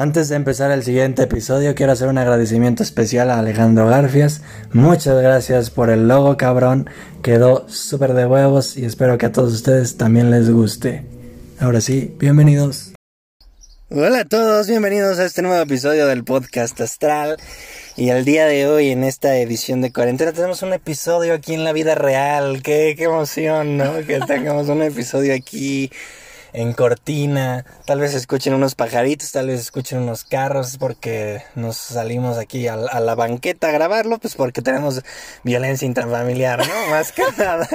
Antes 0.00 0.28
de 0.28 0.36
empezar 0.36 0.70
el 0.70 0.84
siguiente 0.84 1.24
episodio, 1.24 1.74
quiero 1.74 1.90
hacer 1.90 2.06
un 2.06 2.18
agradecimiento 2.18 2.84
especial 2.84 3.32
a 3.32 3.40
Alejandro 3.40 3.88
Garfias. 3.88 4.42
Muchas 4.72 5.20
gracias 5.20 5.70
por 5.70 5.90
el 5.90 6.06
logo, 6.06 6.36
cabrón. 6.36 6.88
Quedó 7.20 7.68
súper 7.68 8.14
de 8.14 8.24
huevos 8.24 8.76
y 8.76 8.84
espero 8.84 9.18
que 9.18 9.26
a 9.26 9.32
todos 9.32 9.52
ustedes 9.52 9.96
también 9.96 10.30
les 10.30 10.50
guste. 10.50 11.04
Ahora 11.58 11.80
sí, 11.80 12.14
bienvenidos. 12.16 12.92
Hola 13.90 14.20
a 14.20 14.24
todos, 14.24 14.68
bienvenidos 14.68 15.18
a 15.18 15.24
este 15.24 15.42
nuevo 15.42 15.60
episodio 15.60 16.06
del 16.06 16.22
podcast 16.22 16.80
Astral. 16.80 17.36
Y 17.96 18.10
el 18.10 18.24
día 18.24 18.46
de 18.46 18.68
hoy, 18.68 18.90
en 18.90 19.02
esta 19.02 19.36
edición 19.38 19.80
de 19.80 19.92
cuarentena, 19.92 20.30
tenemos 20.30 20.62
un 20.62 20.74
episodio 20.74 21.34
aquí 21.34 21.54
en 21.54 21.64
la 21.64 21.72
vida 21.72 21.96
real. 21.96 22.62
Qué, 22.62 22.94
qué 22.96 23.04
emoción, 23.06 23.76
¿no? 23.76 23.96
Que 24.06 24.20
tengamos 24.20 24.68
un 24.68 24.80
episodio 24.80 25.34
aquí 25.34 25.90
en 26.52 26.72
cortina, 26.72 27.64
tal 27.84 28.00
vez 28.00 28.14
escuchen 28.14 28.54
unos 28.54 28.74
pajaritos, 28.74 29.32
tal 29.32 29.48
vez 29.48 29.60
escuchen 29.60 29.98
unos 29.98 30.24
carros, 30.24 30.76
porque 30.78 31.42
nos 31.54 31.76
salimos 31.76 32.38
aquí 32.38 32.66
a, 32.68 32.76
la 32.76 33.14
banqueta 33.14 33.68
a 33.68 33.72
grabarlo, 33.72 34.18
pues 34.18 34.34
porque 34.34 34.62
tenemos 34.62 35.02
violencia 35.42 35.86
intrafamiliar, 35.86 36.66
¿no? 36.66 36.74
Más 36.90 37.12
que 37.12 37.22
nada. 37.36 37.68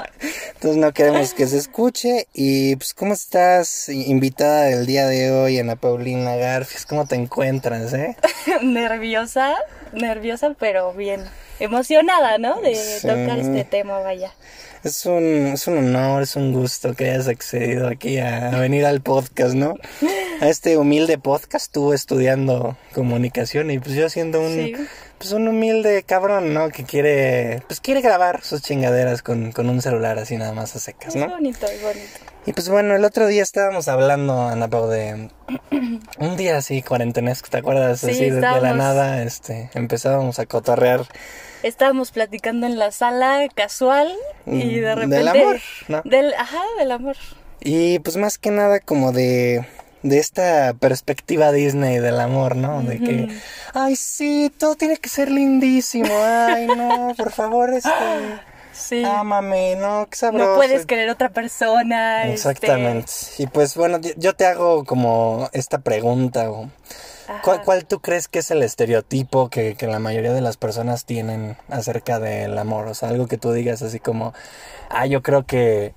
Entonces 0.53 0.77
no 0.77 0.93
queremos 0.93 1.33
que 1.33 1.47
se 1.47 1.57
escuche. 1.57 2.27
Y 2.33 2.75
pues, 2.75 2.93
¿cómo 2.93 3.13
estás, 3.13 3.89
invitada 3.89 4.63
del 4.63 4.85
día 4.85 5.07
de 5.07 5.31
hoy, 5.31 5.59
Ana 5.59 5.75
Paulina 5.75 6.35
Garfias? 6.35 6.85
¿Cómo 6.85 7.05
te 7.05 7.15
encuentras, 7.15 7.93
eh? 7.93 8.15
nerviosa, 8.61 9.55
nerviosa, 9.93 10.55
pero 10.59 10.93
bien. 10.93 11.23
Emocionada, 11.59 12.37
¿no? 12.39 12.59
De 12.61 12.75
tocar 13.01 13.39
este 13.39 13.63
tema, 13.63 13.99
vaya. 13.99 14.33
Es 14.83 15.05
un, 15.05 15.23
es 15.53 15.65
un 15.67 15.77
honor, 15.77 16.23
es 16.23 16.35
un 16.35 16.51
gusto 16.51 16.93
que 16.93 17.09
hayas 17.09 17.29
accedido 17.29 17.87
aquí 17.87 18.17
a, 18.17 18.49
venir 18.59 18.85
al 18.85 18.99
podcast, 18.99 19.53
¿no? 19.53 19.75
A 20.41 20.49
este 20.49 20.77
humilde 20.77 21.17
podcast, 21.17 21.71
tú 21.71 21.93
estudiando 21.93 22.75
comunicación 22.93 23.71
y 23.71 23.79
pues 23.79 23.95
yo 23.95 24.09
siendo 24.09 24.41
un, 24.41 24.73
pues 25.17 25.31
un 25.31 25.47
humilde 25.47 26.03
cabrón, 26.03 26.53
¿no? 26.53 26.67
Que 26.67 26.83
quiere, 26.83 27.63
pues 27.67 27.79
quiere 27.79 28.01
grabar 28.01 28.43
sus 28.43 28.61
chingaderas 28.61 29.21
con, 29.21 29.53
con 29.53 29.69
un 29.69 29.81
celular 29.81 30.19
así 30.19 30.35
nada 30.35 30.51
más 30.51 30.75
a 30.75 30.79
secas, 30.79 31.15
¿no? 31.15 31.27
Es 31.27 31.31
bonito, 31.31 31.65
es 31.65 31.81
bonito. 31.81 32.19
Y 32.45 32.51
pues 32.51 32.67
bueno, 32.67 32.93
el 32.93 33.05
otro 33.05 33.25
día 33.27 33.41
estábamos 33.41 33.87
hablando, 33.87 34.49
Ana 34.49 34.67
Pau, 34.67 34.89
de 34.89 35.29
un 36.19 36.35
día 36.35 36.57
así 36.57 36.81
cuarentenesco, 36.81 37.47
¿te 37.49 37.57
acuerdas? 37.59 38.01
Sí, 38.01 38.11
así 38.11 38.29
de, 38.31 38.41
la 38.41 38.73
nada, 38.73 39.23
este, 39.23 39.69
empezábamos 39.75 40.39
a 40.39 40.45
cotorrear 40.45 41.05
estábamos 41.63 42.11
platicando 42.11 42.67
en 42.67 42.77
la 42.77 42.91
sala 42.91 43.47
casual 43.53 44.13
y 44.45 44.79
de 44.79 44.95
repente... 44.95 45.15
Del 45.17 45.27
amor, 45.27 45.59
¿no? 45.87 46.01
Del, 46.03 46.33
ajá, 46.35 46.61
del 46.77 46.91
amor. 46.91 47.15
Y 47.61 47.99
pues 47.99 48.17
más 48.17 48.37
que 48.37 48.51
nada 48.51 48.79
como 48.79 49.11
de 49.11 49.65
de 50.03 50.19
esta 50.19 50.73
perspectiva 50.73 51.51
Disney 51.51 51.97
del 51.99 52.19
amor, 52.19 52.55
¿no? 52.57 52.83
De 52.83 52.99
que, 52.99 53.29
ay, 53.73 53.95
sí, 53.95 54.51
todo 54.57 54.75
tiene 54.75 54.97
que 54.97 55.09
ser 55.09 55.31
lindísimo, 55.31 56.13
ay, 56.13 56.67
no, 56.67 57.13
por 57.17 57.31
favor, 57.31 57.73
este, 57.73 57.89
sí. 58.73 59.03
ámame, 59.03 59.77
¿no, 59.77 60.07
qué 60.09 60.17
sabroso. 60.17 60.51
No 60.51 60.55
puedes 60.57 60.85
querer 60.85 61.09
otra 61.09 61.29
persona. 61.29 62.23
Este. 62.23 62.33
Exactamente. 62.33 63.11
Y 63.37 63.47
pues 63.47 63.75
bueno, 63.75 63.99
yo 64.17 64.35
te 64.35 64.45
hago 64.45 64.83
como 64.83 65.49
esta 65.53 65.79
pregunta, 65.79 66.51
o 66.51 66.69
¿Cuál, 67.41 67.85
tú 67.85 67.99
crees 67.99 68.27
que 68.27 68.39
es 68.39 68.51
el 68.51 68.63
estereotipo 68.63 69.49
que, 69.49 69.75
que, 69.75 69.87
la 69.87 69.99
mayoría 69.99 70.33
de 70.33 70.41
las 70.41 70.57
personas 70.57 71.05
tienen 71.05 71.57
acerca 71.69 72.19
del 72.19 72.57
amor? 72.57 72.87
O 72.87 72.93
sea, 72.93 73.09
algo 73.09 73.27
que 73.27 73.37
tú 73.37 73.51
digas 73.51 73.81
así 73.81 73.99
como, 73.99 74.33
ah, 74.89 75.05
yo 75.05 75.21
creo 75.21 75.45
que 75.45 75.93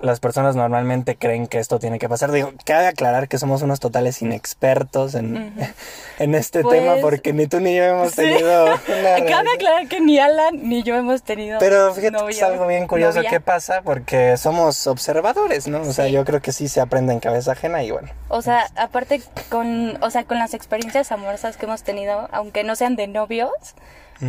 las 0.00 0.20
personas 0.20 0.56
normalmente 0.56 1.16
creen 1.16 1.46
que 1.46 1.58
esto 1.58 1.78
tiene 1.78 1.98
que 1.98 2.08
pasar. 2.08 2.30
Digo, 2.32 2.52
cabe 2.64 2.86
aclarar 2.86 3.28
que 3.28 3.38
somos 3.38 3.62
unos 3.62 3.80
totales 3.80 4.20
inexpertos 4.22 5.14
en, 5.14 5.54
en 6.18 6.34
este 6.34 6.62
pues, 6.62 6.78
tema 6.78 6.96
porque 7.00 7.32
ni 7.32 7.46
tú 7.46 7.60
ni 7.60 7.74
yo 7.74 7.84
hemos 7.84 8.14
tenido 8.14 8.66
Cabe 8.86 9.50
aclarar 9.54 9.88
que 9.88 10.00
ni 10.00 10.18
Alan 10.18 10.68
ni 10.68 10.82
yo 10.82 10.94
hemos 10.96 11.22
tenido 11.22 11.58
Pero 11.58 11.94
fíjate 11.94 12.24
que 12.24 12.30
es 12.32 12.42
algo 12.42 12.66
bien 12.66 12.86
curioso 12.86 13.20
que 13.28 13.40
pasa 13.40 13.82
porque 13.82 14.36
somos 14.36 14.86
observadores, 14.86 15.68
¿no? 15.68 15.82
O 15.82 15.92
sea, 15.92 16.08
yo 16.08 16.24
creo 16.24 16.40
que 16.40 16.52
sí 16.52 16.68
se 16.68 16.80
aprende 16.80 17.12
en 17.12 17.20
cabeza 17.20 17.52
ajena 17.52 17.82
y 17.82 17.90
bueno. 17.90 18.08
O 18.28 18.42
sea, 18.42 18.66
aparte 18.76 19.22
con, 19.48 20.02
o 20.02 20.10
sea, 20.10 20.24
con 20.24 20.38
las 20.38 20.54
experiencias 20.54 21.12
amorosas 21.12 21.56
que 21.56 21.66
hemos 21.66 21.82
tenido, 21.82 22.28
aunque 22.32 22.64
no 22.64 22.76
sean 22.76 22.96
de 22.96 23.06
novios, 23.06 23.52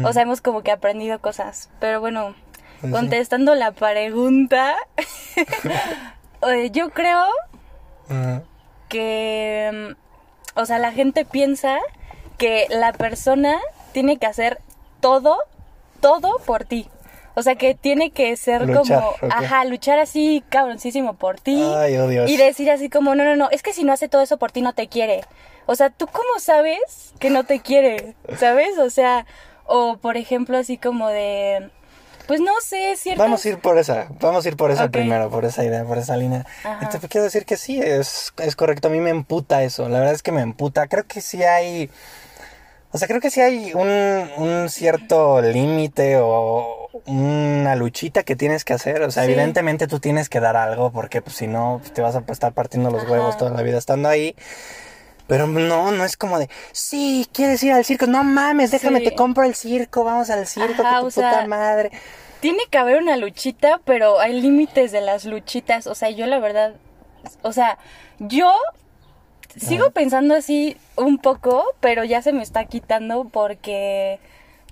o 0.04 0.12
sea, 0.12 0.24
hemos 0.24 0.42
como 0.42 0.64
que 0.64 0.72
aprendido 0.72 1.20
cosas. 1.20 1.70
Pero 1.80 2.02
bueno, 2.02 2.36
contestando 2.82 3.56
la 3.56 3.72
pregunta, 3.72 4.76
yo 6.72 6.90
creo 6.92 7.26
que, 8.90 9.96
o 10.56 10.66
sea, 10.66 10.80
la 10.80 10.92
gente 10.92 11.26
piensa 11.26 11.80
que 12.38 12.68
la 12.70 12.94
persona 12.94 13.58
tiene 13.92 14.18
que 14.18 14.28
hacer 14.28 14.60
todo, 15.00 15.38
todo 16.00 16.40
por 16.46 16.66
ti. 16.66 16.88
O 17.36 17.44
sea, 17.44 17.56
que 17.56 17.76
tiene 17.76 18.10
que 18.10 18.36
ser 18.36 18.74
como, 18.74 19.14
ajá, 19.30 19.64
luchar 19.66 20.00
así 20.00 20.44
cabroncísimo 20.50 21.14
por 21.14 21.40
ti. 21.40 21.62
Ay, 21.62 21.96
oh 21.98 22.08
Dios. 22.08 22.30
Y 22.30 22.36
decir 22.36 22.72
así 22.72 22.90
como, 22.90 23.14
no, 23.14 23.24
no, 23.24 23.36
no, 23.36 23.50
es 23.52 23.62
que 23.62 23.74
si 23.74 23.84
no 23.84 23.94
hace 23.94 24.10
todo 24.10 24.24
eso 24.24 24.38
por 24.38 24.52
ti 24.52 24.62
no 24.62 24.74
te 24.74 24.88
quiere. 24.88 25.22
O 25.68 25.76
sea, 25.76 25.92
¿tú 25.92 26.08
cómo 26.08 26.40
sabes 26.40 27.14
que 27.20 27.30
no 27.30 27.44
te 27.44 27.60
quiere? 27.60 28.16
¿Sabes? 28.38 28.80
O 28.80 28.90
sea, 28.90 29.28
o 29.66 29.98
por 29.98 30.18
ejemplo 30.18 30.58
así 30.58 30.78
como 30.78 31.10
de, 31.10 31.70
pues 32.28 32.42
no 32.42 32.52
sé, 32.62 32.96
cierto. 32.98 33.22
Vamos 33.22 33.46
a 33.46 33.50
ir 33.50 33.58
por 33.60 33.78
esa, 33.78 34.08
vamos 34.20 34.46
a 34.46 34.50
ir 34.50 34.58
por 34.58 34.72
esa 34.72 34.90
primero, 34.90 35.30
por 35.30 35.46
esa 35.46 35.64
idea, 35.64 35.84
por 35.84 35.98
esa 35.98 36.18
línea. 36.18 36.46
Te 36.92 37.08
quiero 37.08 37.24
decir 37.24 37.46
que 37.46 37.58
sí, 37.58 37.80
es, 37.82 38.34
es 38.38 38.56
correcto, 38.56 38.90
a 38.90 38.92
mí 38.92 39.00
me 39.00 39.10
emputa 39.10 39.64
eso, 39.64 39.88
la 39.90 40.00
verdad 40.00 40.14
es 40.14 40.24
que 40.24 40.32
me 40.32 40.42
emputa, 40.42 40.88
creo 40.88 41.06
que 41.06 41.22
sí 41.22 41.44
hay, 41.44 41.90
o 42.92 42.98
sea, 42.98 43.08
creo 43.08 43.22
que 43.22 43.30
sí 43.30 43.42
hay 43.42 43.74
un, 43.74 43.88
un 44.38 44.70
cierto 44.70 45.42
límite 45.42 46.18
o 46.20 46.90
una 47.06 47.76
luchita 47.76 48.24
que 48.24 48.36
tienes 48.36 48.66
que 48.66 48.74
hacer, 48.74 49.02
o 49.04 49.12
sea, 49.12 49.26
evidentemente 49.26 49.88
tú 49.88 50.00
tienes 50.00 50.30
que 50.30 50.40
dar 50.40 50.58
algo 50.58 50.92
porque 50.92 51.22
pues 51.22 51.38
si 51.38 51.48
no 51.48 51.82
te 51.94 52.02
vas 52.02 52.16
a 52.16 52.24
estar 52.28 52.54
partiendo 52.54 52.92
los 52.92 53.08
huevos 53.08 53.38
toda 53.38 53.52
la 53.52 53.62
vida 53.62 53.78
estando 53.78 54.10
ahí. 54.10 54.36
Pero 55.28 55.46
no, 55.46 55.92
no 55.92 56.06
es 56.06 56.16
como 56.16 56.40
de, 56.40 56.50
sí, 56.72 57.28
quieres 57.34 57.62
ir 57.64 57.74
al 57.74 57.84
circo, 57.84 58.08
no 58.08 58.24
mames, 58.24 58.72
déjame, 58.72 59.02
te 59.02 59.14
compro 59.14 59.44
el 59.44 59.56
circo, 59.56 60.04
vamos 60.04 60.30
al 60.30 60.48
circo, 60.48 60.82
Ajá, 60.82 61.02
tu 61.02 61.08
puta 61.08 61.46
madre. 61.48 61.92
Tiene 62.40 62.64
que 62.70 62.78
haber 62.78 63.02
una 63.02 63.18
luchita, 63.18 63.82
pero 63.84 64.20
hay 64.20 64.40
límites 64.40 64.92
de 64.92 65.02
las 65.02 65.26
luchitas. 65.26 65.88
O 65.88 65.96
sea, 65.96 66.10
yo 66.12 66.28
la 66.28 66.40
verdad, 66.40 66.76
o 67.42 67.52
sea, 67.52 67.78
yo 68.20 68.54
sigo 69.56 69.92
pensando 69.92 70.36
así 70.36 70.78
un 70.96 71.18
poco, 71.18 71.66
pero 71.80 72.04
ya 72.04 72.22
se 72.22 72.32
me 72.32 72.44
está 72.44 72.66
quitando 72.66 73.26
porque 73.26 74.20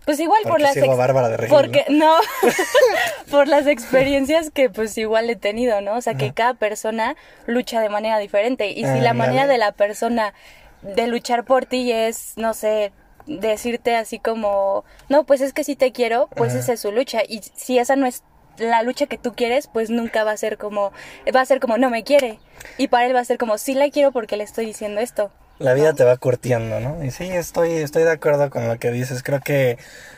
pues 0.05 0.19
igual 0.19 0.41
por 0.43 0.61
las 0.61 0.75
Bárbara 0.75 1.29
de 1.29 1.47
porque 1.47 1.85
no, 1.89 2.15
por 3.31 3.47
las 3.47 3.67
experiencias 3.67 4.51
que 4.51 4.69
pues 4.69 4.97
igual 4.97 5.29
he 5.29 5.35
tenido, 5.35 5.81
¿no? 5.81 5.95
O 5.95 6.01
sea, 6.01 6.15
que 6.15 6.33
cada 6.33 6.53
persona 6.53 7.15
lucha 7.47 7.81
de 7.81 7.89
manera 7.89 8.17
diferente 8.19 8.69
y 8.69 8.83
si 8.83 8.85
ah, 8.85 9.01
la 9.01 9.13
manera 9.13 9.47
de 9.47 9.57
la 9.57 9.71
persona 9.71 10.33
de 10.81 11.07
luchar 11.07 11.43
por 11.43 11.65
ti 11.65 11.91
es, 11.91 12.33
no 12.37 12.53
sé, 12.53 12.91
decirte 13.25 13.95
así 13.95 14.19
como, 14.19 14.85
no, 15.09 15.25
pues 15.25 15.41
es 15.41 15.53
que 15.53 15.63
si 15.63 15.75
te 15.75 15.91
quiero, 15.91 16.29
pues 16.35 16.53
esa 16.53 16.73
es 16.73 16.79
su 16.79 16.91
lucha 16.91 17.21
y 17.27 17.41
si 17.55 17.79
esa 17.79 17.95
no 17.95 18.05
es 18.05 18.23
la 18.57 18.83
lucha 18.83 19.07
que 19.07 19.17
tú 19.17 19.33
quieres, 19.33 19.67
pues 19.67 19.89
nunca 19.89 20.23
va 20.23 20.31
a 20.31 20.37
ser 20.37 20.57
como, 20.57 20.91
va 21.35 21.41
a 21.41 21.45
ser 21.45 21.59
como, 21.59 21.77
no 21.77 21.89
me 21.89 22.03
quiere. 22.03 22.39
Y 22.77 22.87
para 22.87 23.05
él 23.05 23.15
va 23.15 23.19
a 23.19 23.25
ser 23.25 23.37
como, 23.37 23.57
sí 23.57 23.73
la 23.73 23.89
quiero 23.89 24.11
porque 24.11 24.37
le 24.37 24.43
estoy 24.43 24.65
diciendo 24.65 25.01
esto. 25.01 25.31
La 25.57 25.73
vida 25.73 25.93
te 25.93 26.03
va 26.03 26.17
curtiendo, 26.17 26.81
¿no? 26.81 27.03
Y 27.03 27.11
sí, 27.11 27.25
estoy, 27.29 27.71
estoy 27.71 28.03
de 28.03 28.11
acuerdo 28.11 28.49
con 28.49 28.67
lo 28.67 28.77
que 28.77 28.91
dices. 28.91 29.23
Creo 29.23 29.39
que 29.39 29.77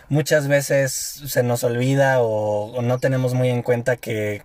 muchas 0.10 0.48
veces 0.48 0.92
se 0.94 1.44
nos 1.44 1.64
olvida 1.64 2.22
o, 2.22 2.82
no 2.82 2.98
tenemos 3.00 3.36
muy 3.36 3.50
en 3.50 3.62
cuenta 3.62 3.98
que, 3.98 4.42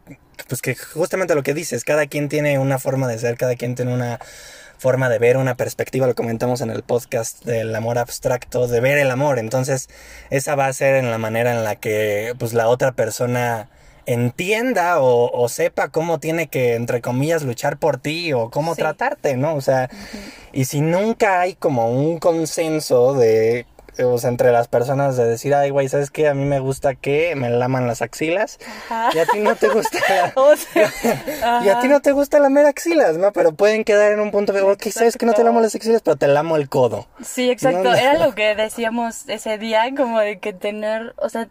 pues 0.48 0.60
que 0.60 0.75
justamente 0.75 1.34
lo 1.34 1.42
que 1.42 1.54
dices, 1.54 1.84
cada 1.84 2.06
quien 2.06 2.28
tiene 2.28 2.58
una 2.58 2.78
forma 2.78 3.08
de 3.08 3.19
ser, 3.19 3.38
cada 3.38 3.56
quien 3.56 3.75
tiene 3.75 3.94
una 3.94 4.19
forma 4.76 5.08
de 5.08 5.19
ver, 5.19 5.36
una 5.38 5.56
perspectiva, 5.56 6.06
lo 6.06 6.14
comentamos 6.14 6.60
en 6.60 6.70
el 6.70 6.82
podcast 6.82 7.44
del 7.44 7.75
amor 7.75 7.99
abstracto, 7.99 8.66
de 8.66 8.81
ver 8.81 8.99
el 8.99 9.11
amor. 9.11 9.38
Entonces, 9.38 9.88
esa 10.28 10.56
va 10.56 10.66
a 10.66 10.72
ser 10.72 10.96
en 10.96 11.11
la 11.11 11.19
manera 11.19 11.52
en 11.52 11.64
la 11.64 11.76
que, 11.76 12.34
pues, 12.38 12.52
la 12.52 12.69
otra 12.69 12.93
persona 12.93 13.69
entienda 14.06 15.00
o, 15.00 15.49
sepa 15.49 15.88
cómo 15.88 16.19
tiene 16.19 16.49
que, 16.49 16.75
entre 16.75 17.00
comillas, 17.00 17.43
luchar 17.43 17.78
por 17.78 17.99
ti 17.99 18.32
o 18.32 18.50
cómo 18.50 18.75
tratarte, 18.75 19.37
¿no? 19.37 19.54
O 19.54 19.60
sea, 19.60 19.90
y 20.52 20.64
si 20.64 20.81
nunca 20.81 21.40
hay 21.40 21.54
como 21.54 21.90
un 21.90 22.19
consenso 22.19 23.14
de, 23.14 23.66
o 24.02 24.19
sea, 24.19 24.31
entre 24.31 24.52
las 24.52 24.69
personas 24.69 25.16
de 25.16 25.25
decir, 25.26 25.54
ay, 25.54 25.70
güey, 25.70 25.88
¿sabes 25.88 26.10
qué? 26.10 26.28
A 26.28 26.34
mí 26.34 26.44
me 26.44 26.60
gusta 26.60 26.94
que 26.94 27.34
me 27.37 27.50
laman 27.50 27.87
las 27.87 28.00
axilas. 28.00 28.58
Y 29.14 29.19
a 29.19 29.26
ti 29.26 29.40
no 29.40 29.54
te 29.56 29.69
gusta 29.69 29.99
y 31.64 31.69
a 31.69 31.81
ti 31.81 31.88
no 31.88 32.00
te 32.00 32.12
gusta 32.12 32.38
lamer 32.38 32.66
axilas, 32.66 33.19
¿no? 33.19 33.32
Pero 33.32 33.52
pueden 33.52 33.84
quedar 33.84 34.12
en 34.12 34.20
un 34.20 34.31
punto 34.31 34.52
de, 34.52 34.62
ok, 34.62 34.82
¿sabes 34.90 35.16
que 35.16 35.26
no 35.26 35.34
te 35.34 35.44
lamo 35.44 35.60
las 35.60 35.75
axilas? 35.75 36.02
Pero 36.02 36.16
te 36.16 36.28
lamo 36.28 36.56
el 36.56 36.69
codo. 36.69 37.06
Sí, 37.22 37.50
exacto. 37.50 37.93
Era 37.93 38.19
lo 38.19 38.34
que 38.34 38.54
decíamos 38.54 39.28
ese 39.28 39.58
día, 39.58 39.84
como 39.96 40.20
de 40.20 40.38
que 40.38 40.52
tener, 40.52 41.14
o 41.19 41.28
sea 41.28 41.49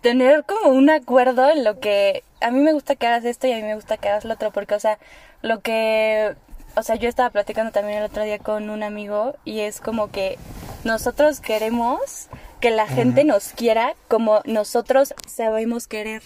tener 0.00 0.44
como 0.44 0.70
un 0.74 0.90
acuerdo 0.90 1.50
en 1.50 1.64
lo 1.64 1.80
que 1.80 2.22
a 2.40 2.50
mí 2.50 2.60
me 2.60 2.72
gusta 2.72 2.96
que 2.96 3.06
hagas 3.06 3.24
esto 3.24 3.46
y 3.46 3.52
a 3.52 3.56
mí 3.56 3.62
me 3.62 3.74
gusta 3.74 3.96
que 3.96 4.08
hagas 4.08 4.24
lo 4.24 4.34
otro, 4.34 4.50
porque, 4.52 4.74
o 4.74 4.80
sea, 4.80 4.98
lo 5.42 5.60
que 5.60 6.34
o 6.78 6.82
sea, 6.82 6.94
yo 6.94 7.08
estaba 7.08 7.30
platicando 7.30 7.72
también 7.72 7.98
el 7.98 8.04
otro 8.04 8.22
día 8.22 8.38
con 8.38 8.70
un 8.70 8.84
amigo 8.84 9.34
y 9.44 9.60
es 9.60 9.80
como 9.80 10.12
que 10.12 10.38
nosotros 10.84 11.40
queremos 11.40 12.28
que 12.60 12.70
la 12.70 12.86
gente 12.86 13.24
nos 13.24 13.48
quiera 13.48 13.94
como 14.06 14.42
nosotros 14.44 15.12
sabemos 15.26 15.88
querer, 15.88 16.22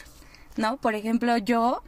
¿no? 0.56 0.76
Por 0.76 0.94
ejemplo, 0.94 1.38
yo 1.38 1.82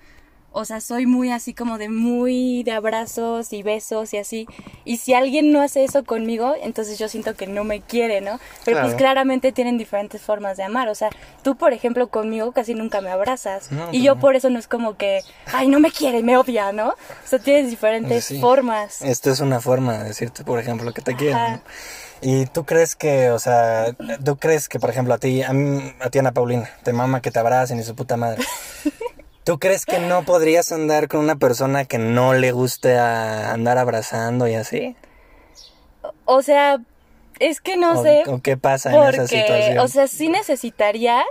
o 0.55 0.65
sea, 0.65 0.81
soy 0.81 1.05
muy 1.05 1.33
así 1.33 1.53
como 1.53 1.79
de 1.79 1.89
muy 1.89 2.63
de 2.63 2.73
abrazos 2.73 3.53
y 3.53 3.65
besos 3.65 4.15
y 4.15 4.19
así. 4.19 4.47
Y 4.85 4.99
si 4.99 5.13
alguien 5.13 5.51
no 5.51 5.61
hace 5.61 5.83
eso 5.83 6.05
conmigo, 6.05 6.55
entonces 6.63 6.97
yo 6.97 7.09
siento 7.09 7.35
que 7.35 7.49
no 7.49 7.65
me 7.65 7.81
quiere, 7.81 8.21
¿no? 8.21 8.39
Pero 8.65 8.81
pues 8.81 8.95
claramente 8.95 9.51
tienen 9.51 9.79
diferentes 9.79 10.23
formas 10.23 10.57
de 10.57 10.63
amar. 10.63 10.89
O 10.89 10.95
sea, 10.95 11.11
tú, 11.43 11.57
por 11.57 11.73
ejemplo, 11.73 12.07
conmigo 12.07 12.53
casi 12.53 12.75
nunca 12.75 13.01
me 13.01 13.11
abrazas. 13.11 13.69
y 13.71 13.75
pues 13.75 14.03
yo 14.03 14.19
por 14.21 14.37
eso 14.37 14.49
no 14.49 14.61
es 14.61 14.69
como 14.69 14.97
que, 14.97 15.23
ay, 15.53 15.67
no 15.67 15.81
me 15.81 15.91
quiere, 15.91 16.23
me 16.23 16.37
odia, 16.37 16.71
¿no? 16.73 16.91
O 16.91 17.27
sea, 17.27 17.41
tienes 17.41 17.69
diferentes 17.69 18.33
formas. 18.41 19.03
Esto 19.03 19.33
es 19.33 19.41
una 19.41 19.61
forma 19.61 19.99
de 19.99 20.05
decirte, 20.05 20.45
por 20.45 20.61
ejemplo, 20.61 20.93
que 20.93 21.03
te 21.03 21.17
quieren. 21.17 21.63
¿Y 22.23 22.47
tú 22.47 22.65
crees 22.65 22.95
que, 22.95 23.31
o 23.31 23.41
sea, 23.41 23.95
tú 24.25 24.37
crees 24.37 24.69
que, 24.69 24.79
por 24.79 24.89
ejemplo, 24.89 25.15
a 25.15 25.19
ti, 25.19 25.43
a, 25.43 25.53
a 26.01 26.11
ti 26.11 26.21
Ana 26.21 26.33
Paulina, 26.33 26.71
te 26.85 26.93
mama 26.93 27.21
que 27.21 27.33
te 27.33 27.41
abracen 27.41 27.81
y 27.81 27.83
su 27.83 27.97
puta 27.97 28.17
madre? 28.17 28.43
¿Tú 29.45 29.59
crees 29.59 29.85
que 29.85 29.99
no 29.99 30.25
podrías 30.25 30.73
andar 30.73 31.09
con 31.09 31.21
una 31.21 31.37
persona 31.37 31.85
que 31.85 31.99
no 31.99 32.33
le 32.33 32.53
guste 32.53 32.99
andar 32.99 33.77
abrazando 33.77 34.49
y 34.49 34.55
así? 34.55 34.97
O 36.25 36.41
sea, 36.41 36.81
es 37.41 37.61
que 37.61 37.77
no 37.77 38.03
sé. 38.03 38.23
¿O 38.27 38.41
qué 38.41 38.57
pasa 38.57 38.91
en 38.91 39.15
esa 39.15 39.27
situación? 39.27 39.79
O 39.81 39.89
sea, 39.89 40.09
sí 40.09 40.29
necesitaría 40.29 41.23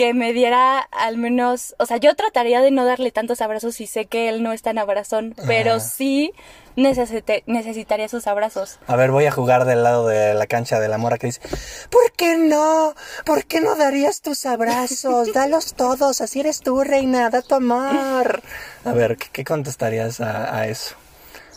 que 0.00 0.14
me 0.14 0.32
diera 0.32 0.78
al 0.78 1.18
menos, 1.18 1.74
o 1.78 1.84
sea, 1.84 1.98
yo 1.98 2.14
trataría 2.14 2.62
de 2.62 2.70
no 2.70 2.86
darle 2.86 3.10
tantos 3.10 3.42
abrazos 3.42 3.74
si 3.74 3.86
sé 3.86 4.06
que 4.06 4.30
él 4.30 4.42
no 4.42 4.54
es 4.54 4.62
tan 4.62 4.78
abrazón, 4.78 5.34
pero 5.46 5.78
sí 5.78 6.32
necesitaría 6.74 8.06
esos 8.06 8.26
abrazos. 8.26 8.78
A 8.86 8.96
ver, 8.96 9.10
voy 9.10 9.26
a 9.26 9.30
jugar 9.30 9.66
del 9.66 9.82
lado 9.82 10.08
de 10.08 10.32
la 10.32 10.46
cancha 10.46 10.80
de 10.80 10.88
la 10.88 10.96
mora 10.96 11.18
que 11.18 11.26
dice, 11.26 11.42
¿por 11.90 12.12
qué 12.12 12.38
no? 12.38 12.94
¿Por 13.26 13.44
qué 13.44 13.60
no 13.60 13.76
darías 13.76 14.22
tus 14.22 14.46
abrazos? 14.46 15.32
Dalos 15.34 15.74
todos, 15.74 16.22
así 16.22 16.40
eres 16.40 16.60
tú, 16.60 16.82
reina, 16.82 17.28
da 17.28 17.42
tu 17.42 17.56
amor. 17.56 18.40
A 18.86 18.92
ver, 18.94 19.18
¿qué, 19.18 19.44
contestarías 19.44 20.22
a, 20.22 20.66
eso? 20.66 20.94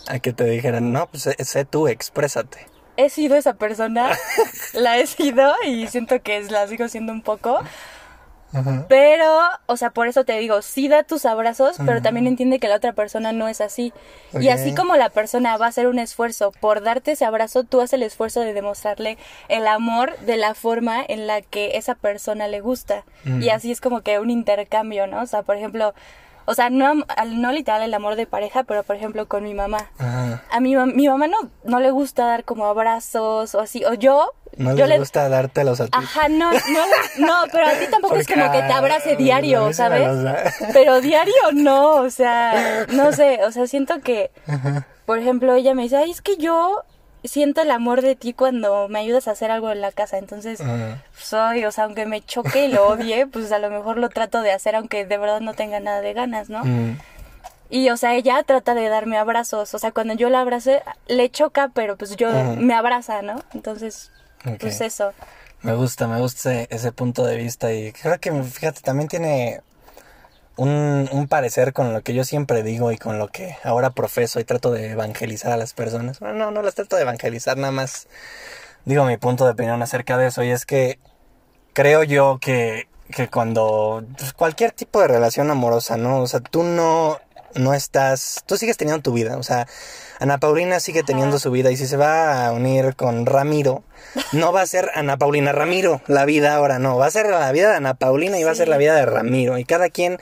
A 0.09 0.19
que 0.19 0.33
te 0.33 0.43
dijeran, 0.43 0.91
no, 0.91 1.07
pues 1.07 1.29
sé 1.39 1.63
tú, 1.63 1.87
exprésate 1.87 2.73
he 2.95 3.09
sido 3.09 3.35
esa 3.35 3.53
persona, 3.53 4.11
la 4.73 4.97
he 4.97 5.07
sido 5.07 5.51
y 5.65 5.87
siento 5.87 6.21
que 6.21 6.41
la 6.43 6.67
sigo 6.67 6.87
siendo 6.87 7.11
un 7.11 7.21
poco, 7.21 7.59
pero, 8.87 9.39
o 9.65 9.77
sea, 9.77 9.89
por 9.89 10.07
eso 10.07 10.25
te 10.25 10.37
digo, 10.37 10.61
sí 10.61 10.87
da 10.87 11.03
tus 11.03 11.25
abrazos, 11.25 11.77
pero 11.85 12.01
también 12.01 12.27
entiende 12.27 12.59
que 12.59 12.67
la 12.67 12.75
otra 12.75 12.93
persona 12.93 13.31
no 13.31 13.47
es 13.47 13.61
así. 13.61 13.93
Y 14.39 14.49
así 14.49 14.75
como 14.75 14.95
la 14.95 15.09
persona 15.09 15.57
va 15.57 15.65
a 15.65 15.69
hacer 15.69 15.87
un 15.87 15.99
esfuerzo 15.99 16.51
por 16.59 16.83
darte 16.83 17.13
ese 17.13 17.25
abrazo, 17.25 17.63
tú 17.63 17.81
haces 17.81 17.93
el 17.93 18.03
esfuerzo 18.03 18.41
de 18.41 18.53
demostrarle 18.53 19.17
el 19.49 19.67
amor 19.67 20.17
de 20.19 20.37
la 20.37 20.53
forma 20.53 21.03
en 21.07 21.27
la 21.27 21.41
que 21.41 21.77
esa 21.77 21.95
persona 21.95 22.47
le 22.47 22.61
gusta. 22.61 23.05
Y 23.25 23.49
así 23.49 23.71
es 23.71 23.81
como 23.81 24.01
que 24.01 24.19
un 24.19 24.29
intercambio, 24.29 25.07
¿no? 25.07 25.21
O 25.21 25.25
sea, 25.25 25.43
por 25.43 25.55
ejemplo, 25.55 25.93
o 26.45 26.53
sea, 26.53 26.69
no, 26.69 27.05
no 27.27 27.51
literal 27.51 27.81
el 27.81 27.93
amor 27.93 28.15
de 28.15 28.25
pareja, 28.25 28.63
pero 28.63 28.83
por 28.83 28.95
ejemplo 28.95 29.27
con 29.27 29.43
mi 29.43 29.53
mamá. 29.53 29.89
A 30.51 30.59
mi, 30.59 30.75
mi 30.75 31.07
mamá 31.07 31.27
no, 31.27 31.37
no 31.63 31.79
le 31.79 31.91
gusta 31.91 32.25
dar 32.25 32.43
como 32.43 32.65
abrazos 32.65 33.55
o 33.55 33.59
así. 33.59 33.83
O 33.85 33.93
yo... 33.93 34.31
No 34.57 34.73
le 34.73 34.99
gusta 34.99 35.29
dártelos 35.29 35.81
a 35.81 35.85
ti. 35.85 35.91
Ajá, 35.93 36.29
no, 36.29 36.51
no, 36.51 36.85
no, 37.17 37.35
pero 37.51 37.65
a 37.65 37.71
ti 37.71 37.87
tampoco 37.89 38.17
es 38.17 38.27
como 38.27 38.51
que 38.51 38.59
te 38.59 38.71
abrace 38.71 39.15
diario, 39.15 39.73
¿sabes? 39.73 40.07
Pero 40.73 41.01
diario 41.01 41.33
no, 41.53 41.95
o 41.95 42.09
sea, 42.11 42.85
no 42.89 43.11
sé, 43.13 43.43
o 43.45 43.51
sea, 43.51 43.65
siento 43.65 44.01
que, 44.01 44.29
por 45.07 45.17
ejemplo, 45.17 45.55
ella 45.55 45.73
me 45.73 45.81
dice, 45.81 45.97
ay, 45.97 46.11
es 46.11 46.21
que 46.21 46.37
yo 46.37 46.83
siento 47.23 47.61
el 47.61 47.71
amor 47.71 48.01
de 48.01 48.15
ti 48.15 48.33
cuando 48.33 48.87
me 48.89 48.99
ayudas 48.99 49.27
a 49.27 49.31
hacer 49.31 49.51
algo 49.51 49.71
en 49.71 49.81
la 49.81 49.91
casa. 49.91 50.17
Entonces, 50.17 50.59
soy, 51.17 51.65
o 51.65 51.71
sea, 51.71 51.85
aunque 51.85 52.05
me 52.05 52.21
choque 52.21 52.65
y 52.65 52.71
lo 52.71 52.87
odie, 52.87 53.27
pues 53.31 53.51
a 53.51 53.59
lo 53.59 53.69
mejor 53.69 53.97
lo 53.97 54.09
trato 54.09 54.41
de 54.41 54.51
hacer 54.51 54.75
aunque 54.75 55.05
de 55.05 55.17
verdad 55.17 55.41
no 55.41 55.53
tenga 55.53 55.79
nada 55.79 56.01
de 56.01 56.13
ganas, 56.13 56.49
¿no? 56.49 56.61
Y, 57.69 57.89
o 57.89 57.97
sea, 57.97 58.13
ella 58.13 58.43
trata 58.43 58.75
de 58.75 58.87
darme 58.87 59.17
abrazos. 59.17 59.73
O 59.73 59.79
sea, 59.79 59.91
cuando 59.91 60.13
yo 60.13 60.29
la 60.29 60.41
abrace, 60.41 60.83
le 61.07 61.29
choca, 61.31 61.71
pero 61.73 61.97
pues 61.97 62.15
yo 62.17 62.29
me 62.57 62.75
abraza, 62.75 63.21
¿no? 63.21 63.41
Entonces, 63.53 64.11
pues 64.59 64.81
eso. 64.81 65.13
Me 65.61 65.73
gusta, 65.75 66.07
me 66.07 66.19
gusta 66.19 66.51
ese, 66.51 66.67
ese 66.69 66.91
punto 66.91 67.25
de 67.25 67.37
vista 67.37 67.73
y 67.73 67.93
creo 67.93 68.19
que, 68.19 68.31
fíjate, 68.43 68.81
también 68.81 69.07
tiene 69.07 69.61
un, 70.55 71.09
un, 71.11 71.27
parecer 71.27 71.73
con 71.73 71.93
lo 71.93 72.01
que 72.01 72.13
yo 72.13 72.23
siempre 72.23 72.63
digo 72.63 72.91
y 72.91 72.97
con 72.97 73.17
lo 73.17 73.27
que 73.27 73.57
ahora 73.63 73.89
profeso 73.89 74.39
y 74.39 74.43
trato 74.43 74.71
de 74.71 74.91
evangelizar 74.91 75.51
a 75.51 75.57
las 75.57 75.73
personas. 75.73 76.19
Bueno, 76.19 76.35
no, 76.35 76.51
no 76.51 76.61
las 76.61 76.75
trato 76.75 76.95
de 76.95 77.01
evangelizar, 77.01 77.57
nada 77.57 77.71
más 77.71 78.07
digo 78.85 79.05
mi 79.05 79.17
punto 79.17 79.45
de 79.45 79.51
opinión 79.51 79.81
acerca 79.81 80.17
de 80.17 80.27
eso 80.27 80.43
y 80.43 80.51
es 80.51 80.65
que 80.65 80.99
creo 81.73 82.03
yo 82.03 82.39
que, 82.39 82.87
que 83.09 83.27
cuando 83.29 84.03
pues, 84.17 84.33
cualquier 84.33 84.71
tipo 84.71 85.01
de 85.01 85.07
relación 85.07 85.49
amorosa, 85.49 85.97
¿no? 85.97 86.21
O 86.21 86.27
sea, 86.27 86.39
tú 86.39 86.63
no, 86.63 87.19
no 87.55 87.73
estás, 87.73 88.43
tú 88.45 88.57
sigues 88.57 88.77
teniendo 88.77 89.01
tu 89.01 89.13
vida, 89.13 89.37
o 89.37 89.43
sea, 89.43 89.67
Ana 90.23 90.37
Paulina 90.37 90.79
sigue 90.79 91.03
teniendo 91.03 91.37
su 91.37 91.51
vida 91.51 91.69
y 91.69 91.75
si 91.75 91.85
se 91.85 91.97
va 91.97 92.47
a 92.47 92.53
unir 92.53 92.95
con 92.95 93.25
Ramiro, 93.25 93.83
no 94.31 94.53
va 94.53 94.61
a 94.61 94.65
ser 94.65 94.89
Ana 94.95 95.17
Paulina 95.17 95.51
Ramiro 95.51 96.01
la 96.07 96.23
vida 96.23 96.55
ahora, 96.55 96.79
no, 96.79 96.95
va 96.95 97.07
a 97.07 97.11
ser 97.11 97.25
la 97.25 97.51
vida 97.51 97.71
de 97.71 97.75
Ana 97.75 97.95
Paulina 97.95 98.39
y 98.39 98.45
va 98.45 98.51
a 98.51 98.55
ser 98.55 98.69
la 98.69 98.77
vida 98.77 98.95
de 98.95 99.05
Ramiro. 99.05 99.57
Y 99.57 99.65
cada 99.65 99.89
quien 99.89 100.19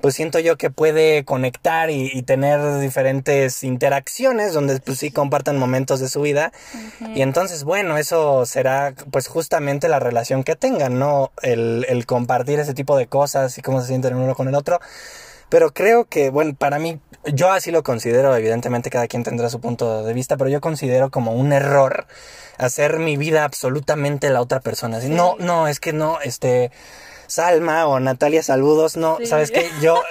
pues 0.00 0.14
siento 0.14 0.38
yo 0.38 0.56
que 0.56 0.70
puede 0.70 1.24
conectar 1.24 1.90
y, 1.90 2.22
tener 2.22 2.78
diferentes 2.78 3.64
interacciones 3.64 4.52
donde 4.52 4.78
pues 4.78 4.98
sí 4.98 5.10
compartan 5.10 5.58
momentos 5.58 5.98
de 5.98 6.08
su 6.08 6.20
vida. 6.20 6.52
Y 7.16 7.22
entonces 7.22 7.64
bueno 7.64 7.98
eso 7.98 8.46
será 8.46 8.94
pues 9.10 9.26
justamente 9.26 9.88
la 9.88 9.98
relación 9.98 10.44
que 10.44 10.54
tengan 10.54 11.00
no 11.00 11.32
el, 11.42 11.86
el 11.88 12.06
compartir 12.06 12.60
ese 12.60 12.72
tipo 12.72 12.96
de 12.96 13.08
cosas 13.08 13.58
y 13.58 13.62
cómo 13.62 13.80
se 13.80 13.88
sienten 13.88 14.14
uno 14.14 14.36
con 14.36 14.46
el 14.46 14.54
otro 14.54 14.78
pero 15.48 15.72
creo 15.72 16.04
que, 16.06 16.30
bueno, 16.30 16.54
para 16.56 16.78
mí, 16.78 17.00
yo 17.32 17.50
así 17.50 17.70
lo 17.70 17.82
considero, 17.82 18.34
evidentemente 18.36 18.90
cada 18.90 19.08
quien 19.08 19.22
tendrá 19.22 19.48
su 19.48 19.60
punto 19.60 20.02
de 20.02 20.12
vista, 20.12 20.36
pero 20.36 20.50
yo 20.50 20.60
considero 20.60 21.10
como 21.10 21.32
un 21.32 21.52
error 21.52 22.06
hacer 22.58 22.98
mi 22.98 23.16
vida 23.16 23.44
absolutamente 23.44 24.30
la 24.30 24.40
otra 24.40 24.60
persona. 24.60 24.98
No, 25.00 25.36
no, 25.38 25.68
es 25.68 25.80
que 25.80 25.92
no, 25.92 26.20
este, 26.20 26.70
Salma 27.26 27.86
o 27.86 28.00
Natalia 28.00 28.42
Saludos, 28.42 28.96
no, 28.96 29.18
¿sabes 29.24 29.50
qué? 29.50 29.70
Yo, 29.80 30.02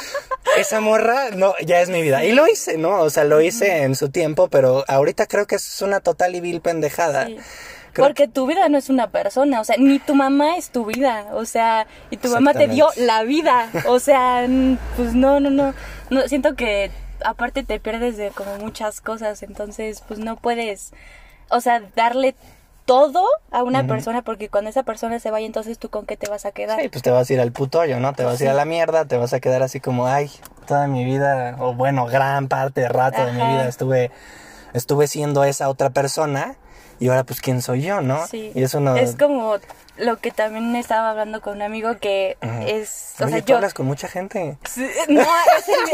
esa 0.56 0.80
morra, 0.80 1.30
no, 1.30 1.54
ya 1.64 1.80
es 1.80 1.88
mi 1.88 2.02
vida. 2.02 2.24
Y 2.24 2.32
lo 2.32 2.46
hice, 2.48 2.78
¿no? 2.78 3.00
O 3.00 3.10
sea, 3.10 3.24
lo 3.24 3.40
hice 3.40 3.82
en 3.82 3.94
su 3.94 4.10
tiempo, 4.10 4.48
pero 4.48 4.84
ahorita 4.88 5.26
creo 5.26 5.46
que 5.46 5.56
es 5.56 5.82
una 5.82 6.00
total 6.00 6.34
y 6.34 6.40
vil 6.40 6.60
pendejada. 6.60 7.28
Porque 7.94 8.28
tu 8.28 8.46
vida 8.46 8.68
no 8.68 8.78
es 8.78 8.88
una 8.88 9.08
persona, 9.08 9.60
o 9.60 9.64
sea, 9.64 9.76
ni 9.78 9.98
tu 9.98 10.14
mamá 10.14 10.56
es 10.56 10.70
tu 10.70 10.84
vida, 10.84 11.26
o 11.32 11.44
sea, 11.44 11.86
y 12.10 12.16
tu 12.16 12.28
mamá 12.28 12.54
te 12.54 12.68
dio 12.68 12.88
la 12.96 13.22
vida, 13.22 13.68
o 13.86 13.98
sea, 13.98 14.46
pues 14.96 15.14
no, 15.14 15.40
no, 15.40 15.50
no, 15.50 15.74
no, 16.10 16.28
siento 16.28 16.54
que 16.54 16.90
aparte 17.24 17.62
te 17.64 17.80
pierdes 17.80 18.16
de 18.16 18.30
como 18.30 18.56
muchas 18.58 19.00
cosas, 19.00 19.42
entonces 19.42 20.02
pues 20.06 20.20
no 20.20 20.36
puedes, 20.36 20.92
o 21.50 21.60
sea, 21.60 21.82
darle 21.96 22.34
todo 22.84 23.24
a 23.52 23.62
una 23.62 23.86
persona 23.86 24.22
porque 24.22 24.48
cuando 24.48 24.68
esa 24.68 24.82
persona 24.82 25.20
se 25.20 25.30
vaya 25.30 25.46
entonces 25.46 25.78
tú 25.78 25.90
con 25.90 26.06
qué 26.06 26.16
te 26.16 26.28
vas 26.28 26.44
a 26.44 26.50
quedar. 26.50 26.80
Sí, 26.80 26.88
pues 26.88 27.02
te 27.02 27.10
vas 27.10 27.30
a 27.30 27.32
ir 27.32 27.40
al 27.40 27.52
puto 27.52 27.78
hoyo, 27.78 28.00
¿no? 28.00 28.12
Te 28.14 28.24
vas 28.24 28.40
a 28.40 28.44
ir 28.44 28.50
a 28.50 28.54
la 28.54 28.64
mierda, 28.64 29.04
te 29.04 29.16
vas 29.16 29.32
a 29.32 29.38
quedar 29.38 29.62
así 29.62 29.78
como, 29.78 30.08
ay, 30.08 30.28
toda 30.66 30.88
mi 30.88 31.04
vida, 31.04 31.56
o 31.60 31.74
bueno, 31.74 32.06
gran 32.06 32.48
parte 32.48 32.80
de 32.80 32.88
rato 32.88 33.24
de 33.24 33.32
mi 33.32 33.38
vida 33.46 33.68
estuve, 33.68 34.10
estuve 34.72 35.06
siendo 35.06 35.44
esa 35.44 35.68
otra 35.68 35.90
persona 35.90 36.56
y 37.00 37.08
ahora 37.08 37.24
pues 37.24 37.40
quién 37.40 37.62
soy 37.62 37.82
yo, 37.82 38.02
¿no? 38.02 38.26
Sí. 38.26 38.52
Y 38.54 38.62
eso 38.62 38.78
no... 38.78 38.94
Es 38.94 39.16
como 39.16 39.56
lo 39.96 40.18
que 40.18 40.30
también 40.30 40.76
estaba 40.76 41.10
hablando 41.10 41.40
con 41.40 41.56
un 41.56 41.62
amigo 41.62 41.96
que 41.98 42.36
es... 42.66 43.14
O 43.20 43.26
sea, 43.26 43.42
¿tú 43.42 43.54
hablas 43.54 43.72
con 43.72 43.86
mucha 43.86 44.06
gente? 44.06 44.58
no, 45.08 45.26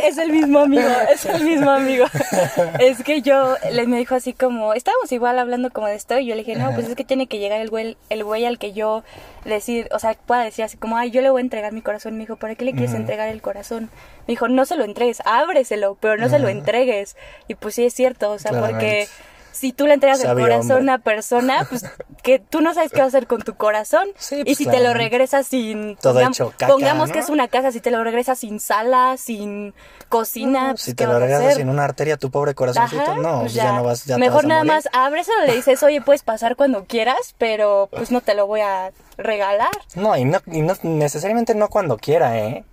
es 0.02 0.18
el, 0.18 0.32
mismo 0.32 0.58
amigo, 0.58 0.88
es 1.12 1.24
el 1.24 1.44
mismo 1.44 1.70
amigo. 1.70 2.06
es 2.80 3.04
que 3.04 3.22
yo, 3.22 3.56
le 3.70 3.86
me 3.86 3.98
dijo 3.98 4.16
así 4.16 4.32
como, 4.32 4.74
estábamos 4.74 5.10
igual 5.12 5.38
hablando 5.38 5.70
como 5.70 5.86
de 5.86 5.94
esto 5.94 6.18
y 6.18 6.26
yo 6.26 6.34
le 6.34 6.42
dije, 6.42 6.56
no, 6.56 6.74
pues 6.74 6.88
es 6.88 6.96
que 6.96 7.04
tiene 7.04 7.28
que 7.28 7.38
llegar 7.38 7.60
el 7.60 7.70
güey, 7.70 7.96
el 8.10 8.24
güey 8.24 8.44
al 8.44 8.58
que 8.58 8.72
yo 8.72 9.04
decir, 9.44 9.88
o 9.92 10.00
sea, 10.00 10.14
pueda 10.14 10.42
decir 10.42 10.64
así 10.64 10.76
como, 10.76 10.96
ay, 10.96 11.12
yo 11.12 11.22
le 11.22 11.30
voy 11.30 11.38
a 11.40 11.42
entregar 11.42 11.72
mi 11.72 11.82
corazón. 11.82 12.14
Me 12.14 12.20
dijo, 12.20 12.34
¿para 12.34 12.56
qué 12.56 12.64
le 12.64 12.72
quieres 12.72 12.94
entregar 12.94 13.28
el 13.28 13.42
corazón? 13.42 13.90
Me 14.26 14.32
dijo, 14.32 14.48
no 14.48 14.64
se 14.64 14.74
lo 14.74 14.82
entregues, 14.82 15.22
ábreselo, 15.24 15.96
pero 16.00 16.16
no 16.16 16.28
se 16.28 16.40
lo 16.40 16.48
entregues. 16.48 17.16
Y 17.46 17.54
pues 17.54 17.76
sí 17.76 17.84
es 17.84 17.94
cierto, 17.94 18.32
o 18.32 18.38
sea, 18.40 18.52
porque 18.60 19.08
si 19.56 19.72
tú 19.72 19.86
le 19.86 19.94
entregas 19.94 20.22
el 20.22 20.34
corazón 20.34 20.72
a 20.72 20.80
una 20.80 20.98
persona, 20.98 21.66
pues 21.68 21.84
que 22.22 22.38
tú 22.38 22.60
no 22.60 22.74
sabes 22.74 22.90
qué 22.90 22.98
va 22.98 23.04
a 23.04 23.08
hacer 23.08 23.26
con 23.26 23.42
tu 23.42 23.54
corazón. 23.54 24.08
y 24.30 24.44
pues, 24.44 24.58
si 24.58 24.66
te 24.66 24.80
lo 24.80 24.94
regresas 24.94 25.46
sin... 25.46 25.96
Todo 25.96 26.20
hecho 26.20 26.52
pongamos 26.66 27.10
que 27.10 27.18
es 27.18 27.28
una 27.28 27.48
casa, 27.48 27.72
si 27.72 27.80
te 27.80 27.90
lo 27.90 28.04
regresas 28.04 28.38
sin 28.38 28.60
sala, 28.60 29.16
sin 29.16 29.74
cocina... 30.08 30.70
Pues, 30.70 30.82
si 30.82 30.94
te 30.94 31.06
lo 31.06 31.18
regresas 31.18 31.56
sin 31.56 31.68
una 31.68 31.84
arteria, 31.84 32.16
tu 32.16 32.30
pobre 32.30 32.54
corazoncito, 32.54 33.16
no, 33.16 33.40
pues 33.40 33.54
ya, 33.54 33.72
no 33.72 33.84
vas... 33.84 34.04
Ya 34.04 34.18
Mejor 34.18 34.46
nada 34.46 34.64
más 34.64 34.88
abres 34.92 35.28
o 35.28 35.46
le 35.46 35.54
dices, 35.54 35.82
oye, 35.82 36.00
puedes 36.00 36.22
pasar 36.22 36.56
cuando 36.56 36.84
quieras, 36.84 37.34
pero 37.38 37.88
pues 37.90 38.10
no 38.10 38.20
te 38.20 38.34
lo 38.34 38.46
voy 38.46 38.60
a 38.60 38.92
regalar. 39.16 39.70
No, 39.94 40.16
y 40.16 40.24
no, 40.24 40.38
y 40.46 40.62
no 40.62 40.74
necesariamente 40.82 41.54
no 41.54 41.68
cuando 41.68 41.96
quiera, 41.96 42.38
¿eh? 42.38 42.64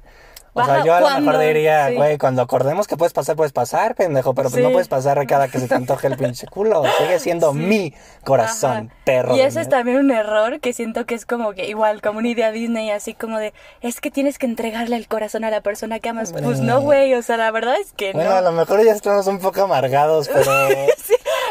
O 0.56 0.64
sea, 0.64 0.84
yo 0.86 0.94
a 0.96 1.00
lo 1.02 1.20
mejor 1.20 1.40
diría, 1.40 1.88
Sí. 1.90 1.96
güey, 1.96 2.18
cuando 2.18 2.42
acordemos 2.44 2.88
que 2.88 2.96
puedes 2.96 3.12
pasar, 3.14 3.36
puedes 3.36 3.52
pasar, 3.54 3.96
pendejo, 3.96 4.34
pero 4.36 4.50
pues 4.50 4.62
Sí. 4.62 4.68
no 4.68 4.72
puedes 4.72 4.88
pasar 4.88 5.26
cada 5.26 5.48
que 5.48 5.60
se 5.60 5.68
te 5.68 5.74
antoje 5.76 6.08
el 6.08 6.16
pinche 6.18 6.46
culo. 6.48 6.84
Sigue 7.00 7.20
siendo 7.20 7.54
mi 7.54 7.94
corazón, 8.24 8.92
Ajá. 8.92 9.02
perro. 9.04 9.36
Y 9.36 9.42
eso 9.42 9.60
es 9.60 9.68
también 9.70 9.98
un 9.98 10.12
error 10.12 10.60
que 10.60 10.72
siento 10.74 11.06
que 11.06 11.16
es 11.16 11.26
como 11.26 11.54
que 11.54 11.66
igual, 11.68 12.02
como 12.02 12.20
una 12.20 12.28
idea 12.28 12.52
Disney, 12.52 12.92
así 12.92 13.14
como 13.14 13.40
de, 13.40 13.54
es 13.82 14.00
que 14.00 14.12
tienes 14.12 14.38
que 14.38 14.46
entregarle 14.46 14.96
el 14.96 15.08
corazón 15.08 15.44
a 15.44 15.50
la 15.50 15.62
persona 15.62 16.00
que 16.00 16.10
amas. 16.10 16.32
Pues 16.34 16.60
no, 16.60 16.82
güey, 16.82 17.14
o 17.16 17.22
sea, 17.24 17.38
la 17.38 17.50
verdad 17.52 17.76
es 17.82 17.92
que 17.94 18.14
Bueno, 18.14 18.30
no. 18.30 18.36
a 18.38 18.42
lo 18.42 18.52
mejor 18.52 18.84
ya 18.86 18.92
estamos 18.92 19.26
un 19.28 19.40
poco 19.40 19.62
amargados, 19.64 20.30
pero 20.30 20.44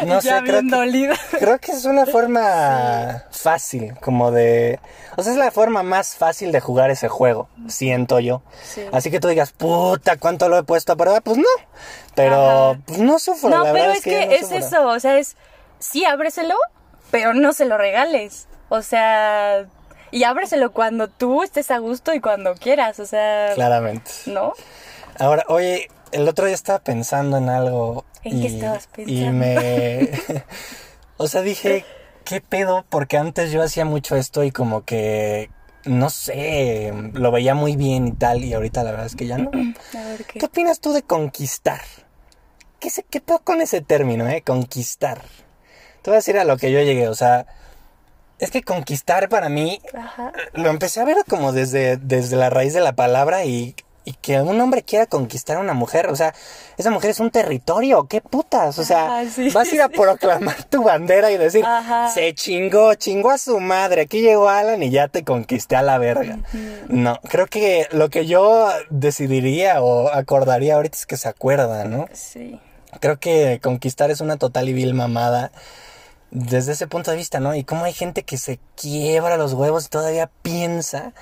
no 0.06 0.20
sé, 0.20 0.30
creo 0.44 0.62
que, 0.62 1.38
creo 1.38 1.58
que 1.58 1.72
es 1.72 1.84
una 1.84 2.06
forma 2.06 3.24
fácil, 3.30 3.94
como 4.00 4.30
de... 4.30 4.80
O 5.16 5.22
sea, 5.22 5.32
es 5.32 5.38
la 5.38 5.50
forma 5.50 5.82
más 5.82 6.16
fácil 6.16 6.52
de 6.52 6.60
jugar 6.60 6.90
ese 6.90 7.08
juego, 7.08 7.48
siento 7.68 8.20
yo. 8.20 8.42
Sí. 8.62 8.82
Así 8.92 9.10
que 9.10 9.20
tú 9.20 9.28
digas, 9.28 9.52
puta, 9.52 10.16
¿cuánto 10.16 10.48
lo 10.48 10.58
he 10.58 10.62
puesto 10.62 10.92
a 10.92 10.96
prueba? 10.96 11.20
Pues 11.20 11.38
no, 11.38 11.44
pero 12.14 12.76
pues 12.86 12.98
no 12.98 13.18
sufro, 13.18 13.50
No, 13.50 13.64
la 13.64 13.72
pero 13.72 13.92
es 13.92 14.02
que, 14.02 14.26
no 14.26 14.32
es 14.32 14.40
sufro. 14.42 14.58
eso, 14.58 14.88
o 14.88 15.00
sea, 15.00 15.18
es, 15.18 15.36
sí, 15.78 16.04
ábreselo, 16.04 16.56
pero 17.10 17.34
no 17.34 17.52
se 17.52 17.64
lo 17.66 17.76
regales. 17.76 18.46
O 18.68 18.80
sea, 18.80 19.66
y 20.10 20.24
ábreselo 20.24 20.72
cuando 20.72 21.08
tú 21.08 21.42
estés 21.42 21.70
a 21.70 21.78
gusto 21.78 22.14
y 22.14 22.20
cuando 22.20 22.54
quieras, 22.54 23.00
o 23.00 23.06
sea, 23.06 23.52
Claramente. 23.54 24.10
¿no? 24.26 24.54
Ahora, 25.18 25.44
oye, 25.48 25.88
el 26.12 26.28
otro 26.28 26.46
día 26.46 26.54
estaba 26.54 26.78
pensando 26.78 27.36
en 27.38 27.48
algo. 27.48 28.04
¿En 28.24 28.40
qué 28.40 28.46
estabas 28.48 28.88
Y 28.96 29.04
pensando? 29.04 29.32
me. 29.32 30.10
o 31.16 31.28
sea, 31.28 31.42
dije, 31.42 31.84
¿qué 32.24 32.40
pedo? 32.40 32.84
Porque 32.88 33.16
antes 33.16 33.50
yo 33.52 33.62
hacía 33.62 33.84
mucho 33.84 34.16
esto 34.16 34.44
y 34.44 34.50
como 34.50 34.84
que. 34.84 35.50
No 35.84 36.10
sé, 36.10 36.92
lo 37.12 37.32
veía 37.32 37.56
muy 37.56 37.74
bien 37.74 38.06
y 38.06 38.12
tal, 38.12 38.44
y 38.44 38.54
ahorita 38.54 38.84
la 38.84 38.92
verdad 38.92 39.06
es 39.06 39.16
que 39.16 39.26
ya 39.26 39.38
no. 39.38 39.50
A 39.94 40.04
ver 40.08 40.24
qué. 40.24 40.38
¿Qué 40.38 40.46
opinas 40.46 40.78
tú 40.78 40.92
de 40.92 41.02
conquistar? 41.02 41.80
¿Qué, 42.78 42.90
se, 42.90 43.02
qué 43.02 43.20
pedo 43.20 43.40
con 43.40 43.60
ese 43.60 43.80
término, 43.80 44.28
eh? 44.28 44.42
Conquistar. 44.42 45.20
Te 46.02 46.10
voy 46.10 46.14
a 46.14 46.18
decir 46.18 46.38
a 46.38 46.44
lo 46.44 46.56
que 46.56 46.70
yo 46.70 46.80
llegué, 46.80 47.08
o 47.08 47.14
sea. 47.14 47.46
Es 48.38 48.50
que 48.50 48.62
conquistar 48.62 49.28
para 49.28 49.48
mí 49.48 49.80
Ajá. 49.96 50.32
lo 50.54 50.68
empecé 50.68 51.00
a 51.00 51.04
ver 51.04 51.16
como 51.28 51.52
desde, 51.52 51.96
desde 51.96 52.34
la 52.34 52.50
raíz 52.50 52.74
de 52.74 52.80
la 52.80 52.92
palabra 52.96 53.44
y, 53.44 53.76
y 54.04 54.14
que 54.14 54.40
un 54.40 54.60
hombre 54.60 54.82
quiera 54.82 55.06
conquistar 55.06 55.56
a 55.56 55.60
una 55.60 55.74
mujer, 55.74 56.08
o 56.08 56.16
sea, 56.16 56.34
esa 56.76 56.90
mujer 56.90 57.10
es 57.10 57.20
un 57.20 57.30
territorio, 57.30 58.06
qué 58.08 58.20
putas, 58.20 58.78
o 58.78 58.84
sea, 58.84 59.20
Ajá, 59.20 59.30
sí, 59.30 59.50
vas 59.50 59.70
a 59.70 59.74
ir 59.74 59.82
a 59.82 59.88
proclamar 59.88 60.64
tu 60.64 60.82
bandera 60.82 61.30
y 61.30 61.38
decir, 61.38 61.64
Ajá. 61.64 62.10
se 62.10 62.34
chingó, 62.34 62.94
chingó 62.94 63.30
a 63.30 63.38
su 63.38 63.60
madre, 63.60 64.02
aquí 64.02 64.20
llegó 64.20 64.48
Alan 64.48 64.82
y 64.82 64.90
ya 64.90 65.08
te 65.08 65.24
conquisté 65.24 65.76
a 65.76 65.82
la 65.82 65.98
verga. 65.98 66.38
No, 66.88 67.18
creo 67.28 67.46
que 67.46 67.86
lo 67.92 68.10
que 68.10 68.26
yo 68.26 68.68
decidiría 68.90 69.82
o 69.82 70.08
acordaría 70.08 70.74
ahorita 70.74 70.96
es 70.96 71.06
que 71.06 71.16
se 71.16 71.28
acuerda, 71.28 71.84
¿no? 71.84 72.06
Sí. 72.12 72.60
Creo 73.00 73.18
que 73.18 73.60
conquistar 73.62 74.10
es 74.10 74.20
una 74.20 74.36
total 74.36 74.68
y 74.68 74.72
vil 74.72 74.94
mamada 74.94 75.52
desde 76.32 76.72
ese 76.72 76.86
punto 76.86 77.10
de 77.10 77.16
vista, 77.16 77.40
¿no? 77.40 77.54
Y 77.54 77.62
cómo 77.62 77.84
hay 77.84 77.92
gente 77.92 78.22
que 78.22 78.38
se 78.38 78.58
quiebra 78.74 79.36
los 79.36 79.52
huevos 79.52 79.86
y 79.86 79.88
todavía 79.88 80.30
piensa 80.42 81.12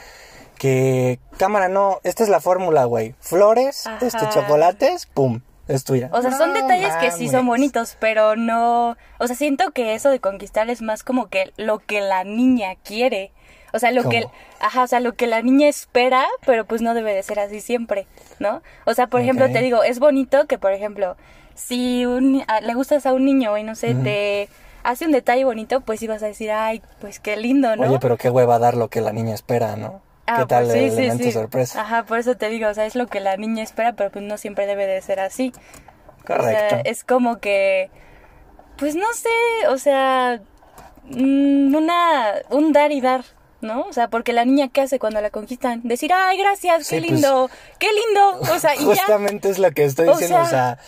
que, 0.61 1.19
cámara, 1.39 1.69
no, 1.69 2.01
esta 2.05 2.23
es 2.23 2.29
la 2.29 2.39
fórmula, 2.39 2.85
güey. 2.85 3.15
Flores, 3.19 3.87
Ajá. 3.87 4.05
este, 4.07 4.29
chocolates, 4.29 5.07
pum, 5.07 5.41
es 5.69 5.85
tuya. 5.85 6.11
O 6.13 6.21
sea, 6.21 6.33
son 6.33 6.53
No 6.53 6.55
detalles 6.61 6.95
que 6.97 7.11
sí 7.11 7.29
son 7.29 7.47
bonitos, 7.47 7.97
pero 7.99 8.37
no... 8.37 8.95
O 9.19 9.27
sea, 9.27 9.35
siento 9.37 9.71
que 9.71 9.95
eso 9.95 10.11
de 10.11 10.21
conquistar 10.21 10.69
es 10.69 10.83
más 10.83 11.03
como 11.03 11.29
que 11.29 11.51
lo 11.57 11.79
que 11.79 12.03
la 12.03 12.25
niña 12.25 12.75
quiere. 12.85 13.33
O 13.73 13.79
sea, 13.79 13.91
lo 13.91 14.07
que... 14.11 14.27
Ajá, 14.61 14.83
o 14.83 14.87
sea, 14.87 15.01
lo 15.01 15.15
que 15.15 15.27
la 15.27 15.41
niña 15.41 15.67
espera, 15.67 16.27
pero 16.45 16.67
pues 16.67 16.83
no 16.83 16.93
debe 16.93 17.15
de 17.15 17.23
ser 17.23 17.41
así 17.41 17.63
siempre, 17.63 18.07
¿no? 18.39 18.61
O 18.85 18.93
sea, 18.93 19.07
por 19.07 19.23
ejemplo, 19.23 19.51
te 19.51 19.63
digo, 19.63 19.83
es 19.83 19.99
bonito 19.99 20.47
que, 20.47 20.59
por 20.59 20.73
ejemplo, 20.75 21.17
si 21.55 22.05
un, 22.05 22.45
a- 22.49 22.61
le 22.61 22.75
gustas 22.75 23.07
a 23.07 23.15
un 23.15 23.25
niño 23.25 23.57
y 23.57 23.63
no 23.63 23.75
sé, 23.77 23.95
te 23.95 24.51
hace 24.83 25.07
un 25.07 25.13
detalle 25.13 25.47
bonito, 25.47 25.81
pues 25.81 26.03
ibas 26.03 26.23
a 26.23 26.27
decir, 26.27 26.51
ay, 26.51 26.83
pues 27.01 27.19
qué 27.19 27.39
lindo, 27.39 27.75
¿no? 27.77 27.89
Oye, 27.89 27.99
pero 27.99 28.19
qué 28.19 28.29
hueva 28.29 28.59
dar 28.59 28.77
lo 28.77 28.89
que 28.89 29.01
la 29.01 29.13
niña 29.13 29.33
espera, 29.35 29.77
¿no? 29.77 30.03
Ah, 30.31 30.37
¿Qué 30.39 30.47
tal 30.47 30.65
pues 30.67 30.77
el 30.77 30.85
elemento 30.93 31.31
sorpresa? 31.33 31.83
Ajá, 31.83 32.05
por 32.05 32.19
eso 32.21 32.37
te 32.37 32.49
digo, 32.49 32.69
o 32.69 32.75
sea, 32.75 32.87
es 32.87 32.95
lo 32.95 33.09
que 33.09 33.19
la 33.19 33.37
niña 33.37 33.65
espera, 33.65 33.95
pero 33.95 34.11
pues 34.11 34.25
no 34.25 34.39
siempre 34.39 34.67
debe 34.67 34.87
de 34.87 35.03
ser 35.03 35.19
así. 35.19 35.53
Correcto. 36.25 36.67
O 36.67 36.69
sea, 36.69 36.81
es 36.83 37.03
como 37.03 37.41
que, 37.41 37.91
pues 38.77 38.95
no 38.95 39.13
sé, 39.13 39.67
o 39.69 39.77
sea, 39.77 40.41
mm, 41.07 41.75
una, 41.75 42.35
un 42.51 42.73
dar 42.73 42.93
y 42.93 43.01
dar, 43.01 43.25
¿no? 43.61 43.83
O 43.83 43.93
sea, 43.93 44.07
porque 44.07 44.33
la 44.33 44.45
niña, 44.45 44.69
¿qué 44.69 44.83
hace 44.83 45.01
cuando 45.01 45.21
la 45.21 45.31
conquistan? 45.31 45.81
Decir, 45.83 46.13
ay, 46.15 46.39
gracias, 46.39 46.87
Sí, 46.87 46.95
qué 46.95 47.01
pues, 47.01 47.13
lindo, 47.13 47.51
qué 47.81 47.89
lindo, 47.93 48.55
o 48.55 48.59
sea, 48.61 48.77
y 48.77 48.85
ya. 48.85 48.85
Justamente 49.07 49.51
es 49.51 49.59
lo 49.59 49.73
que 49.73 49.85
estoy 49.85 50.07
O 50.07 50.13
diciendo, 50.13 50.45
o 50.45 50.47
sea, 50.47 50.79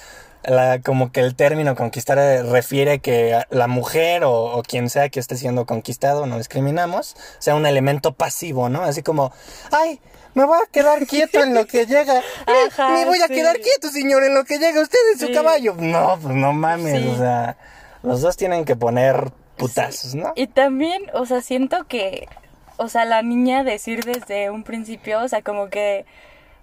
la- 0.45 0.81
como 0.81 1.13
que 1.13 1.21
el 1.21 1.35
término 1.35 1.75
conquistar 1.77 2.19
eh, 2.19 2.43
refiere 2.43 2.99
que 3.01 3.43
la 3.51 3.67
mujer 3.69 4.25
o, 4.25 4.33
o 4.59 4.63
quien 4.63 4.91
sea 4.91 5.09
que 5.09 5.21
esté 5.21 5.37
siendo 5.37 5.67
conquistado, 5.67 6.27
no 6.27 6.39
discriminamos, 6.39 7.17
sea 7.39 7.55
un 7.55 7.67
elemento 7.67 8.13
pasivo, 8.13 8.69
¿no? 8.69 8.83
Así 8.83 9.03
como, 9.03 9.33
ay, 9.71 10.01
me 10.35 10.45
voy 10.45 10.59
a 10.63 10.71
quedar 10.71 11.07
quieto 11.07 11.43
en 11.43 11.55
lo 11.55 11.67
que 11.67 11.87
llega. 11.87 12.15
Me, 12.47 12.53
Ajá, 12.69 12.89
me 12.89 13.05
voy 13.05 13.21
a 13.23 13.27
sí. 13.29 13.35
quedar 13.35 13.59
quieto, 13.61 13.89
señor, 13.89 14.25
en 14.25 14.35
lo 14.35 14.45
que 14.45 14.59
llega 14.59 14.81
usted 14.81 14.99
en 15.13 15.19
su 15.19 15.33
caballo. 15.33 15.75
No, 15.79 16.19
pues 16.21 16.35
no 16.35 16.53
mames, 16.53 17.03
Sí. 17.03 17.09
o 17.09 17.17
sea, 17.19 17.57
los 18.03 18.21
dos 18.21 18.37
tienen 18.37 18.65
que 18.65 18.75
poner 18.77 19.31
putazos, 19.57 20.15
¿no? 20.15 20.33
Y 20.35 20.47
también, 20.49 21.03
o 21.15 21.25
sea, 21.27 21.41
siento 21.41 21.85
que, 21.87 22.27
o 22.79 22.89
sea, 22.89 23.05
la 23.05 23.23
niña 23.23 23.63
decir 23.63 24.05
desde 24.05 24.51
un 24.51 24.65
principio, 24.65 25.21
o 25.21 25.29
sea, 25.29 25.43
como 25.43 25.69
que 25.69 26.05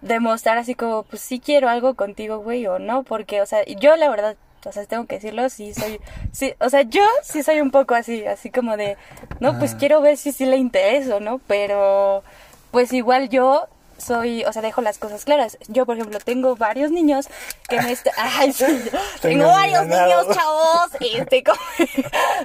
demostrar 0.01 0.57
así 0.57 0.75
como, 0.75 1.03
pues 1.03 1.21
sí 1.21 1.39
quiero 1.39 1.69
algo 1.69 1.95
contigo, 1.95 2.39
güey, 2.39 2.65
o 2.67 2.79
no, 2.79 3.03
porque, 3.03 3.41
o 3.41 3.45
sea, 3.45 3.63
yo 3.65 3.95
la 3.95 4.09
verdad, 4.09 4.35
o 4.65 4.71
sea, 4.71 4.85
tengo 4.85 5.05
que 5.07 5.15
decirlo, 5.15 5.49
sí 5.49 5.73
soy, 5.73 5.99
sí, 6.31 6.53
o 6.59 6.69
sea, 6.69 6.81
yo 6.83 7.03
sí 7.23 7.43
soy 7.43 7.61
un 7.61 7.71
poco 7.71 7.95
así, 7.95 8.25
así 8.25 8.49
como 8.49 8.77
de, 8.77 8.97
no, 9.39 9.57
pues 9.59 9.73
Ah. 9.73 9.77
quiero 9.79 10.01
ver 10.01 10.17
si 10.17 10.31
sí 10.31 10.45
le 10.45 10.57
intereso, 10.57 11.19
¿no? 11.19 11.39
Pero, 11.47 12.23
pues 12.71 12.93
igual 12.93 13.29
yo 13.29 13.67
soy, 13.97 14.45
o 14.45 14.53
sea, 14.53 14.61
dejo 14.61 14.79
las 14.81 14.97
cosas 14.97 15.25
claras. 15.25 15.57
Yo, 15.67 15.85
por 15.85 15.97
ejemplo, 15.97 16.19
tengo 16.19 16.55
varios 16.55 16.89
niños 16.91 17.27
que 17.67 17.81
me 17.81 17.91
están... 17.91 18.13
Ay, 18.17 18.53
sí, 18.53 18.63
tengo 19.21 19.43
Tengo 19.43 19.47
varios 19.47 19.85
niños, 19.87 20.27
chavos. 20.33 20.89
Este, 21.01 21.43
como- 21.45 21.59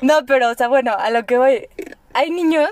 no, 0.03 0.27
pero, 0.27 0.51
o 0.51 0.55
sea, 0.55 0.67
bueno, 0.67 0.97
a 0.99 1.11
lo 1.11 1.25
que 1.27 1.39
voy. 1.39 1.69
Hay 2.13 2.31
niños 2.31 2.71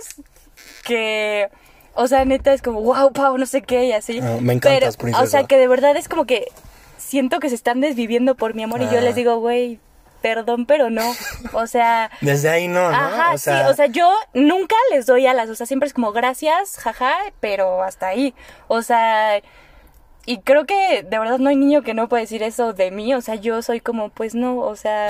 que, 0.85 1.49
o 1.95 2.07
sea, 2.09 2.25
neta 2.25 2.53
es 2.53 2.63
como, 2.63 2.81
wow, 2.83 3.13
Pau, 3.13 3.37
no 3.39 3.47
sé 3.47 3.63
qué, 3.63 3.85
y 3.87 3.93
así. 3.93 4.21
Ah, 4.23 4.39
me 4.41 4.55
encantas, 4.55 4.79
Pero, 4.79 4.87
O 4.89 4.91
sea, 4.93 5.21
princesa. 5.21 5.47
que 5.47 5.59
de 5.59 5.69
verdad 5.69 5.97
es 5.97 6.09
como 6.09 6.25
que 6.27 6.47
siento 6.97 7.41
que 7.41 7.49
se 7.49 7.55
están 7.55 7.81
desviviendo 7.81 8.35
por 8.35 8.55
mi 8.55 8.63
amor 8.63 8.81
y 8.83 8.87
yo 8.87 8.99
Ah. 8.99 9.03
les 9.03 9.15
digo, 9.15 9.37
güey, 9.39 9.79
perdón, 10.23 10.67
pero 10.67 10.89
no. 10.89 11.03
O 11.53 11.67
sea... 11.67 12.11
Desde 12.21 12.49
ahí 12.49 12.69
no, 12.69 12.91
¿no? 12.91 12.97
Ajá, 12.97 13.37
sí, 13.39 13.51
o 13.69 13.75
sea, 13.75 13.87
yo 13.87 14.11
nunca 14.35 14.77
les 14.93 15.05
doy 15.07 15.27
alas, 15.27 15.49
o 15.51 15.55
sea, 15.55 15.67
siempre 15.67 15.87
es 15.89 15.93
como 15.95 16.13
gracias, 16.13 16.77
jaja, 16.79 17.13
pero 17.41 17.83
hasta 17.83 18.07
ahí. 18.09 18.33
O 18.69 18.83
sea, 18.83 19.41
y 20.25 20.39
creo 20.39 20.65
que 20.65 21.03
de 21.03 21.19
verdad 21.19 21.39
no 21.41 21.51
hay 21.51 21.57
niño 21.57 21.83
que 21.83 21.95
no 21.95 22.09
pueda 22.09 22.21
decir 22.21 22.43
eso 22.45 22.73
de 22.73 22.93
mí, 22.93 23.13
o 23.15 23.21
sea, 23.21 23.35
yo 23.35 23.61
soy 23.63 23.81
como, 23.81 24.11
pues 24.11 24.35
no, 24.37 24.59
o 24.59 24.77
sea, 24.77 25.09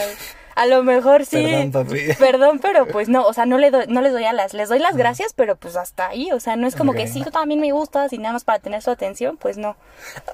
a 0.55 0.67
lo 0.67 0.83
mejor 0.83 1.25
sí. 1.25 1.43
Perdón, 1.43 1.73
papi. 1.73 2.01
Perdón, 2.19 2.59
pero 2.61 2.87
pues 2.93 3.09
no, 3.09 3.27
o 3.27 3.33
sea, 3.33 3.47
no, 3.47 3.59
le 3.59 3.71
doy, 3.71 3.87
no 3.89 4.01
les 4.01 4.13
doy 4.13 4.25
alas, 4.25 4.55
les 4.55 4.69
doy 4.69 4.79
las 4.79 4.97
gracias, 4.97 5.33
pero 5.35 5.57
pues 5.57 5.77
hasta 5.77 6.09
ahí, 6.09 6.31
o 6.33 6.41
sea, 6.41 6.57
no 6.57 6.67
es 6.67 6.77
como 6.77 6.93
que 6.93 7.07
sí, 7.07 7.23
tú 7.23 7.31
también 7.31 7.61
me 7.61 7.73
gustas 7.73 8.13
y 8.13 8.19
nada 8.19 8.33
más 8.35 8.45
para 8.45 8.59
tener 8.59 8.83
su 8.83 8.91
atención, 8.91 9.37
pues 9.37 9.57
no. 9.57 9.77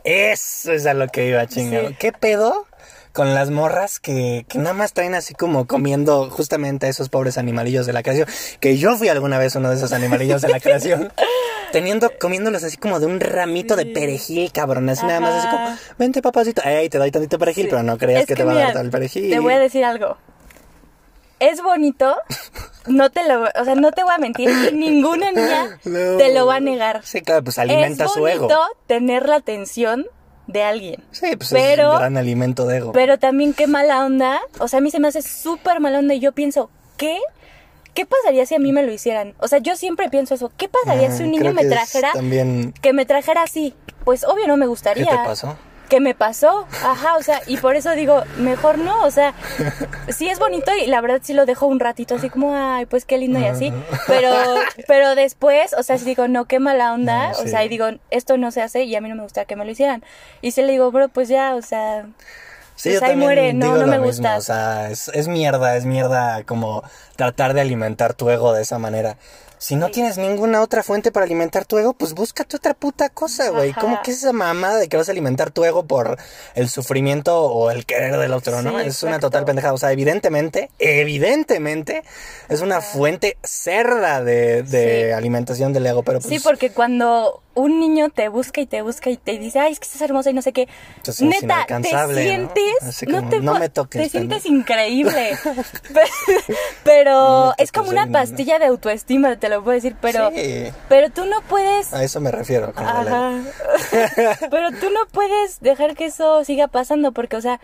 Eso 0.04 0.72
es 0.72 0.87
a 0.87 0.94
lo 0.94 1.08
que 1.08 1.28
iba, 1.28 1.46
chingado. 1.46 1.88
Sí. 1.88 1.96
¿Qué 1.98 2.12
pedo 2.12 2.66
con 3.18 3.34
las 3.34 3.50
morras 3.50 3.98
que, 3.98 4.46
que 4.48 4.58
nada 4.58 4.75
más 4.75 4.92
traen 4.92 5.16
así 5.16 5.34
como 5.34 5.66
comiendo 5.66 6.30
justamente 6.30 6.87
a 6.87 6.88
esos 6.88 7.08
pobres 7.08 7.37
animalillos 7.37 7.84
de 7.84 7.92
la 7.92 8.04
creación? 8.04 8.28
Que 8.60 8.78
yo 8.78 8.94
fui 8.96 9.08
alguna 9.08 9.38
vez 9.38 9.56
uno 9.56 9.70
de 9.70 9.75
esos 9.75 9.92
animalillos 9.92 10.40
de 10.40 10.48
la 10.48 10.60
creación. 10.60 11.12
Teniendo, 11.72 12.12
comiéndolos 12.20 12.62
así 12.62 12.76
como 12.76 13.00
de 13.00 13.06
un 13.06 13.18
ramito 13.18 13.75
de 13.75 13.87
perejil, 13.87 14.52
cabrón. 14.52 14.88
Así 14.88 15.04
nada 15.04 15.18
más 15.18 15.34
así 15.44 15.48
como, 15.48 15.76
vente 15.98 16.22
papacito. 16.22 16.62
Ey, 16.62 16.88
te 16.88 16.98
doy 16.98 17.10
tantito 17.10 17.40
perejil, 17.40 17.64
Sí. 17.64 17.70
pero 17.70 17.82
no 17.82 17.98
creas 17.98 18.20
Es 18.20 18.26
que, 18.28 18.37
te 18.37 18.44
va 18.44 18.52
a 18.52 18.54
dar 18.54 18.72
todo 18.72 18.82
el 18.82 18.90
perejil. 18.90 19.30
Te 19.30 19.40
voy 19.40 19.52
a 19.54 19.58
decir 19.58 19.84
algo. 19.84 20.16
Es 21.40 21.60
bonito, 21.60 22.16
no 22.87 23.10
te 23.10 23.26
lo, 23.28 23.42
o 23.42 23.64
sea, 23.64 23.75
no 23.75 23.90
te 23.90 24.04
voy 24.04 24.12
a 24.14 24.18
mentir, 24.18 24.48
ninguna 24.75 25.32
niña 25.32 25.78
No. 25.84 26.16
te 26.18 26.32
lo 26.34 26.46
va 26.46 26.56
a 26.56 26.60
negar. 26.60 27.00
Sí, 27.04 27.20
claro, 27.20 27.42
pues 27.42 27.58
alimenta 27.58 28.04
es 28.04 28.12
su 28.12 28.26
ego. 28.28 28.42
bonito 28.46 28.60
tener 28.87 29.28
la 29.28 29.37
atención 29.37 30.06
de 30.48 30.62
alguien. 30.64 31.04
Sí, 31.12 31.36
pues 31.36 31.50
pero, 31.52 31.88
es 31.88 31.92
un 31.92 31.98
gran 31.98 32.16
alimento 32.16 32.66
de 32.66 32.78
ego. 32.78 32.92
pero 32.92 33.18
también 33.18 33.54
qué 33.54 33.68
mala 33.68 34.04
onda, 34.04 34.40
o 34.58 34.66
sea, 34.66 34.78
a 34.78 34.80
mí 34.80 34.90
se 34.90 34.98
me 34.98 35.06
hace 35.06 35.22
súper 35.22 35.78
mala 35.78 36.00
onda 36.00 36.14
y 36.14 36.20
yo 36.20 36.32
pienso, 36.32 36.70
¿qué? 36.96 37.20
¿Qué 37.94 38.06
pasaría 38.06 38.46
si 38.46 38.54
a 38.54 38.58
mí 38.58 38.72
me 38.72 38.82
lo 38.82 38.92
hicieran? 38.92 39.34
O 39.38 39.48
sea, 39.48 39.58
yo 39.58 39.76
siempre 39.76 40.08
pienso 40.08 40.34
eso, 40.34 40.50
¿qué 40.56 40.68
pasaría 40.68 41.10
si 41.10 41.22
un 41.22 41.30
niño 41.32 41.52
me 41.52 41.64
trajera 41.64 42.12
También, 42.12 42.72
que 42.80 42.92
me 42.92 43.06
trajera 43.06 43.42
así? 43.42 43.74
Pues 44.04 44.24
obvio 44.24 44.46
no 44.46 44.56
me 44.56 44.64
¿qué 44.64 44.68
gustaría. 44.68 45.10
te 45.10 45.16
pasó? 45.16 45.56
¿Qué 45.88 46.00
me 46.00 46.14
pasó? 46.14 46.66
Ajá, 46.85 47.16
o 47.16 47.23
sea, 47.23 47.40
y 47.47 47.57
por 47.57 47.76
eso 47.76 47.92
digo, 47.92 48.23
mejor 48.37 48.78
no, 48.78 49.04
o 49.04 49.11
sea, 49.11 49.35
sí 50.09 50.28
es 50.28 50.38
bonito 50.38 50.71
y 50.75 50.87
la 50.87 51.00
verdad 51.00 51.21
sí 51.23 51.35
lo 51.35 51.47
dejo 51.47 51.66
un 51.66 51.80
ratito 51.80 52.16
así 52.16 52.30
como, 52.30 52.54
ay, 52.54 52.87
pues 52.87 53.04
qué 53.04 53.18
lindo 53.18 53.40
y 53.40 53.47
así, 53.47 53.73
pero, 54.07 54.30
pero 54.87 55.14
después, 55.14 55.75
o 55.75 55.83
sea, 55.83 55.99
si 55.99 56.04
digo, 56.04 56.28
no, 56.28 56.45
qué 56.45 56.61
mala 56.61 56.92
onda, 56.92 57.33
o 57.42 57.47
sea, 57.47 57.64
y 57.64 57.68
digo, 57.68 57.87
esto 58.11 58.37
no 58.37 58.50
se 58.50 58.62
hace 58.62 58.85
y 58.85 58.95
a 58.95 59.00
mí 59.00 59.09
no 59.09 59.14
me 59.14 59.23
gusta 59.23 59.45
que 59.45 59.57
me 59.57 59.64
lo 59.64 59.71
hicieran. 59.71 60.04
Y 60.42 60.52
si 60.52 60.62
le 60.62 60.73
digo, 60.73 60.90
bro, 60.92 61.09
pues 61.09 61.28
ya, 61.28 61.54
o 61.54 61.62
sea... 61.62 62.07
Sí, 62.76 62.90
pues 62.90 63.02
ahí 63.02 63.16
muere, 63.16 63.54
no, 63.54 63.76
no 63.76 63.88
me 63.88 63.99
gusta. 63.99 64.37
O 64.37 64.40
sea, 64.40 64.88
es, 64.88 65.09
es 65.09 65.26
mierda, 65.26 65.76
es 65.76 65.85
mierda 65.85 66.45
como 66.45 66.85
tratar 67.16 67.52
de 67.52 67.61
alimentar 67.61 68.14
tu 68.14 68.30
ego 68.30 68.52
de 68.52 68.62
esa 68.62 68.78
manera. 68.78 69.16
Si 69.58 69.76
no 69.76 69.90
tienes 69.90 70.18
ninguna 70.18 70.62
otra 70.62 70.82
fuente 70.82 71.12
para 71.12 71.26
alimentar 71.26 71.64
tu 71.64 71.78
ego, 71.78 71.92
pues 71.92 72.14
búscate 72.14 72.56
otra 72.56 72.74
puta 72.74 73.08
cosa, 73.08 73.50
güey. 73.50 73.72
¿Cómo 73.72 74.00
que 74.02 74.12
es 74.12 74.18
esa 74.18 74.32
mamada 74.32 74.78
de 74.78 74.88
que 74.88 74.96
vas 74.96 75.08
a 75.08 75.12
alimentar 75.12 75.50
tu 75.50 75.64
ego 75.64 75.86
por 75.86 76.16
el 76.54 76.68
sufrimiento 76.68 77.42
o 77.42 77.70
el 77.70 77.84
querer 77.86 78.16
del 78.16 78.32
otro, 78.32 78.62
no? 78.62 78.78
es 78.80 79.02
una 79.02 79.18
total 79.18 79.44
pendejada. 79.44 79.74
O 79.74 79.78
sea, 79.78 79.92
evidentemente, 79.92 80.70
evidentemente, 80.78 82.02
es 82.48 82.60
una 82.60 82.80
fuente 82.80 83.36
cerda 83.42 84.22
de, 84.22 84.62
de 84.62 85.12
alimentación 85.12 85.72
del 85.72 85.86
ego, 85.86 86.02
pero 86.02 86.20
pues... 86.20 86.32
Sí, 86.32 86.40
porque 86.40 86.70
cuando 86.70 87.42
un 87.58 87.80
niño 87.80 88.08
te 88.10 88.28
busca 88.28 88.60
y 88.60 88.66
te 88.66 88.82
busca 88.82 89.10
y 89.10 89.16
te 89.16 89.38
dice, 89.38 89.58
ay, 89.58 89.72
es 89.72 89.80
que 89.80 89.86
estás 89.86 90.02
hermosa 90.02 90.30
y 90.30 90.34
no 90.34 90.42
sé 90.42 90.52
qué. 90.52 90.68
Neta, 91.20 91.66
te 91.66 91.88
sientes, 91.88 93.08
¿no? 93.08 93.28
te, 93.28 93.40
me 93.40 93.68
toques. 93.68 94.02
Te 94.02 94.08
sientes 94.08 94.46
increíble. 94.46 95.36
pero 96.84 97.54
es 97.58 97.72
como 97.72 97.90
una 97.90 98.06
pastilla 98.06 98.58
de 98.58 98.66
autoestima, 98.66 99.36
te 99.36 99.48
lo 99.48 99.62
puedo 99.62 99.74
decir, 99.74 99.96
pero, 100.00 100.30
pero 100.88 101.10
tú 101.10 101.24
no 101.24 101.40
puedes. 101.42 101.92
A 101.92 102.04
eso 102.04 102.20
me 102.20 102.30
refiero. 102.30 102.72
pero 104.50 104.70
tú 104.72 104.90
no 104.90 105.06
puedes 105.10 105.60
dejar 105.60 105.96
que 105.96 106.06
eso 106.06 106.44
siga 106.44 106.68
pasando 106.68 107.12
porque, 107.12 107.36
o 107.36 107.40
sea, 107.40 107.60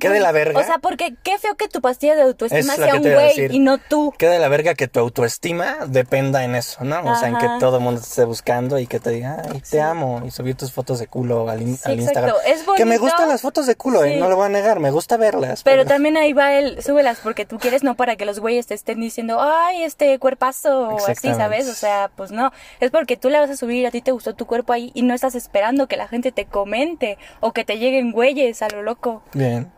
¿Qué 0.00 0.08
de 0.08 0.20
la 0.20 0.32
verga? 0.32 0.58
O 0.58 0.62
sea, 0.62 0.78
porque 0.78 1.14
qué 1.22 1.38
feo 1.38 1.56
que 1.56 1.68
tu 1.68 1.80
pastilla 1.80 2.16
de 2.16 2.22
autoestima 2.22 2.76
sea 2.76 2.94
un 2.94 3.02
güey 3.02 3.54
y 3.54 3.58
no 3.58 3.78
tú. 3.78 4.12
¿Qué 4.18 4.28
de 4.28 4.38
la 4.38 4.48
verga 4.48 4.74
que 4.74 4.88
tu 4.88 5.00
autoestima 5.00 5.76
dependa 5.86 6.44
en 6.44 6.54
eso, 6.54 6.84
¿no? 6.84 7.00
O 7.10 7.16
sea, 7.16 7.28
en 7.28 7.38
que 7.38 7.48
todo 7.58 7.78
el 7.78 7.82
mundo 7.82 8.00
te 8.00 8.06
esté 8.06 8.24
buscando 8.24 8.78
y 8.78 8.86
que 8.86 9.00
te 9.00 9.10
diga, 9.10 9.42
ay, 9.50 9.62
te 9.68 9.80
amo, 9.80 10.22
y 10.24 10.30
subir 10.30 10.54
tus 10.56 10.72
fotos 10.72 10.98
de 10.98 11.06
culo 11.06 11.48
al, 11.48 11.62
Instagram. 11.62 12.34
Es 12.46 12.64
bonito. 12.64 12.74
Que 12.74 12.84
me 12.84 12.98
gustan 12.98 13.28
las 13.28 13.40
fotos 13.40 13.66
de 13.66 13.76
culo, 13.76 14.04
¿eh? 14.04 14.16
no 14.16 14.28
lo 14.28 14.36
voy 14.36 14.46
a 14.46 14.48
negar, 14.48 14.80
me 14.80 14.90
gusta 14.90 15.16
verlas. 15.16 15.62
Pero, 15.62 15.84
también 15.84 16.16
ahí 16.16 16.32
va 16.32 16.54
el, 16.54 16.82
súbelas 16.82 17.18
porque 17.22 17.44
tú 17.44 17.58
quieres, 17.58 17.82
no 17.82 17.94
para 17.94 18.16
que 18.16 18.24
los 18.24 18.40
güeyes 18.40 18.66
te 18.66 18.74
estén 18.74 19.00
diciendo, 19.00 19.40
ay, 19.40 19.82
este 19.82 20.18
cuerpazo, 20.18 20.90
o 20.90 21.06
así, 21.06 21.32
¿sabes? 21.34 21.68
O 21.68 21.74
sea, 21.74 22.10
pues 22.16 22.30
no. 22.30 22.52
Es 22.80 22.90
porque 22.90 23.16
tú 23.16 23.30
le 23.30 23.38
vas 23.38 23.50
a 23.50 23.56
subir, 23.56 23.86
a 23.86 23.90
ti 23.90 24.02
te 24.02 24.12
gustó 24.12 24.34
tu 24.34 24.46
cuerpo 24.46 24.72
ahí 24.72 24.90
y 24.94 25.02
no 25.02 25.14
estás 25.14 25.34
esperando 25.34 25.86
que 25.86 25.96
la 25.96 26.08
gente 26.08 26.32
te 26.32 26.46
comente 26.46 27.18
o 27.40 27.52
que 27.52 27.64
te 27.64 27.78
lleguen 27.78 28.12
güeyes 28.12 28.62
a 28.62 28.68
lo 28.68 28.82
loco. 28.82 29.19
Bien, 29.32 29.70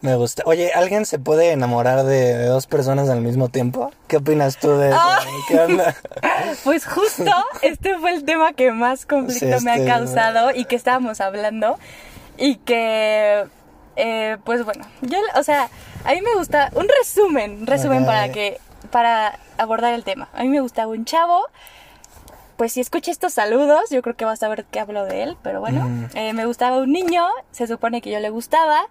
me 0.00 0.14
gusta. 0.14 0.42
Oye, 0.46 0.72
¿alguien 0.72 1.06
se 1.06 1.18
puede 1.18 1.52
enamorar 1.52 2.04
de, 2.04 2.44
dos 2.46 2.66
personas 2.66 3.08
al 3.08 3.20
mismo 3.20 3.48
tiempo? 3.48 3.90
¿Qué 4.06 4.18
opinas 4.18 4.56
tú 4.58 4.76
de 4.76 4.90
eso? 4.90 5.00
¿Qué 5.48 5.58
onda? 5.60 5.94
Pues 6.64 6.86
justo 6.86 7.30
este 7.62 7.98
fue 7.98 8.14
el 8.14 8.24
tema 8.24 8.52
que 8.52 8.70
más 8.70 9.06
conflicto 9.06 9.60
me 9.60 9.72
ha 9.72 9.76
este, 9.76 9.86
causado 9.88 10.50
y 10.54 10.64
que 10.64 10.76
estábamos 10.76 11.20
hablando 11.20 11.78
y 12.36 12.56
que, 12.56 13.44
eh, 13.96 14.36
pues 14.44 14.64
bueno, 14.64 14.84
yo, 15.02 15.18
o 15.34 15.42
sea, 15.42 15.68
a 16.04 16.12
mí 16.12 16.20
me 16.22 16.34
gusta 16.34 16.70
un 16.74 16.86
resumen, 17.00 17.60
un 17.60 17.66
resumen 17.66 18.06
para 18.06 18.30
que, 18.30 18.60
para 18.90 19.38
abordar 19.58 19.94
el 19.94 20.04
tema. 20.04 20.28
A 20.32 20.42
mí 20.42 20.48
me 20.48 20.60
gustaba 20.60 20.92
un 20.92 21.04
chavo 21.04 21.46
pues 22.58 22.72
si 22.72 22.80
escuché 22.80 23.12
estos 23.12 23.32
saludos, 23.32 23.88
yo 23.88 24.02
creo 24.02 24.16
que 24.16 24.24
vas 24.24 24.42
a 24.42 24.48
ver 24.48 24.64
qué 24.64 24.80
hablo 24.80 25.04
de 25.04 25.22
él, 25.22 25.36
pero 25.42 25.60
bueno, 25.60 25.88
eh, 26.14 26.32
me 26.32 26.44
gustaba 26.44 26.78
un 26.78 26.90
niño, 26.90 27.24
se 27.52 27.68
supone 27.68 28.02
que 28.02 28.10
yo 28.10 28.18
le 28.18 28.30
gustaba, 28.30 28.82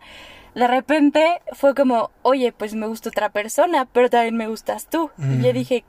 de 0.56 0.68
repente 0.68 1.42
fue 1.52 1.76
como, 1.76 2.10
oye, 2.22 2.54
pues 2.54 2.76
me 2.76 2.88
gusta 2.88 3.10
otra 3.10 3.30
persona, 3.30 3.84
pero 3.84 4.10
también 4.10 4.38
me 4.38 4.48
gustas 4.48 4.88
tú. 4.88 5.12
Y 5.20 5.44
yo 5.44 5.52
dije, 5.52 5.84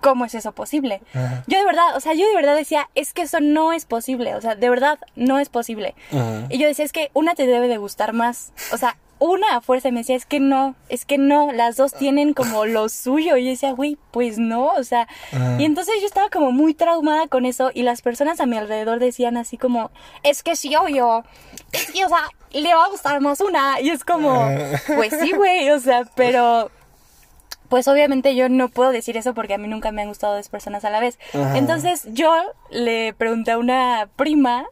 ¿cómo 0.00 0.24
es 0.24 0.34
eso 0.34 0.50
posible? 0.52 1.02
Yo 1.46 1.58
de 1.58 1.64
verdad, 1.64 1.96
o 1.96 2.00
sea, 2.00 2.14
yo 2.14 2.28
de 2.28 2.34
verdad 2.34 2.56
decía, 2.56 2.90
es 2.96 3.12
que 3.12 3.22
eso 3.22 3.38
no 3.40 3.72
es 3.72 3.86
posible, 3.86 4.34
o 4.34 4.40
sea, 4.40 4.56
de 4.56 4.68
verdad 4.68 4.98
no 5.14 5.38
es 5.38 5.48
posible. 5.48 5.94
Y 6.48 6.58
yo 6.58 6.66
decía, 6.66 6.84
es 6.84 6.92
que 6.92 7.12
una 7.14 7.36
te 7.36 7.46
debe 7.46 7.68
de 7.68 7.76
gustar 7.76 8.12
más, 8.12 8.52
o 8.72 8.76
sea, 8.76 8.96
una 9.20 9.56
a 9.56 9.60
fuerza 9.60 9.90
me 9.90 10.00
decía, 10.00 10.16
es 10.16 10.26
que 10.26 10.40
no, 10.40 10.74
es 10.88 11.04
que 11.04 11.18
no, 11.18 11.52
las 11.52 11.76
dos 11.76 11.92
tienen 11.92 12.34
como 12.34 12.66
lo 12.66 12.88
suyo. 12.88 13.36
Y 13.36 13.44
yo 13.44 13.50
decía, 13.50 13.72
güey, 13.72 13.96
pues 14.10 14.38
no, 14.38 14.66
o 14.66 14.82
sea. 14.82 15.06
Y 15.58 15.64
entonces 15.64 15.94
yo 16.00 16.06
estaba 16.06 16.30
como 16.30 16.50
muy 16.50 16.74
traumada 16.74 17.28
con 17.28 17.46
eso 17.46 17.70
y 17.72 17.82
las 17.82 18.02
personas 18.02 18.40
a 18.40 18.46
mi 18.46 18.56
alrededor 18.56 18.98
decían 18.98 19.36
así 19.36 19.56
como, 19.56 19.90
es 20.22 20.42
que 20.42 20.56
sí, 20.56 20.70
yo, 20.70 21.22
es 21.72 21.92
que, 21.92 22.04
o 22.04 22.08
sea, 22.08 22.28
le 22.50 22.74
va 22.74 22.86
a 22.86 22.88
gustar 22.88 23.20
más 23.20 23.40
una. 23.40 23.80
Y 23.80 23.90
es 23.90 24.04
como, 24.04 24.48
pues 24.96 25.14
sí, 25.20 25.32
güey, 25.32 25.70
o 25.70 25.78
sea, 25.78 26.04
pero 26.16 26.70
pues 27.68 27.86
obviamente 27.86 28.34
yo 28.34 28.48
no 28.48 28.68
puedo 28.68 28.90
decir 28.90 29.16
eso 29.16 29.32
porque 29.32 29.54
a 29.54 29.58
mí 29.58 29.68
nunca 29.68 29.92
me 29.92 30.02
han 30.02 30.08
gustado 30.08 30.34
dos 30.34 30.48
personas 30.48 30.84
a 30.84 30.90
la 30.90 30.98
vez. 30.98 31.18
Entonces 31.54 32.04
yo 32.08 32.34
le 32.70 33.14
pregunté 33.14 33.52
a 33.52 33.58
una 33.58 34.08
prima 34.16 34.66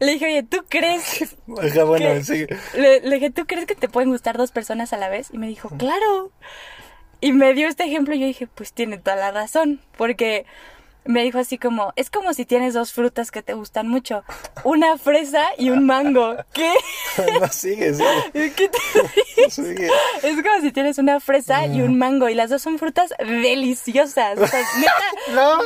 le 0.00 0.12
dije, 0.12 0.26
oye, 0.26 0.42
¿tú 0.42 0.64
crees? 0.68 1.36
bueno, 1.46 2.22
sí. 2.22 2.46
le, 2.74 3.00
dije, 3.00 3.30
¿tú 3.30 3.46
crees 3.46 3.66
que 3.66 3.74
te 3.74 3.88
pueden 3.88 4.10
gustar 4.10 4.36
dos 4.36 4.52
personas 4.52 4.92
a 4.92 4.96
la 4.96 5.08
vez? 5.08 5.28
Y 5.32 5.38
me 5.38 5.48
dijo, 5.48 5.70
claro. 5.76 6.30
Y 7.20 7.32
me 7.32 7.54
dio 7.54 7.68
este 7.68 7.84
ejemplo 7.84 8.14
y 8.14 8.20
yo 8.20 8.26
dije, 8.26 8.46
pues 8.46 8.72
tiene 8.72 8.98
toda 8.98 9.16
la 9.16 9.30
razón. 9.32 9.80
Porque 9.96 10.44
me 11.06 11.22
dijo 11.22 11.38
así 11.38 11.58
como, 11.58 11.92
es 11.96 12.10
como 12.10 12.34
si 12.34 12.44
tienes 12.44 12.74
dos 12.74 12.92
frutas 12.92 13.30
que 13.30 13.42
te 13.42 13.54
gustan 13.54 13.88
mucho, 13.88 14.24
una 14.64 14.98
fresa 14.98 15.44
y 15.56 15.70
un 15.70 15.86
mango. 15.86 16.36
¿Qué? 16.52 16.74
No, 17.40 17.48
sigue, 17.48 17.94
sigue. 17.94 18.52
¿Qué 18.56 18.68
te 18.68 19.50
sigue. 19.50 19.88
Es 20.22 20.42
como 20.42 20.60
si 20.60 20.72
tienes 20.72 20.98
una 20.98 21.20
fresa 21.20 21.66
y 21.66 21.82
un 21.82 21.98
mango 21.98 22.28
y 22.28 22.34
las 22.34 22.50
dos 22.50 22.62
son 22.62 22.78
frutas 22.78 23.14
deliciosas. 23.18 24.38
O 24.38 24.46
sea, 24.46 24.60
neta, 24.78 24.92
no, 25.34 25.58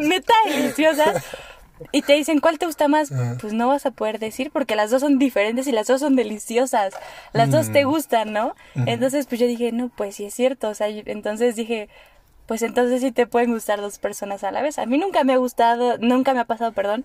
neta 0.00 0.34
deliciosas. 0.46 1.24
Y 1.92 2.02
te 2.02 2.14
dicen, 2.14 2.40
¿cuál 2.40 2.58
te 2.58 2.66
gusta 2.66 2.88
más? 2.88 3.12
Pues 3.40 3.52
no 3.52 3.68
vas 3.68 3.86
a 3.86 3.90
poder 3.90 4.18
decir 4.18 4.50
porque 4.50 4.76
las 4.76 4.90
dos 4.90 5.02
son 5.02 5.18
diferentes 5.18 5.66
y 5.66 5.72
las 5.72 5.86
dos 5.86 6.00
son 6.00 6.16
deliciosas. 6.16 6.94
Las 7.32 7.50
dos 7.50 7.70
te 7.70 7.84
mm. 7.84 7.88
gustan, 7.88 8.32
¿no? 8.32 8.54
Entonces, 8.74 9.26
pues 9.26 9.40
yo 9.40 9.46
dije, 9.46 9.72
no, 9.72 9.90
pues 9.94 10.16
sí 10.16 10.24
es 10.24 10.34
cierto. 10.34 10.68
O 10.68 10.74
sea, 10.74 10.88
entonces 10.88 11.56
dije, 11.56 11.88
pues 12.46 12.62
entonces 12.62 13.00
sí 13.00 13.12
te 13.12 13.26
pueden 13.26 13.52
gustar 13.52 13.80
dos 13.80 13.98
personas 13.98 14.44
a 14.44 14.50
la 14.52 14.62
vez. 14.62 14.78
A 14.78 14.86
mí 14.86 14.98
nunca 14.98 15.24
me 15.24 15.34
ha 15.34 15.36
gustado, 15.36 15.98
nunca 15.98 16.32
me 16.32 16.40
ha 16.40 16.44
pasado, 16.44 16.72
perdón. 16.72 17.04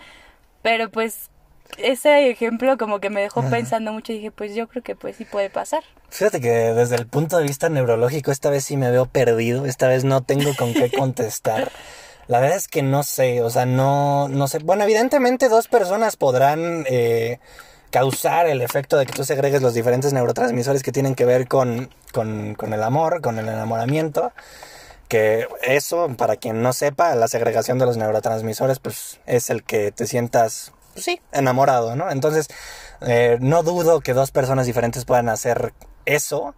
Pero 0.62 0.90
pues 0.90 1.30
ese 1.78 2.30
ejemplo 2.30 2.78
como 2.78 3.00
que 3.00 3.10
me 3.10 3.22
dejó 3.22 3.44
pensando 3.50 3.94
mucho 3.94 4.12
y 4.12 4.18
dije, 4.18 4.32
pues 4.32 4.56
yo 4.56 4.68
creo 4.68 4.84
que 4.84 4.96
pues 4.96 5.16
sí 5.16 5.26
puede 5.26 5.50
pasar. 5.50 5.84
Fíjate 6.10 6.42
que 6.42 6.50
desde 6.50 6.96
el 6.96 7.08
punto 7.08 7.38
de 7.38 7.44
vista 7.44 7.70
neurológico 7.70 8.32
esta 8.32 8.50
vez 8.50 8.66
sí 8.66 8.78
me 8.78 8.92
veo 8.92 9.06
perdido, 9.06 9.66
esta 9.66 9.88
vez 9.88 10.04
no 10.04 10.22
tengo 10.22 10.56
con 10.58 10.74
qué 10.74 10.92
contestar. 10.92 11.72
La 12.28 12.40
verdad 12.40 12.58
es 12.58 12.68
que 12.68 12.82
no 12.82 13.04
sé, 13.04 13.42
o 13.42 13.50
sea, 13.50 13.66
no, 13.66 14.28
no 14.30 14.48
sé. 14.48 14.60
Bueno, 14.60 14.84
evidentemente 14.84 15.50
dos 15.50 15.68
personas 15.68 16.16
podrán 16.16 16.86
eh, 16.88 17.40
causar 17.90 18.48
el 18.48 18.62
efecto 18.62 18.98
de 18.98 19.06
que 19.06 19.14
tú 19.14 19.24
segregues 19.24 19.62
los 19.62 19.74
diferentes 19.74 20.14
neurotransmisores 20.14 20.84
que 20.84 20.92
tienen 20.92 21.16
que 21.16 21.26
ver 21.26 21.48
con, 21.48 21.90
con, 22.14 22.56
con 22.56 22.74
el 22.74 22.84
amor, 22.84 23.22
con 23.22 23.40
el 23.40 23.48
enamoramiento 23.48 24.32
que 25.12 25.46
eso, 25.62 26.08
para 26.18 26.38
quien 26.38 26.62
no 26.62 26.72
sepa, 26.72 27.14
la 27.16 27.28
segregación 27.28 27.78
de 27.78 27.86
los 27.86 27.98
neurotransmisores, 27.98 28.80
pues 28.80 29.20
es 29.26 29.50
el 29.50 29.62
que 29.62 29.92
te 29.92 30.08
sientas, 30.08 30.72
pues 30.94 31.04
sí, 31.04 31.20
enamorado, 31.34 31.98
¿no? 31.98 32.10
Entonces, 32.10 32.48
eh, 33.02 33.38
no 33.42 33.62
dudo 33.62 34.00
que 34.00 34.14
dos 34.14 34.32
personas 34.32 34.68
diferentes 34.68 35.04
puedan 35.04 35.28
hacer 35.28 35.74
eso, 36.06 36.56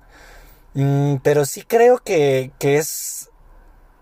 mm, 0.75 1.15
pero 1.23 1.45
sí 1.45 1.63
creo 1.63 1.97
que, 1.97 2.51
que 2.59 2.77
es 2.77 3.31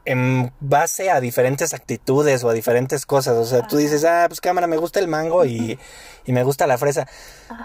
en 0.05 0.51
base 0.59 1.09
a 1.11 1.19
diferentes 1.19 1.73
actitudes 1.73 2.43
o 2.43 2.49
a 2.49 2.53
diferentes 2.53 3.05
cosas. 3.05 3.35
O 3.37 3.45
sea, 3.45 3.67
tú 3.67 3.77
dices, 3.77 4.03
ah, 4.05 4.25
pues 4.27 4.41
cámara, 4.41 4.67
me 4.67 4.77
gusta 4.77 4.99
el 4.99 5.07
mango 5.07 5.45
y, 5.45 5.77
y 6.25 6.31
me 6.31 6.43
gusta 6.43 6.67
la 6.67 6.77
fresa. 6.77 7.07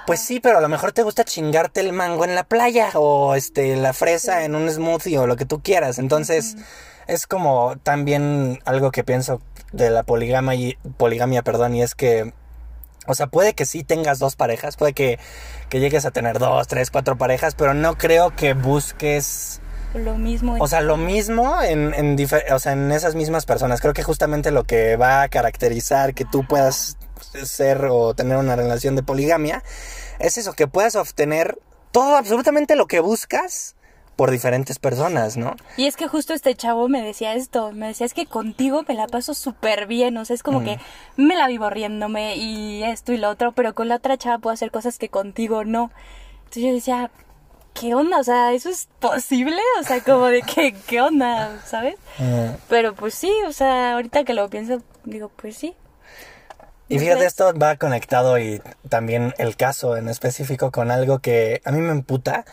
Pues 0.06 0.20
sí, 0.20 0.40
pero 0.40 0.58
a 0.58 0.60
lo 0.60 0.68
mejor 0.68 0.92
te 0.92 1.02
gusta 1.02 1.24
chingarte 1.24 1.80
el 1.80 1.92
mango 1.92 2.24
en 2.24 2.34
la 2.34 2.44
playa 2.44 2.90
o 2.94 3.34
este 3.34 3.76
la 3.76 3.92
fresa 3.92 4.44
en 4.44 4.54
un 4.54 4.70
smoothie 4.70 5.18
o 5.18 5.26
lo 5.26 5.36
que 5.36 5.44
tú 5.44 5.62
quieras. 5.62 5.98
Entonces, 5.98 6.56
es 7.06 7.26
como 7.26 7.76
también 7.82 8.60
algo 8.64 8.90
que 8.90 9.04
pienso 9.04 9.40
de 9.72 9.90
la 9.90 10.02
poligamia 10.02 10.54
y 10.54 10.78
poligamia, 10.96 11.42
perdón, 11.42 11.74
y 11.74 11.82
es 11.82 11.94
que 11.94 12.32
o 13.06 13.14
sea, 13.14 13.28
puede 13.28 13.54
que 13.54 13.66
sí 13.66 13.84
tengas 13.84 14.18
dos 14.18 14.36
parejas, 14.36 14.76
puede 14.76 14.92
que, 14.92 15.18
que 15.68 15.80
llegues 15.80 16.04
a 16.06 16.10
tener 16.10 16.38
dos, 16.38 16.66
tres, 16.66 16.90
cuatro 16.90 17.16
parejas, 17.16 17.54
pero 17.54 17.72
no 17.72 17.96
creo 17.96 18.34
que 18.34 18.54
busques 18.54 19.60
lo 19.96 20.16
mismo. 20.16 20.56
O 20.58 20.68
sea, 20.68 20.80
lo 20.80 20.96
mismo 20.96 21.62
en, 21.62 21.94
en, 21.94 22.16
o 22.52 22.58
sea, 22.58 22.72
en 22.72 22.92
esas 22.92 23.14
mismas 23.14 23.46
personas. 23.46 23.80
Creo 23.80 23.94
que 23.94 24.02
justamente 24.02 24.50
lo 24.50 24.64
que 24.64 24.96
va 24.96 25.22
a 25.22 25.28
caracterizar 25.28 26.14
que 26.14 26.24
tú 26.24 26.46
puedas 26.46 26.96
ser 27.44 27.86
o 27.86 28.14
tener 28.14 28.36
una 28.36 28.56
relación 28.56 28.96
de 28.96 29.02
poligamia 29.02 29.62
es 30.18 30.38
eso, 30.38 30.52
que 30.54 30.66
puedas 30.66 30.96
obtener 30.96 31.58
todo, 31.92 32.16
absolutamente 32.16 32.76
lo 32.76 32.86
que 32.86 33.00
buscas 33.00 33.74
por 34.16 34.30
diferentes 34.30 34.78
personas, 34.78 35.36
¿no? 35.36 35.56
Y 35.76 35.86
es 35.86 35.96
que 35.96 36.08
justo 36.08 36.32
este 36.32 36.54
chavo 36.54 36.88
me 36.88 37.02
decía 37.02 37.34
esto, 37.34 37.72
me 37.72 37.88
decía, 37.88 38.06
es 38.06 38.14
que 38.14 38.24
contigo 38.24 38.82
me 38.88 38.94
la 38.94 39.06
paso 39.06 39.34
súper 39.34 39.86
bien, 39.86 40.16
o 40.16 40.24
sea, 40.24 40.34
es 40.34 40.42
como 40.42 40.64
que 40.64 40.78
me 41.16 41.36
la 41.36 41.46
vivo 41.48 41.68
riéndome 41.68 42.36
y 42.36 42.82
esto 42.82 43.12
y 43.12 43.18
lo 43.18 43.28
otro, 43.28 43.52
pero 43.52 43.74
con 43.74 43.88
la 43.88 43.96
otra 43.96 44.16
chava 44.16 44.38
puedo 44.38 44.54
hacer 44.54 44.70
cosas 44.70 44.98
que 44.98 45.10
contigo 45.10 45.64
no. 45.64 45.90
Entonces 46.44 46.62
yo 46.62 46.72
decía, 46.72 47.10
¿qué 47.78 47.94
onda? 47.94 48.18
O 48.18 48.24
sea, 48.24 48.52
¿eso 48.52 48.68
es 48.68 48.88
posible? 49.00 49.60
O 49.80 49.82
sea, 49.82 50.00
como 50.00 50.26
de 50.26 50.42
que, 50.42 50.74
¿qué 50.86 51.00
onda? 51.00 51.60
¿Sabes? 51.66 51.96
Pero 52.68 52.94
pues 52.94 53.14
sí, 53.14 53.32
o 53.46 53.52
sea, 53.52 53.94
ahorita 53.94 54.24
que 54.24 54.34
lo 54.34 54.48
pienso, 54.48 54.82
digo, 55.04 55.30
pues 55.36 55.56
sí, 55.56 55.74
y 56.88 57.00
fíjate, 57.00 57.26
esto 57.26 57.52
va 57.60 57.76
conectado 57.76 58.38
y 58.38 58.62
también 58.88 59.34
el 59.38 59.56
caso 59.56 59.96
en 59.96 60.08
específico 60.08 60.70
con 60.70 60.92
algo 60.92 61.18
que 61.18 61.60
a 61.64 61.72
mí 61.72 61.80
me 61.80 61.90
emputa 61.90 62.44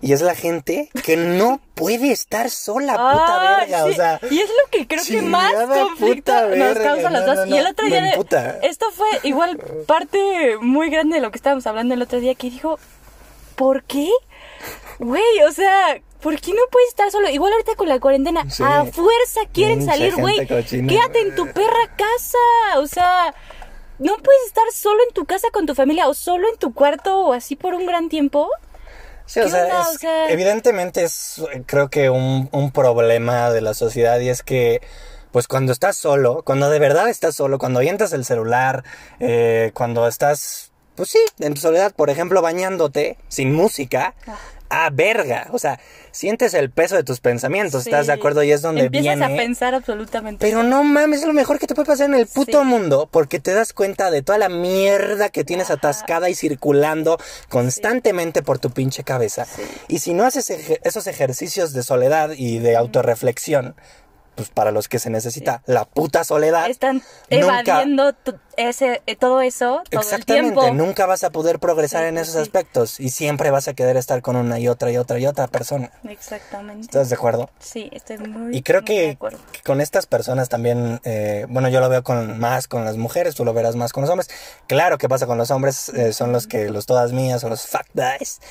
y 0.00 0.14
es 0.14 0.22
la 0.22 0.34
gente 0.34 0.88
que 1.04 1.18
no 1.18 1.60
puede 1.74 2.10
estar 2.10 2.48
sola, 2.48 2.94
puta 2.94 3.58
verga, 3.58 3.84
o 3.84 3.92
sea. 3.92 4.18
Y 4.30 4.38
es 4.38 4.48
lo 4.48 4.70
que 4.70 4.86
creo 4.86 5.04
que 5.04 5.20
más 5.20 5.52
conflicto 5.52 6.32
nos 6.56 6.78
causa 6.78 7.10
los 7.10 7.26
dos. 7.26 7.48
y 7.48 7.58
el 7.58 7.66
otro 7.66 7.86
día, 7.86 8.00
de, 8.00 8.58
esto 8.62 8.86
fue 8.92 9.08
igual 9.24 9.58
parte 9.86 10.56
muy 10.58 10.88
grande 10.88 11.16
de 11.16 11.20
lo 11.20 11.30
que 11.30 11.36
estábamos 11.36 11.66
hablando 11.66 11.92
el 11.92 12.00
otro 12.00 12.18
día, 12.18 12.34
que 12.34 12.48
dijo, 12.48 12.78
¿por 13.62 13.84
qué? 13.84 14.10
Güey, 14.98 15.40
o 15.48 15.52
sea, 15.52 16.00
¿por 16.20 16.40
qué 16.40 16.50
no 16.50 16.62
puedes 16.68 16.88
estar 16.88 17.08
solo? 17.12 17.28
Igual 17.28 17.52
ahorita 17.52 17.76
con 17.76 17.88
la 17.88 18.00
cuarentena, 18.00 18.40
a 18.40 18.84
fuerza 18.86 19.42
quieren 19.52 19.84
salir, 19.84 20.16
güey. 20.16 20.44
Quédate 20.48 21.20
en 21.20 21.36
tu 21.36 21.46
perra 21.52 21.94
casa, 21.96 22.80
o 22.80 22.88
sea 22.88 23.32
no 24.00 24.16
puedes 24.16 24.46
estar 24.46 24.64
solo 24.74 25.00
en 25.06 25.14
tu 25.14 25.26
casa 25.26 25.46
con 25.52 25.64
tu 25.64 25.76
familia 25.76 26.08
o 26.08 26.14
solo 26.14 26.48
en 26.48 26.58
tu 26.58 26.74
cuarto 26.74 27.20
o 27.20 27.32
así 27.32 27.54
por 27.54 27.74
un 27.74 27.86
gran 27.86 28.08
tiempo. 28.08 28.50
Sí, 29.26 29.38
o 29.38 29.48
sea, 29.48 29.84
evidentemente 30.28 31.04
es 31.04 31.40
creo 31.66 31.88
que 31.88 32.10
un, 32.10 32.48
un 32.50 32.72
problema 32.72 33.52
de 33.52 33.60
la 33.60 33.74
sociedad 33.74 34.18
y 34.18 34.28
es 34.28 34.42
que 34.42 34.80
pues 35.30 35.46
cuando 35.46 35.70
estás 35.70 35.96
solo, 35.96 36.42
cuando 36.44 36.68
de 36.68 36.80
verdad 36.80 37.08
estás 37.08 37.36
solo, 37.36 37.58
cuando 37.58 37.78
avientas 37.78 38.12
el 38.12 38.24
celular, 38.24 38.82
eh, 39.20 39.70
cuando 39.72 40.08
estás, 40.08 40.71
pues 41.02 41.10
sí, 41.10 41.18
en 41.40 41.54
tu 41.54 41.60
soledad, 41.60 41.92
por 41.92 42.10
ejemplo, 42.10 42.42
bañándote 42.42 43.18
sin 43.26 43.52
música, 43.52 44.14
ah 44.28 44.38
ah, 44.72 44.90
verga. 44.92 45.48
O 45.52 45.58
sea, 45.58 45.78
sientes 46.10 46.54
el 46.54 46.70
peso 46.70 46.94
de 46.94 47.04
tus 47.04 47.20
pensamientos, 47.20 47.86
¿estás 47.86 48.06
de 48.06 48.12
acuerdo? 48.12 48.42
Y 48.42 48.52
es 48.52 48.62
donde 48.62 48.84
Empiezas 48.86 49.20
a 49.20 49.26
pensar 49.26 49.74
absolutamente. 49.74 50.44
Pero 50.44 50.62
no 50.62 50.82
mames, 50.82 51.22
es 51.22 51.26
lo 51.26 51.34
mejor 51.34 51.58
que 51.58 51.66
te 51.66 51.74
puede 51.74 51.86
pasar 51.86 52.06
en 52.06 52.14
el 52.14 52.28
puto 52.28 52.64
mundo, 52.64 53.08
porque 53.10 53.38
te 53.38 53.52
das 53.52 53.72
cuenta 53.72 54.10
de 54.12 54.22
toda 54.22 54.38
la 54.38 54.48
mierda 54.48 55.28
que 55.28 55.44
tienes 55.44 55.70
atascada 55.70 56.30
y 56.30 56.34
circulando 56.34 57.18
constantemente 57.48 58.42
por 58.42 58.58
tu 58.58 58.70
pinche 58.70 59.04
cabeza. 59.04 59.46
Y 59.88 59.98
si 59.98 60.14
no 60.14 60.24
haces 60.24 60.50
esos 60.82 61.06
ejercicios 61.06 61.72
de 61.72 61.82
soledad 61.82 62.30
y 62.36 62.58
de 62.58 62.76
autorreflexión, 62.76 63.74
pues 64.34 64.48
para 64.48 64.70
los 64.70 64.88
que 64.88 64.98
se 64.98 65.10
necesita 65.10 65.62
la 65.66 65.84
puta 65.84 66.24
soledad. 66.24 66.68
Están 66.68 67.02
evadiendo 67.28 68.14
ese, 68.56 69.02
eh, 69.06 69.16
todo 69.16 69.40
eso 69.40 69.82
todo 69.90 70.00
Exactamente, 70.00 70.48
el 70.48 70.54
tiempo. 70.54 70.74
nunca 70.74 71.06
vas 71.06 71.24
a 71.24 71.30
poder 71.30 71.58
progresar 71.58 72.04
en 72.04 72.18
esos 72.18 72.36
aspectos 72.36 73.00
y 73.00 73.10
siempre 73.10 73.50
vas 73.50 73.68
a 73.68 73.74
querer 73.74 73.96
estar 73.96 74.22
con 74.22 74.36
una 74.36 74.58
y 74.58 74.68
otra 74.68 74.90
y 74.90 74.96
otra 74.96 75.18
y 75.18 75.26
otra 75.26 75.46
persona. 75.48 75.90
Exactamente. 76.08 76.82
¿Estás 76.82 77.08
de 77.08 77.14
acuerdo? 77.14 77.50
Sí, 77.58 77.88
estoy 77.92 78.18
muy 78.18 78.56
Y 78.56 78.62
creo 78.62 78.84
que, 78.84 79.18
con 79.64 79.80
estas 79.80 80.06
personas 80.06 80.48
también, 80.48 81.00
eh, 81.04 81.46
bueno, 81.48 81.68
yo 81.68 81.80
lo 81.80 81.88
veo 81.88 82.02
con 82.02 82.38
más 82.38 82.68
con 82.68 82.84
las 82.84 82.96
mujeres, 82.96 83.34
tú 83.34 83.44
lo 83.44 83.52
verás 83.54 83.76
más 83.76 83.92
con 83.92 84.02
los 84.02 84.10
hombres. 84.10 84.30
Claro 84.66 84.98
que 84.98 85.08
pasa 85.08 85.26
con 85.26 85.38
los 85.38 85.50
hombres, 85.50 85.88
eh, 85.90 86.12
son 86.12 86.32
los 86.32 86.46
que 86.46 86.70
los 86.70 86.86
todas 86.86 87.12
mías 87.12 87.42
o 87.44 87.48
los 87.48 87.66
fuck 87.66 87.86
guys. 87.94 88.40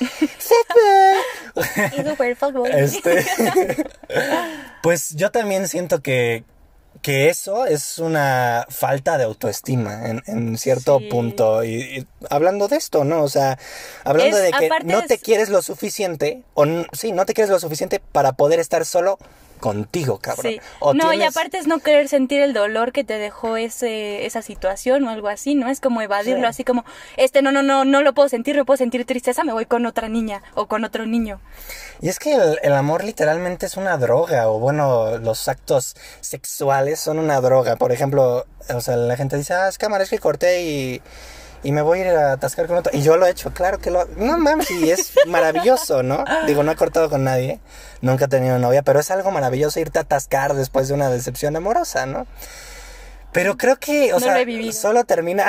este, 2.74 3.24
pues 4.82 5.10
yo 5.10 5.30
también 5.30 5.68
siento 5.68 6.02
que 6.02 6.44
que 7.00 7.28
eso 7.28 7.66
es 7.66 7.98
una 7.98 8.66
falta 8.68 9.18
de 9.18 9.24
autoestima 9.24 10.02
en, 10.26 10.58
cierto 10.58 11.00
punto. 11.08 11.64
Y, 11.64 12.06
hablando 12.30 12.68
de 12.68 12.76
esto, 12.76 13.04
¿no? 13.04 13.22
O 13.22 13.28
sea, 13.28 13.58
hablando 14.04 14.36
de 14.36 14.50
que 14.52 14.68
no 14.84 15.02
te 15.02 15.18
quieres 15.18 15.48
lo 15.48 15.62
suficiente, 15.62 16.42
o 16.54 16.64
sí, 16.92 17.12
no 17.12 17.24
te 17.24 17.34
quieres 17.34 17.50
lo 17.50 17.58
suficiente 17.58 18.00
para 18.12 18.32
poder 18.32 18.60
estar 18.60 18.84
solo 18.84 19.18
contigo, 19.62 20.18
cabrón. 20.18 20.56
no, 20.94 21.14
y 21.14 21.22
aparte 21.22 21.56
es 21.56 21.68
no 21.68 21.78
querer 21.78 22.08
sentir 22.08 22.42
el 22.42 22.52
dolor 22.52 22.90
que 22.90 23.04
te 23.04 23.16
dejó 23.16 23.56
ese, 23.56 24.26
esa 24.26 24.42
situación 24.42 25.04
o 25.04 25.10
algo 25.10 25.28
así, 25.28 25.54
¿no? 25.54 25.68
Es 25.68 25.80
como 25.80 26.02
evadirlo, 26.02 26.48
así 26.48 26.64
como, 26.64 26.84
este, 27.16 27.42
no, 27.42 27.52
no, 27.52 27.62
no, 27.62 27.84
no 27.84 28.02
lo 28.02 28.12
puedo 28.12 28.28
sentir, 28.28 28.56
no 28.56 28.64
puedo 28.64 28.76
sentir 28.76 29.06
tristeza, 29.06 29.44
me 29.44 29.52
voy 29.52 29.66
con 29.66 29.86
otra 29.86 30.08
niña 30.08 30.42
o 30.54 30.66
con 30.66 30.84
otro 30.84 31.06
niño. 31.06 31.40
Y 32.00 32.08
es 32.08 32.18
que 32.18 32.34
el, 32.34 32.72
amor 32.72 33.04
literalmente 33.04 33.66
es 33.66 33.76
una 33.76 33.96
droga, 33.98 34.48
o 34.48 34.58
bueno, 34.58 35.18
los 35.18 35.46
actos 35.46 35.94
sexuales 36.20 36.98
son 36.98 37.20
una 37.20 37.40
droga. 37.40 37.76
Por 37.76 37.92
ejemplo, 37.92 38.44
o 38.68 38.80
sea, 38.80 38.96
la 38.96 39.16
gente 39.16 39.36
dice, 39.36 39.54
ah, 39.54 39.68
es 39.68 39.78
cámara, 39.78 40.02
es 40.02 40.10
que 40.10 40.18
corté 40.18 40.62
y 40.64 41.02
y 41.62 41.72
me 41.72 41.82
voy 41.82 42.00
a 42.00 42.02
ir 42.02 42.08
a 42.08 42.32
atascar 42.32 42.66
con 42.66 42.76
otro. 42.76 42.96
Y 42.96 43.02
yo 43.02 43.16
lo 43.16 43.26
he 43.26 43.30
hecho, 43.30 43.52
claro 43.52 43.78
que 43.78 43.90
lo... 43.90 44.06
No 44.16 44.38
mames, 44.38 44.70
y 44.70 44.90
es 44.90 45.12
maravilloso, 45.26 46.02
¿no? 46.02 46.24
Digo, 46.46 46.62
no 46.62 46.72
he 46.72 46.76
cortado 46.76 47.08
con 47.08 47.24
nadie, 47.24 47.60
nunca 48.00 48.26
he 48.26 48.28
tenido 48.28 48.58
novia, 48.58 48.82
pero 48.82 49.00
es 49.00 49.10
algo 49.10 49.30
maravilloso 49.30 49.80
irte 49.80 49.98
a 49.98 50.02
atascar 50.02 50.54
después 50.54 50.88
de 50.88 50.94
una 50.94 51.10
decepción 51.10 51.56
amorosa, 51.56 52.06
¿no? 52.06 52.26
Pero 53.32 53.56
creo 53.56 53.76
que, 53.76 54.12
o 54.12 54.20
sea, 54.20 54.44
solo 54.72 55.04
termina, 55.04 55.46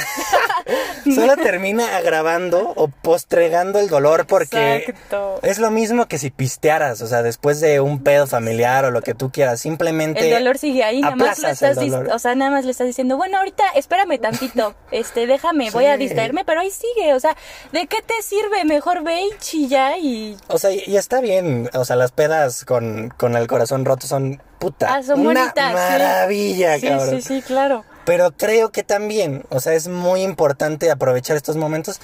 solo 1.04 1.36
termina 1.36 1.98
agravando 1.98 2.72
o 2.78 2.88
postregando 2.88 3.80
el 3.80 3.90
dolor 3.90 4.26
porque 4.26 4.94
es 5.42 5.60
lo 5.60 5.70
mismo 5.70 6.08
que 6.08 6.18
si 6.18 6.32
pistearas, 6.32 7.02
o 7.02 7.08
sea, 7.08 7.24
después 7.24 7.60
de 7.60 7.82
un 7.82 8.02
pedo 8.02 8.26
familiar 8.26 8.86
o 8.86 8.92
lo 8.92 9.02
que 9.02 9.14
tú 9.14 9.32
quieras, 9.32 9.60
simplemente 9.60 10.30
el 10.30 10.34
dolor 10.34 10.58
sigue 10.58 10.84
ahí, 10.84 11.02
nada 11.02 11.18
más 11.18 11.40
le 11.40 11.52
estás, 11.52 11.78
o 11.78 12.20
sea, 12.20 12.36
nada 12.36 12.52
más 12.52 12.64
le 12.64 12.72
estás 12.72 12.88
diciendo, 12.88 13.18
bueno, 13.18 13.38
ahorita 13.38 13.64
espérame 13.76 14.18
tantito, 14.18 14.76
este, 14.92 15.28
déjame, 15.28 15.70
voy 15.72 15.86
a 15.86 15.98
distraerme, 15.98 16.46
pero 16.46 16.62
ahí 16.62 16.72
sigue, 16.72 17.14
o 17.14 17.20
sea, 17.20 17.36
¿de 17.74 17.88
qué 17.88 18.02
te 18.02 18.22
sirve? 18.22 18.64
Mejor 18.64 19.04
ve 19.04 19.24
y 19.26 19.38
chilla 19.40 19.98
y, 19.98 20.38
o 20.48 20.58
sea, 20.58 20.72
y, 20.72 20.96
está 20.96 21.20
bien, 21.20 21.70
o 21.74 21.84
sea, 21.84 21.98
las 21.98 22.14
pedas 22.14 22.64
con, 22.64 23.10
con 23.18 23.36
el 23.36 23.48
corazón 23.48 23.84
roto 23.84 24.08
son 24.08 24.42
puta. 24.64 24.96
Ah, 24.96 25.04
son 25.04 25.28
una 25.28 25.54
maravilla, 25.56 26.80
sí. 26.80 26.88
Sí, 27.10 27.22
sí, 27.22 27.42
claro. 27.42 27.84
Pero 28.06 28.32
creo 28.32 28.72
que 28.72 28.84
también, 28.84 29.44
o 29.50 29.60
sea, 29.60 29.74
es 29.74 29.90
muy 29.90 30.22
importante 30.22 30.90
aprovechar 30.90 31.36
estos 31.36 31.58
momentos, 31.58 32.00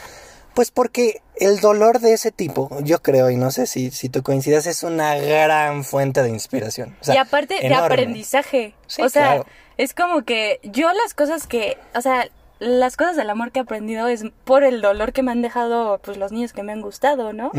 pues 0.54 0.72
porque 0.72 1.22
el 1.38 1.62
dolor 1.62 2.00
de 2.00 2.14
ese 2.14 2.32
tipo, 2.32 2.70
yo 2.82 3.02
creo, 3.02 3.30
y 3.30 3.38
no 3.38 3.52
sé 3.52 3.66
si, 3.66 3.92
si 3.92 4.10
tú 4.10 4.24
coincides, 4.24 4.66
es 4.66 4.84
una 4.84 5.16
gran 5.16 5.86
fuente 5.86 6.22
de 6.22 6.30
inspiración. 6.30 6.98
y 7.08 7.16
aparte 7.16 7.56
de 7.62 7.74
aprendizaje. 7.74 8.76
o 9.00 9.10
sea, 9.10 9.44
es 9.78 9.94
como 9.94 10.24
que 10.24 10.60
yo 10.64 10.92
las 10.92 11.14
cosas 11.14 11.48
que, 11.48 11.78
o 11.96 12.02
sea, 12.02 12.28
las 12.60 12.98
cosas 12.98 13.16
del 13.16 13.30
amor 13.30 13.52
que 13.52 13.60
he 13.60 13.62
aprendido 13.62 14.08
es 14.10 14.26
por 14.44 14.66
el 14.66 14.82
dolor 14.82 15.14
que 15.14 15.24
me 15.24 15.32
han 15.32 15.42
dejado, 15.42 16.00
pues, 16.00 16.18
los 16.18 16.34
niños 16.34 16.52
que 16.52 16.64
me 16.64 16.74
han 16.74 16.82
gustado, 16.82 17.32
¿no? 17.32 17.52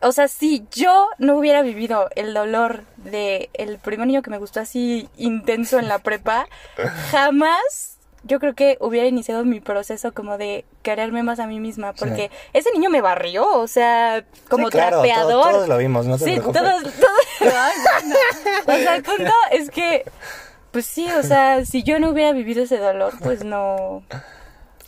O 0.00 0.12
sea, 0.12 0.28
si 0.28 0.64
yo 0.70 1.08
no 1.18 1.36
hubiera 1.36 1.62
vivido 1.62 2.08
el 2.14 2.34
dolor 2.34 2.84
de 2.96 3.50
el 3.54 3.78
primer 3.78 4.06
niño 4.06 4.22
que 4.22 4.30
me 4.30 4.38
gustó 4.38 4.60
así 4.60 5.08
intenso 5.16 5.78
en 5.78 5.88
la 5.88 5.98
prepa, 5.98 6.46
jamás 7.10 7.98
yo 8.24 8.40
creo 8.40 8.54
que 8.54 8.76
hubiera 8.80 9.06
iniciado 9.06 9.44
mi 9.44 9.60
proceso 9.60 10.12
como 10.12 10.38
de 10.38 10.64
quererme 10.82 11.22
más 11.22 11.38
a 11.38 11.46
mí 11.46 11.60
misma, 11.60 11.92
porque 11.94 12.30
ese 12.52 12.70
niño 12.72 12.90
me 12.90 13.00
barrió, 13.00 13.48
o 13.58 13.66
sea, 13.66 14.24
como 14.48 14.70
trapeador. 14.70 15.52
Todos, 15.52 15.68
lo 15.68 15.78
vimos, 15.78 16.06
no 16.06 16.18
te 16.18 16.24
Sí, 16.24 16.36
todos, 16.40 16.54
todos. 16.54 16.84
o 18.66 18.72
sea, 18.72 18.96
el 18.96 19.02
punto 19.02 19.32
es 19.52 19.70
que, 19.70 20.04
pues 20.72 20.86
sí, 20.86 21.08
o 21.10 21.22
sea, 21.22 21.64
si 21.64 21.82
yo 21.82 21.98
no 22.00 22.10
hubiera 22.10 22.32
vivido 22.32 22.64
ese 22.64 22.78
dolor, 22.78 23.14
pues 23.22 23.44
no, 23.44 24.02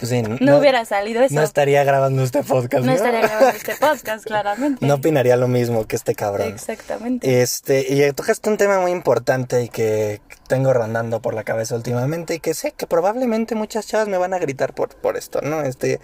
pues 0.00 0.40
no, 0.40 0.56
hubiera 0.56 0.86
salido 0.86 1.22
eso. 1.22 1.34
No 1.34 1.42
estaría 1.42 1.84
grabando 1.84 2.22
este 2.22 2.42
podcast. 2.42 2.86
No, 2.86 2.92
estaría 2.92 3.20
grabando 3.20 3.50
este 3.50 3.74
podcast, 3.80 4.24
claramente. 4.24 4.86
No 4.86 4.94
opinaría 4.94 5.36
lo 5.36 5.46
mismo 5.46 5.86
que 5.86 5.96
este 5.96 6.14
cabrón. 6.14 6.48
Exactamente. 6.48 7.42
Este, 7.42 7.84
y 7.92 8.10
tocaste 8.12 8.48
un 8.48 8.56
tema 8.56 8.80
muy 8.80 8.92
importante 8.92 9.62
y 9.62 9.68
que 9.68 10.22
tengo 10.48 10.72
rondando 10.72 11.20
por 11.20 11.34
la 11.34 11.44
cabeza 11.44 11.76
últimamente 11.76 12.34
y 12.34 12.40
que 12.40 12.54
sé 12.54 12.72
que 12.72 12.86
probablemente 12.86 13.54
muchas 13.54 13.86
chavas 13.86 14.08
me 14.08 14.16
van 14.16 14.32
a 14.32 14.38
gritar 14.38 14.72
por, 14.72 14.96
por 14.96 15.18
esto, 15.18 15.42
¿no? 15.42 15.60
Este, 15.60 16.00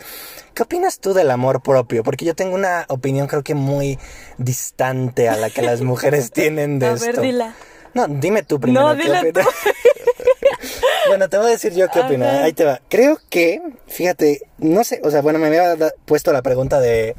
¿qué 0.52 0.62
opinas 0.62 1.00
tú 1.00 1.14
del 1.14 1.30
amor 1.30 1.62
propio? 1.62 2.04
Porque 2.04 2.26
yo 2.26 2.34
tengo 2.34 2.54
una 2.54 2.84
opinión 2.88 3.28
creo 3.28 3.42
que 3.42 3.54
muy 3.54 3.98
distante 4.36 5.30
a 5.30 5.36
la 5.36 5.48
que 5.48 5.62
las 5.62 5.80
mujeres 5.80 6.30
tienen 6.32 6.78
de 6.78 6.86
a 6.86 6.92
esto. 6.92 7.06
Ver, 7.06 7.20
dila. 7.20 7.54
No, 7.94 8.06
dime 8.08 8.42
tú 8.42 8.60
primero. 8.60 8.94
No, 8.94 9.02
tú. 9.02 9.40
bueno, 11.08 11.28
te 11.28 11.36
voy 11.38 11.48
a 11.48 11.50
decir 11.50 11.74
yo 11.74 11.88
qué 11.88 12.00
opino. 12.00 12.26
Ahí 12.26 12.52
te 12.52 12.64
va. 12.64 12.80
Creo 12.88 13.18
que, 13.30 13.60
fíjate, 13.86 14.42
no 14.58 14.84
sé, 14.84 15.00
o 15.04 15.10
sea, 15.10 15.22
bueno, 15.22 15.38
me 15.38 15.46
había 15.46 15.76
puesto 16.04 16.32
la 16.32 16.42
pregunta 16.42 16.80
de 16.80 17.14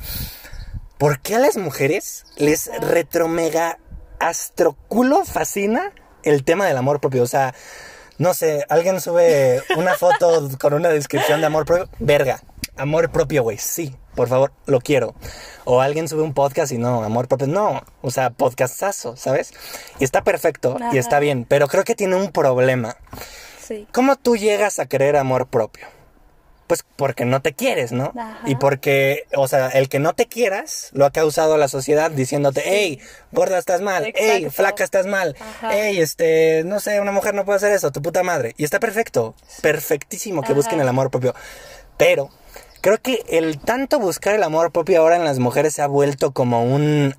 ¿por 0.98 1.20
qué 1.22 1.36
a 1.36 1.40
las 1.40 1.58
mujeres 1.58 2.26
les 2.38 2.70
retromega 2.82 3.80
astroculo 4.20 5.24
fascina 5.26 5.92
el 6.24 6.44
tema 6.44 6.66
del 6.68 6.78
amor 6.78 7.00
propio? 7.00 7.24
O 7.24 7.28
sea, 7.28 7.54
no 8.18 8.34
sé, 8.34 8.66
alguien 8.70 9.00
sube 9.00 9.62
una 9.76 9.96
foto 9.96 10.50
con 10.60 10.74
una 10.74 10.90
descripción 10.90 11.40
de 11.40 11.48
amor 11.48 11.66
propio, 11.66 11.90
verga, 12.00 12.42
amor 12.76 13.12
propio, 13.12 13.44
güey, 13.44 13.58
sí. 13.58 13.96
Por 14.18 14.28
favor, 14.28 14.52
lo 14.66 14.82
quiero. 14.82 15.14
O 15.64 15.80
alguien 15.80 16.08
sube 16.08 16.24
un 16.24 16.34
podcast 16.34 16.72
y 16.72 16.80
no, 16.80 17.04
amor 17.04 17.28
propio, 17.28 17.46
no, 17.46 17.84
o 18.02 18.10
sea, 18.10 18.32
podcastazo, 18.32 19.16
¿sabes? 19.16 19.54
Y 20.00 20.04
está 20.04 20.24
perfecto 20.24 20.78
y 20.92 20.98
está 20.98 21.20
bien, 21.20 21.46
pero 21.48 21.68
creo 21.68 21.84
que 21.84 21.94
tiene 21.94 22.16
un 22.16 22.32
problema. 22.32 22.98
Sí. 23.64 23.88
¿Cómo 23.94 24.16
tú 24.16 24.36
llegas 24.36 24.80
a 24.80 24.88
querer 24.88 25.18
amor 25.18 25.48
propio? 25.48 25.86
Pues 26.66 26.84
porque 26.96 27.26
no 27.26 27.42
te 27.44 27.54
quieres, 27.54 27.92
¿no? 27.92 28.12
Ajá. 28.18 28.40
Y 28.46 28.56
porque, 28.56 29.26
o 29.36 29.48
sea, 29.48 29.70
el 29.70 29.88
que 29.88 30.00
no 30.00 30.14
te 30.14 30.26
quieras 30.26 30.90
lo 30.94 31.06
ha 31.06 31.12
causado 31.12 31.56
la 31.58 31.68
sociedad 31.68 32.10
diciéndote, 32.10 32.64
hey, 32.66 33.00
gorda 33.32 33.60
estás 33.60 33.82
mal, 33.82 34.12
hey, 34.16 34.50
flaca 34.50 34.84
estás 34.84 35.06
mal, 35.06 35.36
Ajá. 35.40 35.70
hey, 35.74 36.00
este, 36.00 36.64
no 36.66 36.80
sé, 36.80 37.00
una 37.00 37.12
mujer 37.12 37.36
no 37.36 37.46
puede 37.46 37.58
hacer 37.58 37.72
eso, 37.72 37.92
tu 37.92 38.02
puta 38.02 38.24
madre. 38.24 38.56
Y 38.58 38.64
está 38.64 38.80
perfecto, 38.80 39.36
perfectísimo 39.62 40.42
que 40.42 40.54
busquen 40.54 40.82
el 40.82 40.88
amor 40.88 41.12
propio. 41.12 41.36
Pero 41.98 42.30
creo 42.82 43.02
que 43.02 43.24
el 43.30 43.60
tanto 43.60 44.00
buscar 44.00 44.34
el 44.36 44.44
amor 44.44 44.72
propio 44.72 45.00
ahora 45.02 45.16
en 45.16 45.26
las 45.26 45.40
mujeres 45.40 45.74
se 45.74 45.82
ha 45.82 45.88
vuelto 45.88 46.32
como 46.32 46.64
un... 46.64 47.16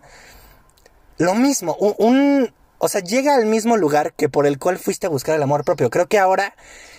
Lo 1.19 1.35
mismo, 1.35 1.77
un... 1.81 1.95
un- 1.99 2.55
o 2.81 2.87
sea, 2.89 3.01
llega 3.01 3.35
al 3.35 3.47
mismo 3.47 3.77
lugar 3.77 4.13
que 4.13 4.29
por 4.29 4.47
el 4.47 4.59
cual 4.61 4.79
fuiste 4.79 5.09
a 5.09 5.11
buscar 5.11 5.35
el 5.35 5.43
amor 5.43 5.65
propio. 5.65 5.91
Creo 5.91 6.07
que 6.07 6.19
ahora 6.21 6.55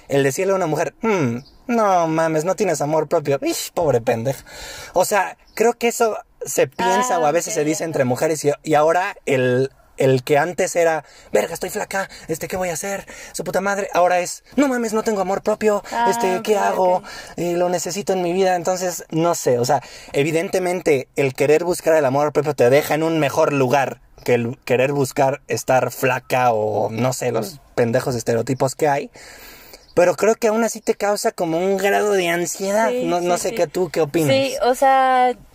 el 0.10 0.24
decirle 0.24 0.52
a 0.52 0.56
una 0.58 0.66
mujer, 0.66 0.94
"Hmm, 1.02 1.38
no 1.68 2.06
mames, 2.08 2.44
no 2.44 2.56
tienes 2.58 2.82
amor 2.82 3.08
propio, 3.08 3.40
Ish, 3.42 3.72
pobre 3.72 4.02
pendejo. 4.02 4.44
O 4.92 5.06
sea, 5.06 5.38
creo 5.54 5.72
que 5.74 5.88
eso 5.88 6.18
se 6.46 6.68
piensa 6.68 7.16
Ah, 7.16 7.20
o 7.20 7.26
a 7.26 7.32
veces 7.32 7.54
se 7.54 7.62
ok. 7.62 7.66
dice 7.66 7.84
entre 7.86 8.04
mujeres 8.04 8.44
y, 8.44 8.52
y 8.64 8.74
ahora 8.74 9.16
el, 9.26 9.72
el 10.00 10.24
que 10.24 10.38
antes 10.38 10.76
era, 10.76 11.04
verga, 11.32 11.54
estoy 11.54 11.70
flaca, 11.70 12.10
este, 12.28 12.48
¿qué 12.48 12.58
voy 12.58 12.70
a 12.70 12.74
hacer? 12.74 13.06
Su 13.34 13.44
puta 13.44 13.62
madre, 13.62 13.90
ahora 13.94 14.20
es, 14.20 14.44
no 14.56 14.68
mames, 14.68 14.94
no 14.94 15.04
tengo 15.04 15.22
amor 15.22 15.44
propio, 15.44 15.84
Ah, 15.92 16.08
este, 16.10 16.42
¿qué 16.44 16.58
hago? 16.58 16.96
ok. 16.98 17.04
Eh, 17.38 17.54
lo 17.56 17.70
necesito 17.70 18.14
en 18.14 18.22
mi 18.22 18.34
vida, 18.34 18.56
entonces, 18.56 19.06
no 19.12 19.36
sé, 19.36 19.60
o 19.60 19.66
sea, 19.66 19.82
evidentemente 20.14 21.08
el 21.16 21.34
querer 21.34 21.64
buscar 21.64 21.94
el 21.96 22.06
amor 22.06 22.32
propio 22.34 22.56
te 22.56 22.70
deja 22.70 22.96
en 22.96 23.04
un 23.04 23.20
mejor 23.20 23.54
lugar 23.54 24.02
que 24.24 24.34
el 24.34 24.58
querer 24.66 24.92
buscar 24.92 25.42
estar 25.48 25.92
flaca 25.92 26.52
o 26.52 26.90
no 26.90 27.14
sé, 27.14 27.32
los 27.32 27.60
pendejos 27.76 28.16
estereotipos 28.16 28.76
que 28.76 28.88
hay. 28.88 29.12
Pero 29.96 30.16
creo 30.16 30.36
que 30.36 30.48
aún 30.48 30.64
así 30.64 30.80
te 30.82 30.96
causa 30.96 31.32
como 31.32 31.58
un 31.58 31.76
grado 31.76 32.12
de 32.14 32.30
ansiedad. 32.30 32.90
Sí, 32.90 33.04
no 33.06 33.20
no 33.22 33.36
sí, 33.38 33.44
sé 33.44 33.50
sí. 33.50 33.56
qué 33.56 33.68
tú, 33.68 33.90
qué 33.90 34.00
opinas. 34.02 34.30
Sí, 34.30 34.56
o 34.64 34.76
sea, 34.76 35.34
mm, 35.34 35.49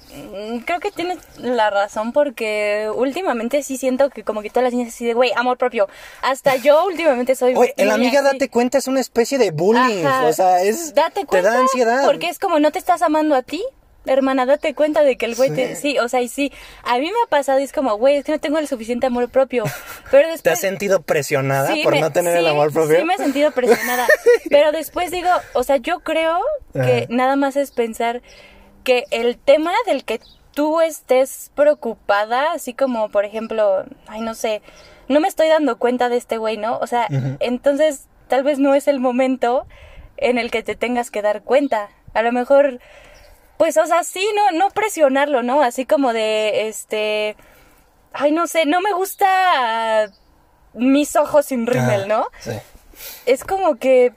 creo 0.65 0.81
que 0.81 0.91
tienes 0.91 1.19
la 1.39 1.71
razón 1.71 2.13
porque 2.13 2.89
últimamente 2.95 3.63
sí 3.63 3.77
siento 3.77 4.11
que 4.11 4.23
como 4.25 4.43
que 4.43 4.51
todas 4.51 4.65
las 4.65 4.73
niñas 4.75 4.95
así 4.95 5.05
de, 5.05 5.15
güey, 5.15 5.33
amor 5.37 5.59
propio. 5.59 5.89
Hasta 6.23 6.57
yo 6.57 6.85
últimamente 6.87 7.35
soy... 7.35 7.55
Oye, 7.55 7.75
el 7.77 7.91
amiga 7.91 8.21
así. 8.21 8.29
date 8.33 8.49
cuenta 8.49 8.79
es 8.79 8.87
una 8.89 9.01
especie 9.01 9.39
de 9.39 9.51
bullying. 9.51 10.05
Ajá. 10.05 10.27
O 10.27 10.33
sea, 10.33 10.63
es. 10.63 10.95
Date 10.95 11.25
cuenta. 11.27 11.49
Te 11.51 11.55
da 11.55 11.61
ansiedad. 11.61 12.05
Porque 12.05 12.29
es 12.29 12.39
como 12.39 12.59
no 12.59 12.71
te 12.73 12.79
estás 12.79 13.03
amando 13.03 13.35
a 13.35 13.43
ti. 13.43 13.63
Hermana, 14.07 14.45
date 14.45 14.75
cuenta 14.75 15.03
de 15.03 15.17
que 15.17 15.25
el 15.25 15.35
güey 15.35 15.49
te... 15.55 15.77
Sí, 15.77 15.99
o 15.99 16.11
sea, 16.11 16.21
y 16.21 16.29
sí. 16.29 16.53
A 16.83 16.99
mí 16.99 17.07
me 17.07 17.17
ha 17.25 17.31
pasado 17.31 17.59
y 17.61 17.63
es 17.63 17.73
como, 17.73 17.97
güey, 17.97 18.17
es 18.17 18.25
que 18.27 18.33
no 18.33 18.39
tengo 18.39 18.59
el 18.59 18.69
suficiente 18.69 19.07
amor 19.07 19.31
propio. 19.31 19.65
Pero 20.11 20.29
después... 20.29 20.43
¿Te 20.43 20.51
has 20.51 20.61
sentido 20.61 21.01
presionada 21.01 21.73
Sí, 21.73 21.83
por 21.85 21.95
me- 21.95 22.03
no 22.03 22.13
tener 22.13 22.37
el 22.37 22.45
sí, 22.45 22.51
amor 22.51 22.71
propio? 22.71 22.99
Sí, 22.99 23.05
me 23.07 23.15
he 23.15 23.17
sentido 23.17 23.51
presionada. 23.53 24.07
Pero 24.51 24.73
después 24.73 25.11
digo, 25.11 25.31
o 25.55 25.63
sea, 25.63 25.79
yo 25.79 26.01
creo 26.01 26.39
que 26.75 26.81
Ajá. 27.05 27.07
nada 27.09 27.37
más 27.37 27.57
es 27.57 27.71
pensar 27.71 28.21
que 28.85 29.07
el 29.11 29.37
tema 29.39 29.73
del 29.87 30.05
que 30.05 30.21
tú 30.55 30.81
estés 30.81 31.51
preocupada, 31.55 32.53
así 32.53 32.75
como, 32.75 33.09
por 33.09 33.25
ejemplo, 33.25 33.85
ay, 34.07 34.21
no 34.21 34.35
sé, 34.35 34.63
no 35.09 35.21
me 35.21 35.29
estoy 35.29 35.49
dando 35.49 35.79
cuenta 35.79 36.09
de 36.09 36.17
este 36.17 36.39
güey, 36.39 36.57
¿no? 36.57 36.79
O 36.79 36.87
sea, 36.87 37.09
entonces 37.41 38.07
tal 38.29 38.45
vez 38.45 38.59
no 38.59 38.75
es 38.75 38.87
el 38.87 39.01
momento 39.01 39.67
en 40.17 40.39
el 40.39 40.51
que 40.51 40.63
te 40.63 40.77
tengas 40.77 41.11
que 41.11 41.23
dar 41.23 41.43
cuenta. 41.43 41.89
A 42.15 42.23
lo 42.23 42.31
mejor, 42.31 42.79
pues, 43.59 43.77
o 43.77 43.87
sea, 43.87 44.05
sí, 44.05 44.25
no, 44.37 44.57
no 44.59 44.71
presionarlo, 44.71 45.43
¿no? 45.43 45.63
Así 45.63 45.85
como 45.85 46.13
de, 46.13 46.69
este, 46.69 47.37
ay, 48.13 48.31
no 48.33 48.47
sé, 48.47 48.65
no 48.67 48.81
me 48.81 48.93
gusta 48.93 50.11
mis 50.73 51.17
ojos 51.17 51.47
sin 51.47 51.67
rímel, 51.67 52.03
Ah, 52.03 52.07
¿no? 52.07 52.27
Sí. 52.39 52.53
Es 53.27 53.45
como 53.45 53.77
que, 53.77 54.13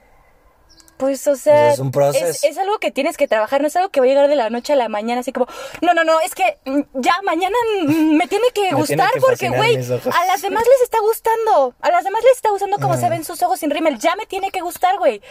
pues, 0.98 1.26
o 1.26 1.36
sea, 1.36 1.62
Pues 1.68 1.74
es 1.74 1.80
un 1.80 1.90
proceso. 1.90 2.26
Es, 2.26 2.44
es 2.44 2.58
algo 2.58 2.78
que 2.78 2.90
tienes 2.90 3.16
que 3.16 3.26
trabajar, 3.26 3.60
no 3.62 3.68
es 3.68 3.76
algo 3.76 3.88
que 3.88 4.00
va 4.00 4.06
a 4.06 4.08
llegar 4.08 4.28
de 4.28 4.36
la 4.36 4.50
noche 4.50 4.74
a 4.74 4.76
la 4.76 4.88
mañana, 4.88 5.20
así 5.20 5.32
como, 5.32 5.46
no, 5.80 5.94
no, 5.94 6.04
no, 6.04 6.20
es 6.20 6.34
que 6.34 6.58
mm, 6.66 6.80
ya 6.94 7.14
mañana 7.24 7.56
mm, 7.86 8.16
me 8.16 8.26
tiene 8.26 8.46
que 8.52 8.62
Me 8.72 8.78
gustar 8.78 8.96
tiene 8.96 9.12
que 9.12 9.20
porque, 9.20 9.48
güey, 9.48 9.76
a 9.76 10.26
las 10.26 10.42
demás 10.42 10.64
les 10.64 10.82
está 10.82 11.00
gustando, 11.00 11.74
a 11.80 11.90
las 11.90 12.04
demás 12.04 12.22
les 12.24 12.36
está 12.36 12.50
gustando 12.50 12.76
como 12.78 12.96
se 12.96 13.08
ven 13.08 13.24
sus 13.24 13.42
ojos 13.42 13.60
sin 13.60 13.70
rímel, 13.70 13.98
ya 13.98 14.14
me 14.16 14.26
tiene 14.26 14.50
que 14.50 14.60
gustar, 14.60 14.98
güey. 14.98 15.22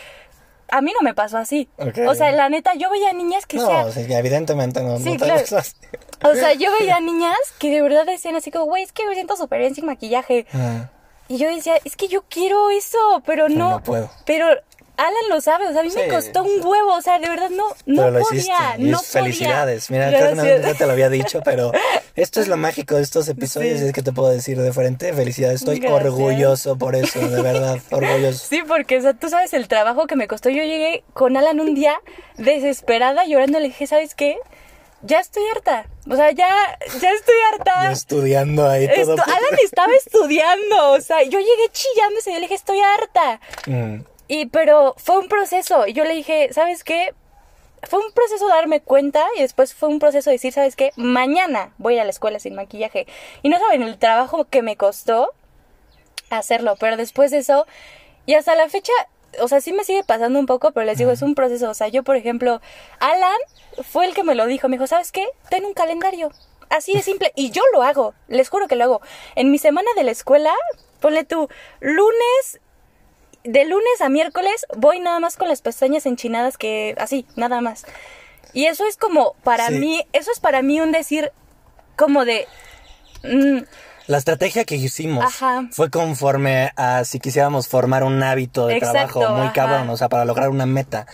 A 0.69 0.81
mí 0.81 0.91
no 0.93 1.01
me 1.01 1.13
pasó 1.13 1.37
así. 1.37 1.69
Ok. 1.77 1.99
O 2.07 2.15
sea, 2.15 2.29
la 2.33 2.49
neta, 2.49 2.73
yo 2.75 2.89
veía 2.89 3.13
niñas 3.13 3.45
que 3.45 3.55
No, 3.55 3.67
sea, 3.67 3.91
sí, 3.91 4.05
evidentemente 4.13 4.81
no. 4.81 4.97
Sí, 4.97 5.13
no 5.13 5.25
te 5.25 5.43
claro. 5.45 5.65
o 6.23 6.33
sea, 6.35 6.53
yo 6.55 6.71
veía 6.77 6.99
niñas 6.99 7.37
que 7.57 7.69
de 7.71 7.81
verdad 7.81 8.05
decían 8.05 8.35
así 8.35 8.51
como, 8.51 8.65
güey, 8.65 8.83
es 8.83 8.91
que 8.91 9.05
me 9.05 9.13
siento 9.13 9.37
súper 9.37 9.59
bien 9.59 9.75
sin 9.75 9.85
maquillaje. 9.85 10.45
Ah, 10.53 10.89
Y 11.29 11.37
yo 11.37 11.47
decía, 11.47 11.75
es 11.85 11.95
que 11.95 12.09
yo 12.09 12.23
quiero 12.29 12.69
eso, 12.69 12.97
pero 13.25 13.47
no. 13.47 13.69
no 13.69 13.83
puedo. 13.83 14.09
Pero 14.25 14.47
Alan 14.97 15.29
lo 15.29 15.39
sabe, 15.41 15.67
o 15.67 15.71
sea, 15.71 15.81
a 15.81 15.83
mí 15.83 15.91
me 15.95 16.07
costó 16.07 16.43
un 16.43 16.65
huevo, 16.65 16.93
o 16.95 17.01
sea, 17.01 17.19
de 17.19 17.29
verdad 17.29 17.49
no, 17.51 17.65
no 17.85 18.01
pero 18.03 18.11
lo 18.11 18.19
podía, 18.25 18.39
hiciste. 18.41 18.63
y 18.79 18.83
no 18.85 18.99
felicidades. 18.99 19.87
podía. 19.87 20.07
Mira, 20.07 20.17
creo 20.19 20.35
que 20.35 20.41
vez 20.41 20.65
ya 20.65 20.73
te 20.73 20.85
lo 20.87 20.91
había 20.93 21.09
dicho, 21.09 21.41
pero 21.45 21.71
esto 22.15 22.41
es 22.41 22.47
lo 22.47 22.57
mágico 22.57 22.95
de 22.95 23.03
estos 23.03 23.27
episodios. 23.29 23.77
Sí. 23.79 23.85
y 23.85 23.87
Es 23.89 23.93
que 23.93 24.01
te 24.01 24.11
puedo 24.11 24.29
decir 24.29 24.59
de 24.59 24.73
frente, 24.73 25.13
felicidades. 25.13 25.61
Estoy 25.61 25.79
Gracias. 25.79 26.03
orgulloso 26.05 26.77
por 26.77 26.95
eso, 26.95 27.19
de 27.19 27.41
verdad, 27.41 27.77
orgulloso. 27.91 28.45
Sí, 28.49 28.61
porque, 28.67 28.97
o 28.97 29.01
sea, 29.01 29.13
tú 29.13 29.29
sabes 29.29 29.53
el 29.53 29.67
trabajo 29.67 30.07
que 30.07 30.15
me 30.15 30.27
costó. 30.27 30.49
Yo 30.49 30.63
llegué 30.63 31.03
con 31.13 31.37
Alan 31.37 31.59
un 31.59 31.75
día 31.75 31.99
desesperada, 32.37 33.25
llorando, 33.25 33.59
le 33.59 33.67
dije, 33.67 33.85
¿sabes 33.87 34.15
qué? 34.15 34.37
Ya 35.03 35.19
estoy 35.19 35.43
harta. 35.53 35.85
O 36.09 36.15
sea, 36.15 36.31
ya, 36.31 36.49
ya 36.99 37.11
estoy 37.11 37.35
harta. 37.53 37.85
Yo 37.85 37.91
estudiando 37.91 38.67
ahí 38.67 38.87
todo. 38.87 39.13
Esto- 39.15 39.23
Alan 39.25 39.59
estaba 39.63 39.93
estudiando, 39.93 40.91
o 40.93 41.01
sea, 41.01 41.21
yo 41.23 41.37
llegué 41.39 41.69
chillando 41.71 42.19
y 42.25 42.29
yo 42.29 42.33
le 42.35 42.41
dije, 42.41 42.55
estoy 42.55 42.79
harta. 42.79 43.39
Mm, 43.67 43.99
Y 44.27 44.47
pero 44.47 44.95
fue 44.97 45.19
un 45.19 45.27
proceso. 45.27 45.87
Y 45.87 45.93
yo 45.93 46.03
le 46.03 46.13
dije, 46.13 46.49
¿sabes 46.51 46.83
qué? 46.83 47.13
Fue 47.83 47.99
un 47.99 48.11
proceso 48.11 48.47
darme 48.47 48.81
cuenta 48.81 49.25
y 49.37 49.41
después 49.41 49.73
fue 49.73 49.89
un 49.89 49.99
proceso 49.99 50.29
decir, 50.31 50.51
¿sabes 50.51 50.75
qué? 50.75 50.91
Mañana 50.95 51.73
voy 51.77 51.93
a 51.93 51.95
ir 51.97 52.01
a 52.01 52.05
la 52.05 52.09
escuela 52.09 52.39
sin 52.39 52.55
maquillaje. 52.55 53.07
Y 53.43 53.49
no 53.49 53.59
saben 53.59 53.83
el 53.83 53.97
trabajo 53.97 54.45
que 54.45 54.61
me 54.61 54.75
costó 54.75 55.33
hacerlo, 56.29 56.75
pero 56.79 56.97
después 56.97 57.31
de 57.31 57.37
eso, 57.37 57.65
y 58.25 58.33
hasta 58.33 58.55
la 58.55 58.67
fecha, 58.67 58.91
o 59.39 59.47
sea, 59.47 59.61
sí 59.61 59.73
me 59.73 59.83
sigue 59.83 60.03
pasando 60.03 60.39
un 60.39 60.45
poco, 60.45 60.71
pero 60.71 60.85
les 60.85 60.97
digo, 60.97 61.11
es 61.11 61.21
un 61.21 61.35
proceso. 61.35 61.69
O 61.69 61.73
sea, 61.73 61.87
yo, 61.87 62.03
por 62.03 62.15
ejemplo, 62.15 62.61
Alan 62.99 63.37
fue 63.83 64.05
el 64.05 64.13
que 64.13 64.23
me 64.23 64.35
lo 64.35 64.45
dijo. 64.45 64.67
Me 64.67 64.75
dijo, 64.75 64.87
¿sabes 64.87 65.11
qué? 65.11 65.25
Ten 65.49 65.65
un 65.65 65.73
calendario. 65.73 66.31
Así 66.69 66.93
de 66.93 67.01
simple. 67.01 67.31
Y 67.35 67.51
yo 67.51 67.61
lo 67.73 67.83
hago. 67.83 68.13
Les 68.27 68.49
juro 68.49 68.67
que 68.67 68.75
lo 68.75 68.83
hago. 68.83 69.01
En 69.35 69.51
mi 69.51 69.57
semana 69.57 69.89
de 69.95 70.03
la 70.03 70.11
escuela, 70.11 70.53
ponle 70.99 71.23
tú, 71.23 71.47
lunes, 71.79 72.59
de 73.47 73.65
lunes 73.65 74.01
a 74.01 74.09
miércoles, 74.09 74.65
voy 74.75 74.99
nada 74.99 75.19
más 75.19 75.37
con 75.37 75.47
las 75.47 75.61
pestañas 75.61 76.05
enchinadas 76.05 76.57
que 76.57 76.95
así, 76.97 77.25
nada 77.35 77.61
más. 77.61 77.85
Y 78.53 78.65
eso 78.65 78.85
es 78.85 78.97
como, 78.97 79.33
para 79.43 79.67
Sí. 79.67 79.75
mí, 79.75 80.07
eso 80.13 80.31
es 80.31 80.39
para 80.39 80.61
mí 80.61 80.79
un 80.81 80.91
decir 80.91 81.31
como 81.95 82.25
de... 82.25 82.47
mm, 83.23 83.59
La 84.07 84.17
estrategia 84.17 84.63
que 84.63 84.75
hicimos 84.75 85.25
Ajá. 85.25 85.67
fue 85.71 85.89
conforme 85.89 86.71
a 86.77 87.03
si 87.03 87.19
quisiéramos 87.19 87.67
formar 87.67 88.03
un 88.05 88.23
hábito 88.23 88.67
de 88.67 88.77
Exacto, 88.77 89.19
trabajo 89.19 89.35
muy 89.35 89.47
ajá. 89.47 89.53
cabrón, 89.53 89.89
o 89.89 89.97
sea, 89.97 90.07
para 90.07 90.23
lograr 90.23 90.49
una 90.49 90.65
meta. 90.65 91.05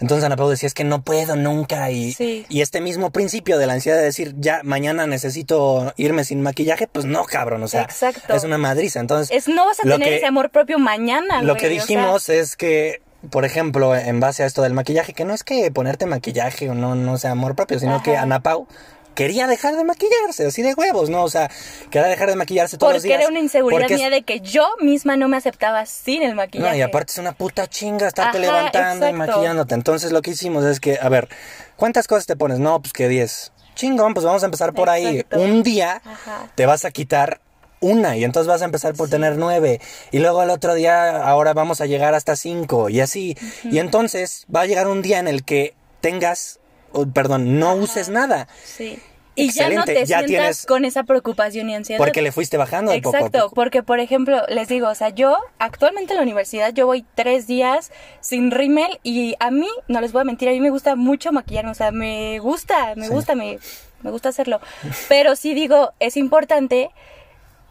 Entonces 0.00 0.24
Ana 0.24 0.36
Pau 0.36 0.48
decía, 0.50 0.66
es 0.66 0.74
que 0.74 0.84
no 0.84 1.02
puedo 1.02 1.34
nunca. 1.34 1.90
Y, 1.90 2.12
Sí. 2.12 2.44
y 2.50 2.60
este 2.60 2.82
mismo 2.82 3.10
principio 3.10 3.58
de 3.58 3.66
la 3.66 3.72
ansiedad 3.72 3.96
de 3.96 4.04
decir, 4.04 4.34
ya 4.38 4.60
mañana 4.64 5.06
necesito 5.06 5.94
irme 5.96 6.24
sin 6.24 6.42
maquillaje, 6.42 6.86
pues 6.88 7.06
no, 7.06 7.24
cabrón, 7.24 7.62
o 7.62 7.68
sea, 7.68 7.82
Exacto. 7.82 8.34
es 8.34 8.44
una 8.44 8.58
madriza. 8.58 9.00
Entonces, 9.00 9.34
es 9.34 9.48
no 9.48 9.64
vas 9.64 9.80
a 9.80 9.84
tener 9.84 10.00
que- 10.00 10.16
ese 10.16 10.26
amor 10.26 10.50
propio 10.50 10.78
mañana. 10.78 11.40
Lo 11.42 11.54
güey, 11.54 11.60
que 11.62 11.66
o 11.68 11.70
sea, 11.70 11.80
dijimos 11.80 12.28
es 12.28 12.56
que, 12.56 13.00
por 13.30 13.46
ejemplo, 13.46 13.96
en 13.96 14.20
base 14.20 14.42
a 14.42 14.46
esto 14.46 14.60
del 14.60 14.74
maquillaje, 14.74 15.14
que 15.14 15.24
no 15.24 15.32
es 15.32 15.42
que 15.42 15.70
ponerte 15.70 16.04
maquillaje 16.04 16.68
o 16.68 16.74
no, 16.74 16.96
no 16.96 17.16
sea 17.16 17.30
amor 17.30 17.54
propio, 17.54 17.78
sino 17.78 17.94
Ajá. 17.94 18.02
que 18.04 18.16
Ana 18.18 18.40
Pau 18.40 18.66
quería 19.14 19.46
dejar 19.46 19.76
de 19.76 19.84
maquillarse, 19.84 20.46
así 20.46 20.62
de 20.62 20.74
huevos, 20.74 21.10
¿no? 21.10 21.22
O 21.22 21.28
sea, 21.30 21.50
quería 21.90 22.08
dejar 22.08 22.28
de 22.28 22.36
maquillarse 22.36 22.78
todos 22.78 22.92
los 22.94 23.02
porque 23.02 23.08
días. 23.08 23.20
era 23.20 23.28
una 23.30 23.40
inseguridad 23.40 23.80
porque 23.82 23.96
mía 23.96 24.10
de 24.10 24.22
que 24.22 24.40
yo 24.40 24.68
misma 24.80 25.16
no 25.16 25.28
me 25.28 25.36
aceptaba 25.36 25.86
sin 25.86 26.22
el 26.22 26.34
maquillaje. 26.34 26.70
No, 26.70 26.76
y 26.76 26.82
aparte 26.82 27.12
es 27.12 27.18
una 27.18 27.32
puta 27.32 27.66
chinga 27.66 28.08
estarte 28.08 28.38
Ajá, 28.38 28.46
levantando 28.46 29.08
y 29.08 29.12
maquillándote. 29.12 29.74
Entonces 29.74 30.12
lo 30.12 30.22
que 30.22 30.30
hicimos 30.32 30.64
es 30.64 30.80
que, 30.80 30.98
a 31.00 31.08
ver, 31.08 31.28
¿cuántas 31.76 32.06
cosas 32.06 32.26
te 32.26 32.36
pones? 32.36 32.58
No, 32.58 32.80
pues 32.80 32.92
que 32.92 33.08
10. 33.08 33.52
Chingón, 33.74 34.14
pues 34.14 34.24
vamos 34.26 34.42
a 34.42 34.46
empezar 34.46 34.72
por 34.72 34.90
ahí. 34.90 35.24
Un 35.32 35.62
día 35.62 36.02
Ajá. 36.04 36.50
te 36.54 36.66
vas 36.66 36.84
a 36.84 36.90
quitar 36.90 37.40
una 37.80 38.16
y 38.16 38.22
entonces 38.22 38.46
vas 38.46 38.62
a 38.62 38.64
empezar 38.64 38.94
por 38.94 39.10
tener 39.10 39.36
nueve 39.36 39.80
y 40.12 40.20
luego 40.20 40.44
el 40.44 40.50
otro 40.50 40.74
día 40.74 41.16
ahora 41.24 41.52
vamos 41.52 41.80
a 41.80 41.86
llegar 41.86 42.14
hasta 42.14 42.36
cinco 42.36 42.88
y 42.88 43.00
así 43.00 43.36
y 43.64 43.80
entonces 43.80 44.46
va 44.54 44.60
a 44.60 44.66
llegar 44.66 44.86
un 44.86 45.02
día 45.02 45.18
en 45.18 45.26
el 45.26 45.42
que 45.44 45.74
tengas 46.00 46.60
oh, 46.92 47.06
perdón 47.06 47.58
no 47.58 47.74
uses 47.74 48.08
nada 48.08 48.48
Sí. 48.64 48.98
y 49.34 49.50
ya 49.52 49.70
no 49.70 49.84
te 49.84 50.04
sientas 50.06 50.66
con 50.66 50.84
esa 50.84 51.04
preocupación 51.04 51.70
y 51.70 51.74
ansiedad. 51.74 51.98
Porque 51.98 52.20
le 52.20 52.32
fuiste 52.32 52.58
bajando. 52.58 52.92
Exacto, 52.92 53.50
porque 53.54 53.82
por 53.82 53.98
ejemplo, 53.98 54.42
les 54.48 54.68
digo, 54.68 54.88
o 54.88 54.94
sea, 54.94 55.08
yo 55.08 55.36
actualmente 55.58 56.12
en 56.12 56.18
la 56.18 56.22
universidad 56.22 56.72
yo 56.74 56.86
voy 56.86 57.04
tres 57.14 57.46
días 57.46 57.92
sin 58.20 58.50
rímel 58.50 59.00
y 59.02 59.34
a 59.40 59.50
mí, 59.50 59.68
no 59.88 60.00
les 60.02 60.12
voy 60.12 60.20
a 60.20 60.24
mentir, 60.24 60.48
a 60.48 60.52
mí 60.52 60.60
me 60.60 60.70
gusta 60.70 60.96
mucho 60.96 61.32
maquillarme, 61.32 61.70
o 61.70 61.74
sea, 61.74 61.92
me 61.92 62.38
gusta, 62.40 62.94
me 62.96 63.08
gusta, 63.08 63.34
me, 63.34 63.58
me 64.02 64.10
gusta 64.10 64.28
hacerlo. 64.28 64.60
Pero 65.08 65.34
sí 65.34 65.54
digo, 65.54 65.92
es 65.98 66.16
importante 66.18 66.90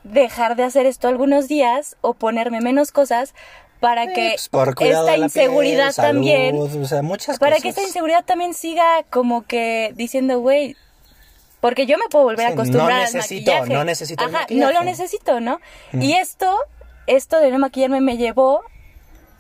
dejar 0.04 0.56
de 0.56 0.64
hacer 0.64 0.88
esto 0.88 1.08
algunos 1.08 1.48
días 1.48 1.96
o 2.02 2.16
ponerme 2.16 2.60
menos 2.62 2.92
cosas 2.92 3.36
para 3.82 4.08
que 4.13 4.38
pues, 4.52 4.70
esta 4.80 5.17
inseguridad 5.17 5.94
también 5.94 6.56
o 6.56 6.86
sea, 6.86 7.02
muchas 7.02 7.39
para 7.39 7.58
que 7.58 7.70
esta 7.70 7.82
inseguridad 7.82 8.24
también 8.24 8.54
siga 8.54 9.04
como 9.10 9.41
que 9.46 9.91
diciendo 9.96 10.39
güey 10.39 10.78
porque 11.62 11.86
yo 11.86 11.98
me 11.98 12.06
puedo 12.10 12.26
volver 12.26 12.48
a 12.48 12.50
acostumbrar 12.50 12.89
no 12.89 13.00
necesito, 13.00 13.52
al 13.52 13.58
maquillaje. 13.60 13.74
No 13.74 13.84
necesito 13.86 14.24
Ajá, 14.24 14.48
no 14.50 14.72
lo 14.72 14.84
necesito, 14.84 15.39
¿no? 15.39 15.60
Y 15.94 16.13
esto, 16.13 16.58
esto 17.06 17.39
de 17.39 17.52
no 17.52 17.60
maquillarme 17.60 18.02
me 18.02 18.17
llevó 18.17 18.62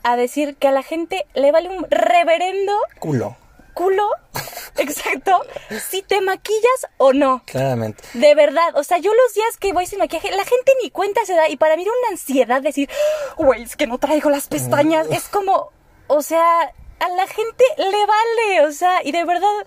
a 0.03 0.15
decir 0.15 0.55
que 0.55 0.67
a 0.67 0.71
la 0.71 0.83
gente 0.83 1.25
le 1.33 1.51
vale 1.51 1.69
un 1.69 1.87
reverendo 1.89 2.73
culo. 2.99 3.35
Culo, 3.73 4.09
exacto, 4.77 5.45
si 5.89 6.01
te 6.01 6.21
maquillas 6.21 6.87
o 6.97 7.13
no. 7.13 7.43
Claramente. 7.45 8.03
De 8.13 8.35
verdad, 8.35 8.75
o 8.75 8.83
sea, 8.83 8.97
yo 8.97 9.13
los 9.13 9.33
días 9.33 9.57
que 9.57 9.73
voy 9.73 9.85
sin 9.85 9.99
maquillaje, 9.99 10.31
la 10.31 10.43
gente 10.43 10.71
ni 10.83 10.91
cuenta 10.91 11.25
se 11.25 11.33
da. 11.33 11.49
Y 11.49 11.57
para 11.57 11.75
mí 11.75 11.83
era 11.83 11.91
una 11.91 12.09
ansiedad 12.11 12.61
decir, 12.61 12.89
güey, 13.37 13.63
es 13.63 13.75
que 13.75 13.87
no 13.87 13.97
traigo 13.97 14.29
las 14.29 14.47
pestañas. 14.47 15.07
Es 15.11 15.27
como, 15.27 15.71
o 16.07 16.21
sea, 16.21 16.73
a 16.99 17.09
la 17.09 17.27
gente 17.27 17.63
le 17.77 18.05
vale, 18.05 18.67
o 18.67 18.71
sea, 18.71 19.01
y 19.03 19.11
de 19.11 19.23
verdad 19.23 19.65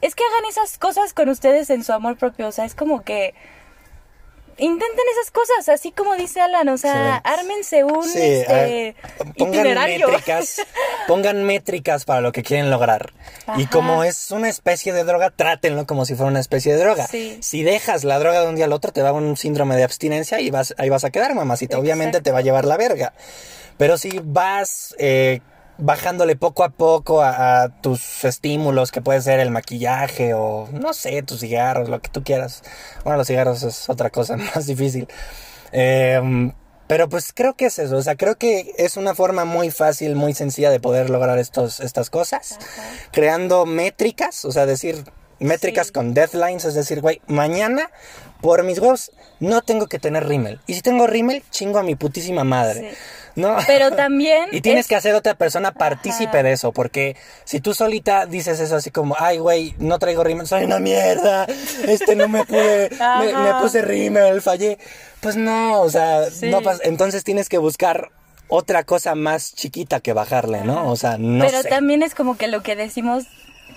es 0.00 0.16
que 0.16 0.24
hagan 0.24 0.44
esas 0.48 0.78
cosas 0.78 1.14
con 1.14 1.28
ustedes 1.28 1.70
en 1.70 1.84
su 1.84 1.92
amor 1.92 2.16
propio, 2.16 2.48
o 2.48 2.52
sea, 2.52 2.64
es 2.64 2.74
como 2.74 3.04
que 3.04 3.34
intenten 4.58 5.04
esas 5.12 5.30
cosas, 5.30 5.68
así 5.68 5.92
como 5.92 6.16
dice 6.16 6.40
Alan, 6.40 6.68
o 6.68 6.76
sea, 6.76 7.16
ármense 7.18 7.84
un 7.84 8.04
este, 8.04 8.96
pongan 9.38 9.74
métricas, 9.74 10.62
pongan 11.06 11.44
métricas 11.44 12.04
para 12.04 12.20
lo 12.20 12.32
que 12.32 12.42
quieren 12.42 12.70
lograr. 12.70 13.12
Y 13.56 13.66
como 13.66 14.04
es 14.04 14.30
una 14.30 14.48
especie 14.48 14.92
de 14.92 15.04
droga, 15.04 15.30
trátenlo 15.30 15.86
como 15.86 16.04
si 16.04 16.14
fuera 16.14 16.30
una 16.30 16.40
especie 16.40 16.74
de 16.74 16.80
droga. 16.80 17.06
Si 17.06 17.62
dejas 17.62 18.04
la 18.04 18.18
droga 18.18 18.40
de 18.40 18.48
un 18.48 18.56
día 18.56 18.64
al 18.66 18.72
otro, 18.72 18.92
te 18.92 19.02
va 19.02 19.10
a 19.10 19.12
un 19.12 19.36
síndrome 19.36 19.76
de 19.76 19.84
abstinencia 19.84 20.40
y 20.40 20.50
vas, 20.50 20.74
ahí 20.78 20.88
vas 20.88 21.04
a 21.04 21.10
quedar, 21.10 21.34
mamacita. 21.34 21.78
Obviamente 21.78 22.20
te 22.20 22.32
va 22.32 22.38
a 22.38 22.42
llevar 22.42 22.64
la 22.64 22.76
verga. 22.76 23.12
Pero 23.78 23.98
si 23.98 24.20
vas 24.22 24.94
eh, 24.98 25.40
bajándole 25.78 26.36
poco 26.36 26.64
a 26.64 26.70
poco 26.70 27.22
a, 27.22 27.68
tus 27.80 28.24
estímulos, 28.24 28.92
que 28.92 29.00
puede 29.00 29.20
ser 29.20 29.40
el 29.40 29.50
maquillaje 29.50 30.34
o 30.34 30.68
no 30.72 30.92
sé, 30.92 31.22
tus 31.22 31.40
cigarros, 31.40 31.88
lo 31.88 32.00
que 32.00 32.08
tú 32.08 32.22
quieras. 32.22 32.62
Bueno, 33.04 33.18
los 33.18 33.26
cigarros 33.26 33.62
es 33.62 33.88
otra 33.88 34.10
cosa 34.10 34.36
más 34.54 34.66
difícil. 34.66 35.08
Em, 35.72 36.52
pero 36.86 37.08
pues 37.08 37.32
creo 37.32 37.54
que 37.54 37.66
es 37.66 37.78
eso, 37.78 37.96
o 37.96 38.02
sea, 38.02 38.16
creo 38.16 38.36
que 38.36 38.72
es 38.76 38.96
una 38.96 39.14
forma 39.14 39.44
muy 39.44 39.70
fácil, 39.70 40.14
muy 40.14 40.34
sencilla 40.34 40.70
de 40.70 40.80
poder 40.80 41.10
lograr 41.10 41.38
estos, 41.38 41.80
estas 41.80 42.10
cosas. 42.10 42.58
Creando 43.12 43.66
métricas, 43.66 44.44
o 44.44 44.52
sea, 44.52 44.66
decir 44.66 45.04
métricas 45.38 45.92
con 45.92 46.14
deadlines, 46.14 46.64
es 46.64 46.74
decir, 46.74 47.00
güey, 47.00 47.20
mañana 47.26 47.90
por 48.40 48.62
mis 48.64 48.78
huevos 48.78 49.12
no 49.40 49.62
tengo 49.62 49.86
que 49.86 49.98
tener 49.98 50.26
rímel. 50.26 50.60
Y 50.66 50.74
si 50.74 50.82
tengo 50.82 51.06
rímel, 51.06 51.42
chingo 51.50 51.78
a 51.78 51.82
mi 51.82 51.94
putísima 51.94 52.44
madre. 52.44 52.94
¿No? 53.36 53.56
Pero 53.66 53.92
también... 53.92 54.48
y 54.52 54.60
tienes 54.60 54.88
que 54.88 54.96
hacer 54.96 55.14
otra 55.14 55.34
persona 55.34 55.72
partícipe 55.72 56.42
de 56.42 56.52
eso, 56.52 56.72
porque 56.72 57.16
si 57.44 57.60
tú 57.60 57.74
solita 57.74 58.26
dices 58.26 58.60
eso 58.60 58.76
así 58.76 58.90
como, 58.90 59.16
ay, 59.18 59.38
güey, 59.38 59.74
no 59.78 59.98
traigo 59.98 60.24
rímel, 60.24 60.46
soy 60.46 60.64
una 60.64 60.78
mierda, 60.78 61.46
este 61.86 62.16
no 62.16 62.28
me 62.28 62.44
pude, 62.44 62.90
me, 62.98 63.60
puse 63.60 63.82
rímel, 63.82 64.40
fallé. 64.42 64.78
Pues 65.20 65.36
no, 65.36 65.80
o 65.80 65.90
sea, 65.90 66.22
no 66.42 66.62
pasa. 66.62 66.82
Entonces 66.84 67.22
tienes 67.22 67.48
que 67.48 67.58
buscar 67.58 68.10
otra 68.48 68.84
cosa 68.84 69.14
más 69.14 69.54
chiquita 69.54 70.00
que 70.00 70.12
bajarle, 70.12 70.62
¿no? 70.62 70.90
O 70.90 70.96
sea, 70.96 71.16
no 71.16 71.44
Pero 71.44 71.62
también 71.62 72.02
es 72.02 72.14
como 72.14 72.36
que 72.36 72.48
lo 72.48 72.62
que 72.62 72.76
decimos 72.76 73.24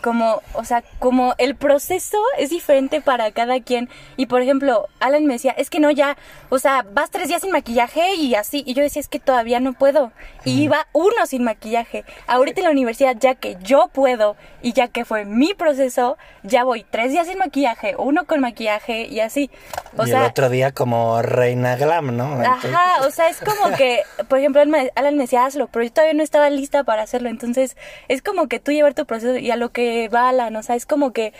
como, 0.01 0.41
o 0.53 0.63
sea, 0.63 0.83
como 0.99 1.33
el 1.37 1.55
proceso 1.55 2.17
es 2.37 2.49
diferente 2.49 3.01
para 3.01 3.31
cada 3.31 3.59
quien. 3.61 3.89
Y 4.17 4.25
por 4.27 4.41
ejemplo, 4.41 4.87
Alan 4.99 5.25
me 5.25 5.33
decía, 5.33 5.51
es 5.51 5.69
que 5.69 5.79
no, 5.79 5.91
ya, 5.91 6.17
o 6.49 6.59
sea, 6.59 6.85
vas 6.91 7.11
tres 7.11 7.27
días 7.27 7.41
sin 7.41 7.51
maquillaje 7.51 8.15
y 8.15 8.35
así. 8.35 8.63
Y 8.65 8.73
yo 8.73 8.83
decía, 8.83 8.99
es 8.99 9.07
que 9.07 9.19
todavía 9.19 9.59
no 9.59 9.73
puedo. 9.73 10.11
Y 10.43 10.61
iba 10.63 10.87
uno 10.93 11.25
sin 11.25 11.43
maquillaje. 11.43 12.05
Ahorita 12.27 12.61
en 12.61 12.65
la 12.65 12.71
universidad, 12.71 13.15
ya 13.19 13.35
que 13.35 13.57
yo 13.61 13.89
puedo 13.91 14.35
y 14.61 14.73
ya 14.73 14.87
que 14.87 15.05
fue 15.05 15.25
mi 15.25 15.53
proceso, 15.53 16.17
ya 16.43 16.63
voy 16.63 16.85
tres 16.89 17.11
días 17.11 17.27
sin 17.27 17.37
maquillaje, 17.37 17.95
uno 17.97 18.25
con 18.25 18.41
maquillaje 18.41 19.07
y 19.07 19.19
así. 19.19 19.49
O 19.97 20.05
y 20.05 20.11
el 20.11 20.23
otro 20.23 20.49
día 20.49 20.71
como 20.71 21.21
reina 21.21 21.75
glam, 21.75 22.15
¿no? 22.15 22.41
Ajá, 22.41 23.05
o 23.05 23.11
sea, 23.11 23.29
es 23.29 23.39
como 23.39 23.75
que, 23.75 24.03
por 24.27 24.39
ejemplo, 24.39 24.61
Alan 24.61 25.15
me 25.15 25.23
decía, 25.23 25.45
hazlo, 25.45 25.67
pero 25.67 25.85
yo 25.85 25.91
todavía 25.91 26.13
no 26.13 26.23
estaba 26.23 26.49
lista 26.49 26.83
para 26.83 27.03
hacerlo. 27.03 27.29
Entonces, 27.29 27.77
es 28.07 28.21
como 28.21 28.47
que 28.47 28.59
tú 28.59 28.71
llevar 28.71 28.93
tu 28.93 29.05
proceso 29.05 29.37
y 29.37 29.51
a 29.51 29.55
lo 29.55 29.71
que 29.71 29.84
balan, 30.11 30.55
o 30.55 30.63
sea, 30.63 30.75
es 30.75 30.85
como 30.85 31.13
que 31.13 31.33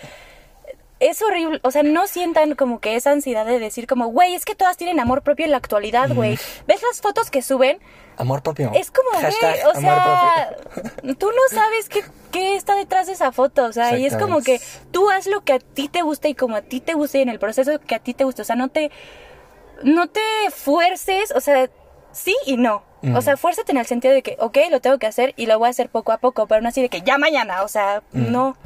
es 1.00 1.22
horrible, 1.22 1.60
o 1.64 1.72
sea, 1.72 1.84
no 1.84 2.08
sientan 2.08 2.56
como 2.56 2.80
que 2.80 2.96
esa 2.96 3.12
ansiedad 3.12 3.46
de 3.46 3.60
decir 3.60 3.86
como, 3.86 4.08
güey, 4.08 4.34
es 4.34 4.46
que 4.46 4.56
todas 4.56 4.78
tienen 4.78 5.00
amor 5.00 5.24
propio 5.24 5.46
en 5.46 5.52
la 5.52 5.58
actualidad, 5.58 6.10
güey. 6.14 6.38
¿Ves 6.68 6.82
las 6.82 7.02
fotos 7.02 7.30
que 7.30 7.42
suben? 7.42 7.80
Amor 8.18 8.42
propio. 8.42 8.72
Es 8.74 8.92
como, 8.92 9.10
güey, 9.12 9.60
o 9.76 9.80
sea, 9.80 10.56
tú 11.20 11.28
no 11.28 11.42
sabes 11.58 11.90
qué, 11.90 12.04
qué, 12.32 12.56
está 12.56 12.76
detrás 12.76 13.08
de 13.08 13.14
esa 13.14 13.34
foto, 13.34 13.66
o 13.66 13.74
sea, 13.74 13.98
y 13.98 14.06
es 14.06 14.16
como 14.16 14.42
que 14.42 14.62
tú 14.92 15.10
haz 15.10 15.28
lo 15.28 15.42
que 15.42 15.54
a 15.54 15.60
ti 15.60 15.90
te 15.90 16.02
gusta 16.02 16.30
y 16.30 16.36
como 16.36 16.56
a 16.56 16.62
ti 16.62 16.80
te 16.80 16.94
guste 16.94 17.20
y 17.20 17.22
en 17.24 17.30
el 17.30 17.40
proceso 17.40 17.80
que 17.80 17.96
a 17.96 18.00
ti 18.00 18.14
te 18.14 18.24
gusta, 18.24 18.44
o 18.44 18.46
sea, 18.46 18.56
no 18.56 18.70
te, 18.70 18.90
no 19.84 20.08
te 20.08 20.22
fuerces, 20.52 21.34
o 21.36 21.42
sea, 21.42 21.70
sí 22.16 22.36
y 22.46 22.58
no. 22.58 22.84
O 23.14 23.22
sea, 23.22 23.38
fuérzate 23.38 23.72
en 23.72 23.78
el 23.78 23.86
sentido 23.86 24.16
de 24.16 24.24
que, 24.24 24.36
ok, 24.40 24.58
lo 24.72 24.82
tengo 24.82 24.98
que 24.98 25.06
hacer 25.06 25.36
y 25.38 25.46
lo 25.46 25.60
voy 25.60 25.68
a 25.68 25.70
hacer 25.70 25.90
poco 25.90 26.12
a 26.12 26.18
poco, 26.18 26.48
pero 26.48 26.62
no 26.62 26.70
así 26.70 26.82
de 26.82 26.90
que 26.90 27.02
ya 27.02 27.20
mañana, 27.20 27.62
o 27.62 27.68
sea, 27.68 28.02
no. 28.14 28.58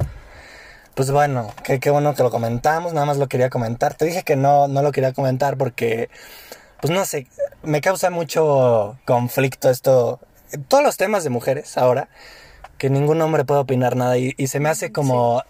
Pues 0.94 1.10
bueno, 1.10 1.52
qué, 1.62 1.78
qué 1.78 1.90
bueno 1.90 2.14
que 2.14 2.22
lo 2.22 2.30
comentamos, 2.30 2.94
nada 2.94 3.04
más 3.04 3.18
lo 3.18 3.28
quería 3.28 3.50
comentar. 3.50 3.94
Te 3.94 4.06
dije 4.06 4.22
que 4.22 4.36
no, 4.36 4.66
no 4.66 4.80
lo 4.80 4.92
quería 4.92 5.12
comentar 5.12 5.58
porque, 5.58 6.08
pues 6.80 6.90
no 6.90 7.04
sé, 7.04 7.26
me 7.62 7.82
causa 7.82 8.08
mucho 8.08 8.98
conflicto 9.04 9.68
esto, 9.68 10.20
todos 10.68 10.82
los 10.82 10.96
temas 10.96 11.22
de 11.22 11.28
mujeres 11.28 11.76
ahora, 11.76 12.08
que 12.78 12.88
ningún 12.88 13.20
hombre 13.20 13.44
puede 13.44 13.60
opinar 13.60 13.94
nada 13.94 14.16
y, 14.16 14.34
se 14.46 14.58
me 14.58 14.70
hace 14.70 14.90
como... 14.90 15.42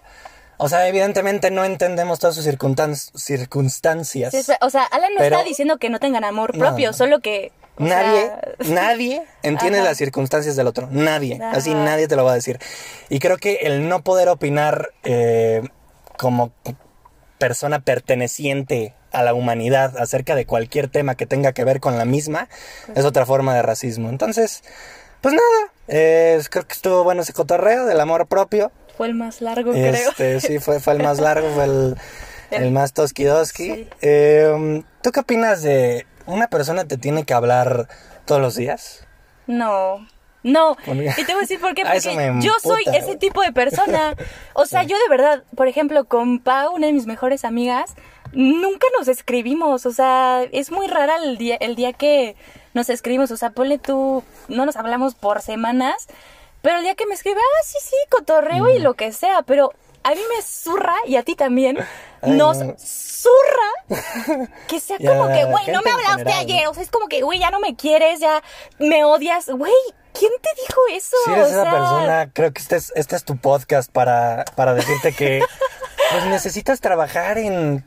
O 0.57 0.69
sea, 0.69 0.87
evidentemente 0.87 1.49
no 1.49 1.63
entendemos 1.63 2.19
todas 2.19 2.35
sus 2.35 2.43
circunstancias. 2.43 4.35
o 4.61 4.69
sea, 4.69 4.83
Alan 4.83 5.11
no 5.17 5.23
está 5.23 5.43
diciendo 5.43 5.77
que 5.77 5.89
no 5.89 5.99
tengan 5.99 6.23
amor 6.23 6.55
propio, 6.55 6.93
solo 6.93 7.19
que 7.19 7.51
nadie, 7.77 8.31
nadie 8.69 9.23
entiende 9.43 9.81
las 9.81 9.97
circunstancias 9.97 10.55
del 10.55 10.67
otro. 10.67 10.87
Nadie. 10.91 11.39
Así 11.43 11.73
nadie 11.73 12.07
te 12.07 12.15
lo 12.15 12.25
va 12.25 12.31
a 12.31 12.35
decir. 12.35 12.59
Y 13.09 13.19
creo 13.19 13.37
que 13.37 13.59
el 13.63 13.87
no 13.87 14.03
poder 14.03 14.29
opinar 14.29 14.91
eh, 15.03 15.61
como 16.17 16.51
persona 17.37 17.79
perteneciente 17.79 18.93
a 19.11 19.23
la 19.23 19.33
humanidad 19.33 19.97
acerca 19.97 20.35
de 20.35 20.45
cualquier 20.45 20.87
tema 20.87 21.15
que 21.15 21.25
tenga 21.25 21.51
que 21.53 21.63
ver 21.63 21.79
con 21.79 21.97
la 21.97 22.05
misma 22.05 22.47
es 22.95 23.03
otra 23.03 23.25
forma 23.25 23.55
de 23.55 23.61
racismo. 23.61 24.09
Entonces, 24.09 24.63
pues 25.21 25.33
nada, 25.33 25.71
creo 25.87 26.67
que 26.67 26.73
estuvo 26.73 27.03
bueno 27.03 27.21
ese 27.21 27.33
cotorreo 27.33 27.85
del 27.85 27.99
amor 27.99 28.27
propio. 28.27 28.71
Fue 28.95 29.07
el 29.07 29.15
más 29.15 29.41
largo, 29.41 29.73
este, 29.73 30.13
creo. 30.15 30.39
Sí, 30.39 30.59
fue, 30.59 30.79
fue 30.79 30.93
el 30.93 31.03
más 31.03 31.19
largo, 31.19 31.49
fue 31.53 31.95
el, 32.51 32.71
más 32.71 32.93
toskidoski. 32.93 33.87
Em, 34.01 34.83
¿Tú 35.01 35.11
qué 35.11 35.19
opinas 35.19 35.61
de 35.63 36.05
¿Una 36.25 36.47
persona 36.47 36.85
te 36.85 36.97
tiene 36.97 37.25
que 37.25 37.33
hablar 37.33 37.87
todos 38.25 38.41
los 38.41 38.55
días? 38.55 39.07
No. 39.47 40.05
No, 40.43 40.75
y 40.87 41.23
te 41.23 41.33
voy 41.33 41.35
a 41.35 41.41
decir 41.41 41.59
por 41.59 41.75
qué, 41.75 41.83
porque 41.85 42.33
yo 42.39 42.53
soy 42.63 42.83
ese 42.95 43.15
tipo 43.15 43.41
de 43.41 43.51
persona. 43.51 44.15
O 44.53 44.65
sea, 44.65 44.83
yo 44.83 44.97
de 44.97 45.07
verdad, 45.09 45.43
por 45.55 45.67
ejemplo, 45.67 46.05
con 46.05 46.39
Pau, 46.39 46.73
una 46.73 46.87
de 46.87 46.93
mis 46.93 47.05
mejores 47.05 47.45
amigas, 47.45 47.95
nunca 48.33 48.87
nos 48.97 49.07
escribimos. 49.07 49.85
O 49.85 49.91
sea, 49.91 50.43
es 50.51 50.71
muy 50.71 50.87
rara 50.87 51.17
el 51.23 51.37
día, 51.37 51.55
el 51.55 51.75
día 51.75 51.93
que 51.93 52.35
nos 52.73 52.89
escribimos. 52.89 53.31
O 53.31 53.37
sea, 53.37 53.51
ponle 53.51 53.77
tú, 53.77 54.23
no 54.49 54.65
nos 54.65 54.75
hablamos 54.75 55.15
por 55.15 55.41
semanas, 55.41 56.07
pero 56.61 56.77
el 56.77 56.83
día 56.83 56.95
que 56.95 57.05
me 57.05 57.13
escribe, 57.13 57.39
ah, 57.39 57.63
sí, 57.63 57.77
sí, 57.81 57.95
cotorreo 58.09 58.69
y 58.75 58.79
lo 58.79 58.95
que 58.95 59.11
sea, 59.11 59.43
pero 59.43 59.73
a 60.03 60.11
mí 60.11 60.21
me 60.35 60.41
zurra 60.41 60.95
y 61.05 61.15
a 61.15 61.23
ti 61.23 61.35
también 61.35 61.77
nos 62.25 62.57
zurra 62.77 63.97
que 64.67 64.79
sea 64.79 64.97
como 64.97 65.27
que, 65.27 65.45
güey, 65.45 65.67
no 65.71 65.81
me 65.81 65.91
hablaste 65.91 66.31
ayer, 66.31 66.67
o 66.67 66.73
sea, 66.73 66.83
es 66.83 66.89
como 66.89 67.07
que, 67.07 67.21
güey, 67.21 67.39
ya 67.39 67.51
no 67.51 67.59
me 67.59 67.75
quieres, 67.75 68.19
ya 68.19 68.41
me 68.79 69.03
odias, 69.03 69.47
güey, 69.49 69.73
¿quién 70.13 70.31
te 70.41 70.49
dijo 70.61 70.81
eso? 70.91 71.17
Si 71.25 71.31
eres 71.31 71.49
esa 71.49 71.69
persona, 71.69 72.29
creo 72.33 72.51
que 72.51 72.61
este 72.61 72.77
es, 72.77 72.91
este 72.95 73.15
es 73.15 73.23
tu 73.23 73.37
podcast 73.37 73.91
para, 73.91 74.45
para 74.55 74.73
decirte 74.73 75.13
que 75.13 75.43
pues 76.11 76.25
necesitas 76.25 76.81
trabajar 76.81 77.37
en, 77.37 77.85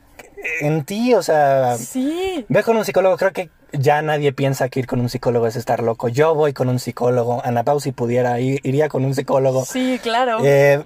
en 0.61 0.85
ti, 0.85 1.13
o 1.13 1.23
sea, 1.23 1.77
sí. 1.77 2.45
ve 2.49 2.63
con 2.63 2.77
un 2.77 2.85
psicólogo, 2.85 3.17
creo 3.17 3.33
que 3.33 3.49
ya 3.71 4.01
nadie 4.01 4.31
piensa 4.31 4.69
que 4.69 4.79
ir 4.79 4.87
con 4.87 4.99
un 5.01 5.09
psicólogo 5.09 5.47
es 5.47 5.55
estar 5.55 5.83
loco. 5.83 6.07
Yo 6.07 6.33
voy 6.33 6.53
con 6.53 6.69
un 6.69 6.79
psicólogo, 6.79 7.41
Ana 7.43 7.63
Pau 7.63 7.79
si 7.79 7.91
pudiera, 7.91 8.39
iría 8.39 8.89
con 8.89 9.03
un 9.05 9.13
psicólogo. 9.13 9.65
Sí, 9.65 9.99
claro. 10.01 10.39
Eh, 10.43 10.83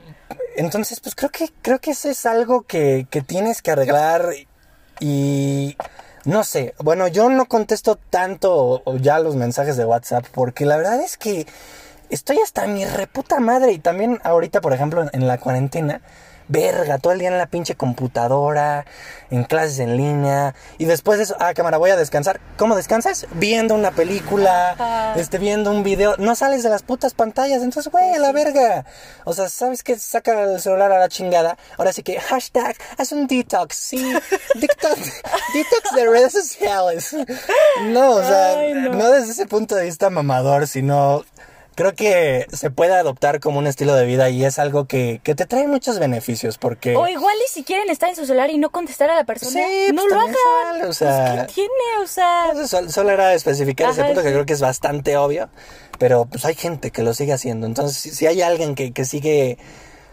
entonces, 0.58 1.00
pues 1.00 1.16
creo 1.16 1.30
que, 1.30 1.50
creo 1.62 1.80
que 1.80 1.92
eso 1.92 2.10
es 2.10 2.26
algo 2.26 2.64
que, 2.64 3.08
que 3.10 3.22
tienes 3.22 3.62
que 3.62 3.72
arreglar 3.72 4.34
y 5.00 5.78
no 6.26 6.44
sé, 6.44 6.74
bueno, 6.80 7.08
yo 7.08 7.30
no 7.30 7.46
contesto 7.48 7.96
tanto 7.96 8.84
ya 9.00 9.20
los 9.20 9.36
mensajes 9.36 9.78
de 9.78 9.86
WhatsApp 9.86 10.26
porque 10.34 10.66
la 10.66 10.78
verdad 10.78 11.02
es 11.02 11.18
que 11.18 11.48
estoy 12.10 12.40
hasta 12.44 12.68
mi 12.68 12.86
reputa 12.86 13.40
madre. 13.40 13.72
Y 13.72 13.80
también 13.80 14.20
ahorita, 14.24 14.62
por 14.62 14.74
ejemplo, 14.74 15.06
en 15.12 15.28
la 15.28 15.38
cuarentena, 15.38 16.02
verga, 16.50 16.98
todo 16.98 17.14
el 17.14 17.20
día 17.20 17.30
en 17.30 17.38
la 17.38 17.46
pinche 17.46 17.76
computadora, 17.76 18.86
en 19.30 19.44
clases 19.44 19.80
en 19.80 19.96
línea, 19.96 20.56
y 20.78 20.86
después 20.86 21.20
de 21.20 21.24
eso, 21.24 21.36
ah, 21.40 21.54
cámara, 21.54 21.78
voy 21.78 21.92
a 21.92 21.96
descansar. 21.96 22.42
¿Cómo 22.58 22.76
descansas? 22.76 23.28
Viendo 23.36 23.76
una 23.76 23.92
película, 23.92 25.14
este, 25.16 25.38
viendo 25.38 25.72
un 25.72 25.84
video, 25.84 26.16
no 26.18 26.36
sales 26.36 26.64
de 26.64 26.70
las 26.70 26.84
putas 26.84 27.14
pantallas, 27.14 27.64
entonces, 27.64 27.92
güey, 27.92 28.14
a 28.14 28.20
la 28.20 28.32
verga. 28.32 28.86
O 29.24 29.34
sea, 29.34 29.48
¿sabes 29.48 29.84
qué? 29.84 29.98
Saca 29.98 30.44
el 30.44 30.60
celular 30.60 30.92
a 30.92 31.00
la 31.00 31.08
chingada. 31.08 31.58
Ahora 31.78 31.94
sí 31.94 32.04
que, 32.04 32.20
hashtag, 32.20 32.76
haz 32.98 33.12
un 33.12 33.28
detox, 33.28 33.76
sí, 33.76 34.12
detox, 34.56 35.22
detox 35.54 35.96
de 35.96 36.10
redes 36.10 36.34
sociales. 36.34 37.16
No, 37.84 38.12
o 38.16 38.24
sea, 38.24 38.74
no 38.92 39.10
desde 39.12 39.32
ese 39.32 39.46
punto 39.46 39.76
de 39.76 39.86
vista 39.86 40.10
mamador, 40.10 40.68
sino 40.68 41.24
creo 41.80 41.96
que 41.96 42.46
se 42.52 42.72
puede 42.72 42.94
adoptar 42.94 43.40
como 43.40 43.58
un 43.58 43.66
estilo 43.66 43.96
de 43.96 44.06
vida 44.06 44.30
y 44.30 44.44
es 44.44 44.60
algo 44.60 44.86
que, 44.86 45.22
que 45.24 45.34
te 45.34 45.46
trae 45.46 45.66
muchos 45.66 45.98
beneficios 45.98 46.58
porque... 46.58 46.94
O 46.98 47.08
igual 47.08 47.34
y 47.38 47.50
si 47.50 47.64
quieren 47.64 47.90
estar 47.90 48.10
en 48.10 48.18
su 48.18 48.26
celular 48.26 48.50
y 48.50 48.58
no 48.58 48.70
contestar 48.70 49.10
a 49.10 49.16
la 49.16 49.24
persona, 49.24 49.66
sí, 49.66 49.94
no 49.94 50.02
pues 50.02 50.14
lo 50.14 50.20
hagan. 50.20 50.90
o 50.90 50.92
sea, 50.92 51.36
pues, 51.36 51.48
¿qué 51.48 51.54
tiene? 51.54 52.04
O 52.04 52.08
sea... 52.08 52.90
solo, 52.90 53.12
era 53.12 53.34
especificar 53.34 53.92
ese 53.92 54.04
punto 54.04 54.22
que 54.24 54.30
creo 54.30 54.46
que 54.46 54.52
es 54.52 54.60
bastante 54.60 55.16
obvio, 55.16 55.48
pero 55.98 56.26
pues 56.26 56.44
hay 56.44 56.56
gente 56.56 56.92
que 56.92 57.02
lo 57.02 57.14
sigue 57.14 57.32
haciendo. 57.32 57.66
Entonces, 57.66 58.14
si, 58.14 58.28
hay 58.28 58.42
alguien 58.42 58.76
que, 58.76 58.92
que 58.92 59.06
sigue 59.06 59.58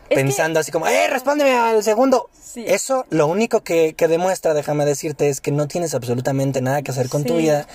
pensando 0.09 0.61
así 0.61 0.71
como, 0.71 0.87
¡eh, 0.87 1.09
respóndeme 1.09 1.51
al 1.51 1.83
segundo! 1.83 2.31
Eso 2.55 3.07
lo 3.11 3.27
único 3.27 3.65
que, 3.65 3.95
que, 3.95 4.07
demuestra, 4.07 4.55
déjame 4.55 4.85
decirte, 4.85 5.31
es 5.31 5.41
que 5.41 5.51
no 5.51 5.67
tienes 5.67 5.95
absolutamente 5.95 6.63
nada 6.63 6.83
que 6.83 6.93
hacer 6.93 7.09
con 7.09 7.25
tu 7.25 7.39
vida 7.39 7.67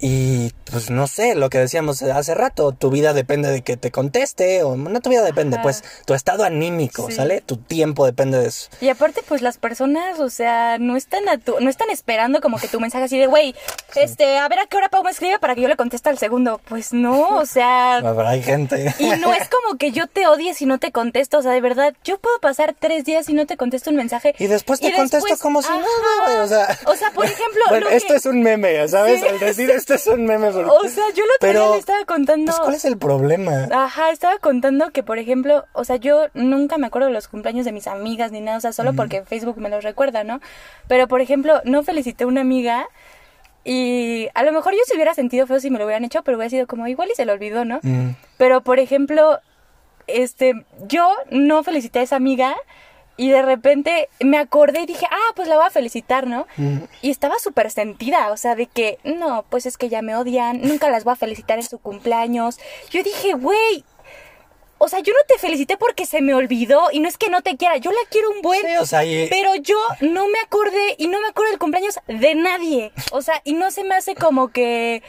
y 0.00 0.50
pues 0.70 0.90
no 0.90 1.06
sé, 1.06 1.34
lo 1.34 1.48
que 1.48 1.58
decíamos 1.58 2.02
hace 2.02 2.34
rato, 2.34 2.72
tu 2.72 2.90
vida 2.90 3.12
depende 3.12 3.50
de 3.50 3.62
que 3.62 3.76
te 3.76 3.90
conteste, 3.90 4.62
o 4.62 4.76
no 4.76 5.00
tu 5.00 5.10
vida 5.10 5.22
depende, 5.22 5.58
pues 5.62 5.84
tu 6.04 6.14
estado 6.14 6.44
anímico, 6.44 7.10
¿sale? 7.10 7.40
Tu 7.40 7.56
tiempo 7.56 8.04
depende 8.04 8.38
de 8.38 8.48
eso. 8.48 8.68
Y 8.80 8.88
aparte, 8.88 9.22
pues 9.26 9.42
las 9.42 9.58
personas, 9.58 10.18
o 10.18 10.28
sea, 10.28 10.78
no 10.78 10.96
están 10.96 11.28
a 11.28 11.38
tu, 11.38 11.58
no 11.60 11.70
están 11.70 11.90
esperando 11.90 12.40
como 12.40 12.58
que 12.58 12.68
tu 12.68 12.80
mensaje 12.80 13.04
así 13.04 13.18
de, 13.18 13.26
güey, 13.26 13.54
este, 13.94 14.38
a 14.38 14.48
ver 14.48 14.58
a 14.58 14.66
qué 14.66 14.76
hora 14.76 14.88
Pau 14.88 15.02
me 15.02 15.10
escribe 15.10 15.38
para 15.38 15.54
que 15.54 15.62
yo 15.62 15.68
le 15.68 15.76
conteste 15.76 16.08
al 16.08 16.18
segundo. 16.18 16.60
Pues 16.68 16.92
no, 16.92 17.36
o 17.36 17.46
sea. 17.46 18.00
Pero 18.02 18.28
hay 18.28 18.42
gente. 18.42 18.94
Y 18.98 19.10
no 19.10 19.32
es 19.32 19.48
como 19.48 19.78
que 19.78 19.92
yo 19.92 20.06
te 20.06 20.26
odie 20.26 20.54
si 20.54 20.66
no 20.66 20.78
te 20.78 20.92
contesto, 20.92 21.38
o 21.38 21.42
sea, 21.42 21.52
de 21.52 21.60
verdad, 21.60 21.94
yo 22.04 22.18
puedo 22.18 22.38
pasar 22.40 22.74
tres 22.78 23.04
días 23.04 23.28
y 23.28 23.34
no 23.34 23.46
te 23.46 23.56
contesto 23.56 23.90
un 23.90 23.96
mensaje. 23.96 24.34
Y 24.38 24.46
después 24.46 24.80
te 24.80 24.92
contesto 24.92 25.36
como 25.40 25.62
si 25.62 25.68
nada, 25.68 25.82
güey, 26.24 26.36
o 26.38 26.48
sea. 26.48 26.78
O 26.86 26.96
sea, 26.96 27.10
por 27.12 27.24
ejemplo. 27.24 27.62
bueno, 27.68 27.88
esto 27.88 28.14
es 28.14 28.26
un 28.26 28.42
meme, 28.42 28.86
¿sabes? 28.88 29.22
Al 29.22 29.38
decir 29.38 29.70
esto 29.86 29.94
es 29.94 30.18
un 30.18 30.26
meme. 30.26 30.48
O 30.48 30.52
sea, 30.88 31.04
yo 31.14 31.24
lo 31.24 31.32
pero, 31.40 31.72
le 31.72 31.78
estaba 31.78 32.04
contando. 32.04 32.46
Pues, 32.46 32.58
¿Cuál 32.58 32.74
es 32.74 32.84
el 32.84 32.98
problema? 32.98 33.68
Ajá, 33.70 34.10
estaba 34.10 34.38
contando 34.38 34.90
que, 34.90 35.04
por 35.04 35.18
ejemplo, 35.18 35.64
o 35.74 35.84
sea, 35.84 35.96
yo 35.96 36.26
nunca 36.34 36.76
me 36.76 36.88
acuerdo 36.88 37.06
de 37.06 37.14
los 37.14 37.28
cumpleaños 37.28 37.64
de 37.64 37.70
mis 37.70 37.86
amigas 37.86 38.32
ni 38.32 38.40
nada, 38.40 38.58
o 38.58 38.60
sea, 38.60 38.72
solo 38.72 38.94
porque 38.94 39.22
Facebook 39.22 39.58
me 39.58 39.68
los 39.68 39.84
recuerda, 39.84 40.24
¿no? 40.24 40.40
Pero, 40.88 41.06
por 41.06 41.20
ejemplo, 41.20 41.60
no 41.64 41.84
felicité 41.84 42.24
a 42.24 42.26
una 42.26 42.40
amiga. 42.40 42.88
Y 43.62 44.28
a 44.34 44.42
lo 44.42 44.52
mejor 44.52 44.74
yo 44.74 44.80
se 44.86 44.94
hubiera 44.94 45.14
sentido 45.14 45.46
feo 45.46 45.60
si 45.60 45.70
me 45.70 45.78
lo 45.78 45.84
hubieran 45.84 46.04
hecho, 46.04 46.22
pero 46.22 46.36
hubiera 46.36 46.50
sido 46.50 46.66
como 46.66 46.86
igual 46.88 47.08
y 47.12 47.14
se 47.14 47.24
lo 47.24 47.32
olvidó, 47.32 47.64
¿no? 47.64 47.80
Pero, 48.38 48.62
por 48.62 48.80
ejemplo, 48.80 49.40
este, 50.08 50.64
yo 50.88 51.08
no 51.30 51.62
felicité 51.62 52.00
a 52.00 52.02
esa 52.02 52.16
amiga 52.16 52.56
y 53.16 53.30
de 53.30 53.42
repente 53.42 54.08
me 54.20 54.38
acordé 54.38 54.80
y 54.80 54.86
dije, 54.86 55.06
ah, 55.10 55.32
pues 55.34 55.48
la 55.48 55.56
voy 55.56 55.66
a 55.66 55.70
felicitar, 55.70 56.26
¿no? 56.26 56.46
Y 57.02 57.10
estaba 57.10 57.38
súper 57.38 57.70
sentida, 57.70 58.30
o 58.30 58.36
sea, 58.36 58.54
de 58.54 58.66
que, 58.66 58.98
no, 59.04 59.44
pues 59.48 59.66
es 59.66 59.76
que 59.78 59.88
ya 59.88 60.02
me 60.02 60.16
odian, 60.16 60.60
nunca 60.62 60.90
las 60.90 61.04
voy 61.04 61.12
a 61.12 61.16
felicitar 61.16 61.58
en 61.58 61.64
su 61.64 61.78
cumpleaños. 61.78 62.58
Yo 62.90 63.02
dije, 63.02 63.32
güey, 63.34 63.84
o 64.78 64.88
sea, 64.88 65.00
yo 65.00 65.12
no 65.12 65.20
te 65.26 65.38
felicité 65.38 65.76
porque 65.78 66.04
se 66.04 66.20
me 66.20 66.34
olvidó 66.34 66.90
y 66.92 67.00
no 67.00 67.08
es 67.08 67.16
que 67.16 67.30
no 67.30 67.40
te 67.42 67.56
quiera, 67.56 67.78
yo 67.78 67.90
la 67.90 67.98
quiero 68.10 68.30
un 68.30 68.42
buen. 68.42 68.60
o 68.78 68.86
sea, 68.86 69.00
Pero 69.30 69.54
yo 69.54 69.78
no 70.00 70.28
me 70.28 70.38
acordé 70.40 70.96
y 70.98 71.08
no 71.08 71.20
me 71.20 71.28
acuerdo 71.28 71.50
del 71.50 71.58
cumpleaños 71.58 71.98
de 72.06 72.34
nadie. 72.34 72.92
O 73.12 73.22
sea, 73.22 73.40
y 73.44 73.54
no 73.54 73.70
se 73.70 73.84
me 73.84 73.94
hace 73.94 74.14
como 74.14 74.48
que 74.48 75.02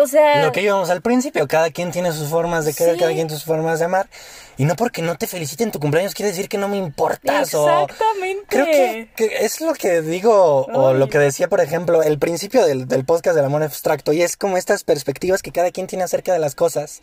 o 0.00 0.06
sea... 0.06 0.44
Lo 0.44 0.52
que 0.52 0.62
íbamos 0.62 0.90
al 0.90 1.02
principio, 1.02 1.46
cada 1.48 1.70
quien 1.70 1.90
tiene 1.90 2.12
sus 2.12 2.28
formas 2.28 2.64
de 2.64 2.74
querer, 2.74 2.96
cada 2.98 3.12
quien 3.12 3.28
sus 3.30 3.44
formas 3.44 3.78
de 3.78 3.86
amar. 3.86 4.08
Y 4.56 4.64
no 4.64 4.74
porque 4.74 5.02
no 5.02 5.16
te 5.16 5.26
feliciten 5.26 5.70
tu 5.70 5.80
cumpleaños 5.80 6.14
quiere 6.14 6.30
decir 6.30 6.48
que 6.48 6.58
no 6.58 6.68
me 6.68 6.76
importas. 6.76 7.54
Exactamente. 7.54 8.46
Creo 8.48 8.66
que, 8.66 9.08
es 9.40 9.60
lo 9.60 9.74
que 9.74 10.00
digo, 10.02 10.66
o 10.66 10.94
lo 10.94 11.08
que 11.08 11.18
decía, 11.18 11.48
por 11.48 11.60
ejemplo, 11.60 12.02
el 12.02 12.18
principio 12.18 12.64
del, 12.64 12.88
del 12.88 13.04
podcast 13.04 13.36
del 13.36 13.44
amor 13.44 13.62
abstracto. 13.62 14.12
Y 14.12 14.22
es 14.22 14.36
como 14.36 14.56
estas 14.56 14.84
perspectivas 14.84 15.42
que 15.42 15.52
cada 15.52 15.70
quien 15.70 15.86
tiene 15.86 16.04
acerca 16.04 16.32
de 16.32 16.38
las 16.38 16.54
cosas 16.54 17.00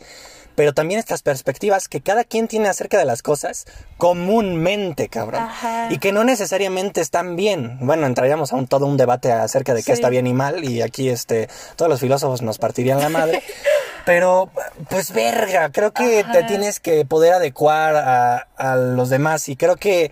pero 0.54 0.72
también 0.72 1.00
estas 1.00 1.22
perspectivas 1.22 1.88
que 1.88 2.00
cada 2.00 2.24
quien 2.24 2.48
tiene 2.48 2.68
acerca 2.68 2.98
de 2.98 3.04
las 3.04 3.22
cosas 3.22 3.66
comúnmente, 3.96 5.08
cabrón. 5.08 5.48
Y 5.90 5.98
que 5.98 6.12
no 6.12 6.24
necesariamente 6.24 7.00
están 7.00 7.36
bien. 7.36 7.78
Bueno, 7.80 8.06
entraríamos 8.06 8.52
a 8.52 8.56
un, 8.56 8.66
todo 8.66 8.86
un 8.86 8.96
debate 8.96 9.32
acerca 9.32 9.74
de 9.74 9.82
qué 9.82 9.92
está 9.92 10.08
bien 10.08 10.26
y 10.26 10.32
mal 10.32 10.64
y 10.64 10.82
aquí 10.82 11.08
este 11.08 11.48
todos 11.76 11.88
los 11.88 12.00
filósofos 12.00 12.42
nos 12.42 12.58
partirían 12.58 13.00
la 13.00 13.08
madre. 13.08 13.42
pero 14.04 14.50
pues 14.90 15.12
verga, 15.12 15.70
creo 15.70 15.92
que 15.92 16.24
te 16.32 16.44
tienes 16.44 16.78
que 16.80 17.04
poder 17.04 17.32
adecuar 17.44 17.96
a, 17.96 18.36
a 18.56 18.76
los 18.76 19.10
demás 19.10 19.48
y 19.48 19.56
creo 19.56 19.76
que 19.76 20.10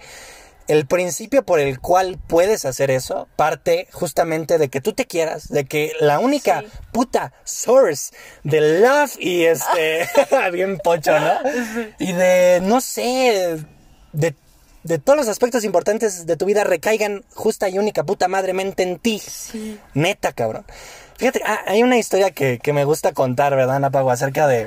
el 0.69 0.87
principio 0.87 1.45
por 1.45 1.61
el 1.61 1.81
cual 1.81 2.19
puedes 2.27 2.65
hacer 2.65 2.91
eso 2.91 3.29
parte 3.37 3.89
justamente 3.93 4.59
de 4.59 4.69
que 4.69 4.81
tú 4.81 4.93
te 4.93 5.07
quieras, 5.07 5.49
de 5.49 5.65
que 5.65 5.93
la 6.01 6.19
única 6.19 6.65
puta 6.93 7.33
source 7.45 8.15
de 8.45 8.81
love 8.81 9.15
y 9.19 9.45
este, 9.45 10.09
bien 10.53 10.79
pocho, 10.79 11.19
¿no? 11.19 11.33
Y 11.99 12.13
de, 12.13 12.61
no 12.63 12.81
sé, 12.81 13.59
de, 14.13 14.35
de, 14.83 14.99
todos 14.99 15.17
los 15.19 15.29
aspectos 15.29 15.65
importantes 15.65 16.27
de 16.27 16.37
tu 16.37 16.47
vida 16.47 16.65
recaigan 16.65 17.25
justa 17.35 17.69
y 17.69 17.79
única 17.79 18.05
puta 18.05 18.29
madremente 18.29 18.83
en 18.83 18.99
ti. 18.99 19.19
Sí. 19.19 19.79
Neta, 19.95 20.33
cabrón. 20.33 20.65
Fíjate, 21.17 21.43
ah, 21.45 21.61
hay 21.67 21.83
una 21.83 21.99
historia 21.99 22.31
que, 22.31 22.59
que 22.59 22.73
me 22.73 22.85
gusta 22.85 23.13
contar, 23.13 23.55
¿verdad, 23.55 23.79
Napago? 23.79 24.11
Acerca 24.11 24.47
de... 24.47 24.67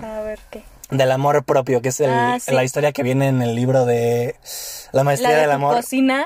Del 0.92 1.12
amor 1.12 1.44
propio, 1.46 1.82
que 1.82 1.90
es 1.90 2.00
el, 2.00 2.12
ah, 2.12 2.38
la 2.48 2.64
historia 2.64 2.92
que 2.92 3.02
viene 3.02 3.28
en 3.28 3.42
el 3.42 3.56
libro 3.56 3.86
de 3.86 4.36
La 4.92 5.04
maestría 5.04 5.32
la 5.32 5.36
de 5.36 5.42
del 5.42 5.52
amor. 5.52 5.76
Cocina 5.76 6.26